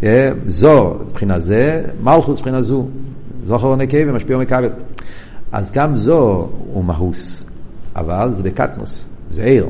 אה, 0.02 0.30
זו 0.46 0.94
מבחינה 1.08 1.38
זה, 1.38 1.82
מלכוס 2.02 2.38
מבחינה 2.38 2.62
זו. 2.62 2.86
זוכר 3.46 3.66
ונקי 3.66 4.04
ומשפיע 4.08 4.36
ומכבל. 4.36 4.70
אז 5.52 5.72
גם 5.72 5.96
זו 5.96 6.48
הוא 6.72 6.84
מהוס, 6.84 7.44
אבל 7.96 8.30
זה 8.32 8.42
בקטנוס, 8.42 9.04
זה 9.30 9.44
עיר. 9.44 9.66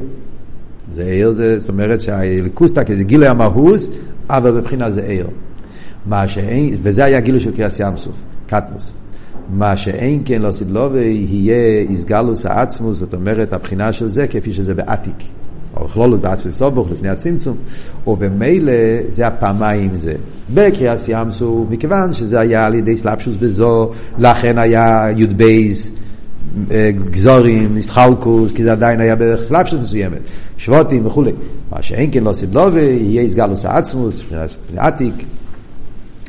זה 0.95 1.05
עיר, 1.05 1.33
זה, 1.33 1.61
זאת 1.61 1.69
אומרת 1.69 2.01
שהליכוסטה 2.01 2.81
זה 2.97 3.05
גילוי 3.05 3.29
המהוס, 3.29 3.89
אבל 4.31 4.53
מבחינה 4.53 4.91
זה 4.91 5.03
עיר. 5.03 5.27
מה 6.07 6.29
שאין, 6.29 6.77
וזה 6.83 7.05
היה 7.05 7.21
גילוי 7.21 7.41
של 7.41 7.53
קריאס 7.57 7.81
ים 7.81 7.97
סוף, 7.97 8.17
קטנוס. 8.47 8.93
מה 9.51 9.77
שאין 9.77 10.23
כן 10.25 10.43
לא 10.43 10.53
סדלובי 10.53 11.27
יהיה 11.31 11.81
איסגלוס 11.81 12.47
העצמוס, 12.47 12.99
זאת 12.99 13.15
אומרת 13.15 13.53
הבחינה 13.53 13.93
של 13.93 14.09
זה 14.09 14.27
כפי 14.27 14.53
שזה 14.53 14.75
בעתיק. 14.75 15.23
או 15.77 15.85
בכלולות 15.85 16.21
בעצמי 16.21 16.53
סובוך 16.53 16.89
לפני 16.91 17.09
הצמצום, 17.09 17.57
ובמילא 18.07 18.73
זה 19.09 19.27
הפעמיים 19.27 19.95
זה. 19.95 20.15
בקריאס 20.55 21.09
ים 21.09 21.31
סוף, 21.31 21.71
מכיוון 21.71 22.13
שזה 22.13 22.41
היה 22.41 22.67
על 22.67 22.75
ידי 22.75 22.97
סלפשוס 22.97 23.37
בזו, 23.37 23.91
לכן 24.19 24.59
היה 24.59 25.07
י"ב 25.17 25.43
גזורים, 27.11 27.75
נסחלקוס, 27.75 28.53
כי 28.53 28.63
זה 28.63 28.73
עדיין 28.73 29.01
היה 29.01 29.17
בסלפשוס 29.17 29.81
מסוימת, 29.81 30.19
שבוטים 30.57 31.07
וכולי. 31.07 31.33
מה 31.73 31.83
שאין 31.83 32.11
כן 32.13 32.25
לא 32.25 32.33
סדלובי 32.33 32.81
יהיה 32.81 33.23
איסגלוס 33.23 33.65
העצמוס, 33.65 34.23
עתיק. 34.77 35.15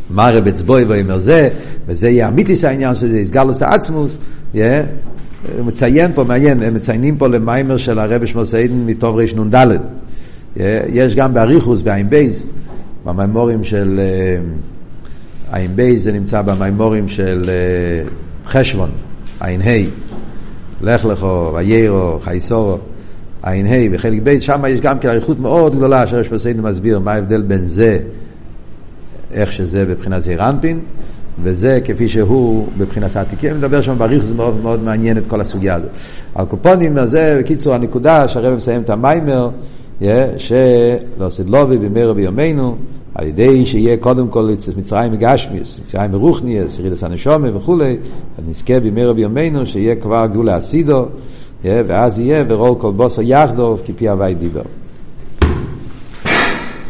מה 0.09 0.29
רב 0.29 0.47
אצבוי 0.47 0.83
ואומר 0.83 1.17
זה, 1.17 1.49
וזה 1.87 2.09
יהיה 2.09 2.27
אמיתיס 2.27 2.63
העניין 2.63 2.95
שזה 2.95 3.41
העצמוס, 3.61 4.17
הוא 4.53 5.65
מציין 5.65 6.11
פה, 6.13 6.23
מעניין, 6.23 6.63
הם 6.63 6.73
מציינים 6.73 7.17
פה 7.17 7.27
למיימר 7.27 7.77
של 7.77 7.99
הרב 7.99 8.25
שמוסיידן 8.25 8.85
מטוב 8.85 9.19
רנ"ד. 9.37 9.67
יש 10.87 11.15
גם 11.15 11.33
באריכוס, 11.33 11.81
בעין 11.81 12.09
בייז, 12.09 12.45
במיימורים 13.05 13.63
של 13.63 13.99
עין 15.51 15.75
בייז, 15.75 16.03
זה 16.03 16.11
נמצא 16.11 16.41
במיימורים 16.41 17.07
של 17.07 17.49
חשבון, 18.45 18.89
עין 19.39 19.61
ה', 19.61 19.89
לך 20.81 21.05
לכו, 21.05 21.51
ויירו, 21.53 22.19
חייסורו, 22.19 22.77
עין 23.43 23.67
ה' 23.67 23.71
וחלק 23.91 24.21
בייז, 24.21 24.41
שם 24.41 24.63
יש 24.67 24.79
גם 24.79 24.99
כן 24.99 25.09
אריכות 25.09 25.39
מאוד 25.39 25.75
גדולה, 25.75 26.07
שהרב 26.07 26.23
שמוסיידן 26.23 26.61
מסביר 26.61 26.99
מה 26.99 27.11
ההבדל 27.13 27.41
בין 27.41 27.65
זה 27.65 27.99
איך 29.37 29.51
שזה 29.51 29.85
בבחינת 29.85 30.21
זעיר 30.21 30.49
אנפין, 30.49 30.79
וזה 31.43 31.79
כפי 31.85 32.09
שהוא 32.09 32.67
בבחינת 32.77 33.15
העתיקים. 33.15 33.57
נדבר 33.57 33.81
שם 33.81 33.97
בריך, 33.97 34.25
זה 34.25 34.35
מאוד 34.35 34.61
מאוד 34.61 34.83
מעניין 34.83 35.17
את 35.17 35.27
כל 35.27 35.41
הסוגיה 35.41 35.75
הזאת. 35.75 35.89
על 36.35 36.45
קופונים, 36.45 37.05
זה 37.05 37.37
בקיצור 37.39 37.73
הנקודה 37.73 38.27
שהרב 38.27 38.55
מסיים 38.55 38.81
את 38.81 38.89
המיימר, 38.89 39.49
שלא 40.37 41.29
סדלובי 41.29 41.77
במהרה 41.77 42.13
בימינו, 42.13 42.75
על 43.15 43.27
ידי 43.27 43.65
שיהיה 43.65 43.97
קודם 43.97 44.27
כל 44.27 44.49
מצרים 44.77 45.11
מגשמיס, 45.11 45.79
מצרים 45.79 46.11
מרוחניאס, 46.11 46.79
ירידס 46.79 47.03
הנשומה 47.03 47.57
וכולי, 47.57 47.97
נזכה 48.49 48.79
במהרה 48.79 49.13
בימינו 49.13 49.65
שיהיה 49.65 49.95
כבר 49.95 50.25
גאולה 50.33 50.57
אסידו, 50.57 51.05
ואז 51.63 52.19
יהיה 52.19 52.43
ורול 52.47 52.75
כל 52.79 52.91
בוסו 52.91 53.21
יחדו 53.21 53.77
כפי 53.85 54.09
הווי 54.09 54.33
דיבר. 54.33 54.61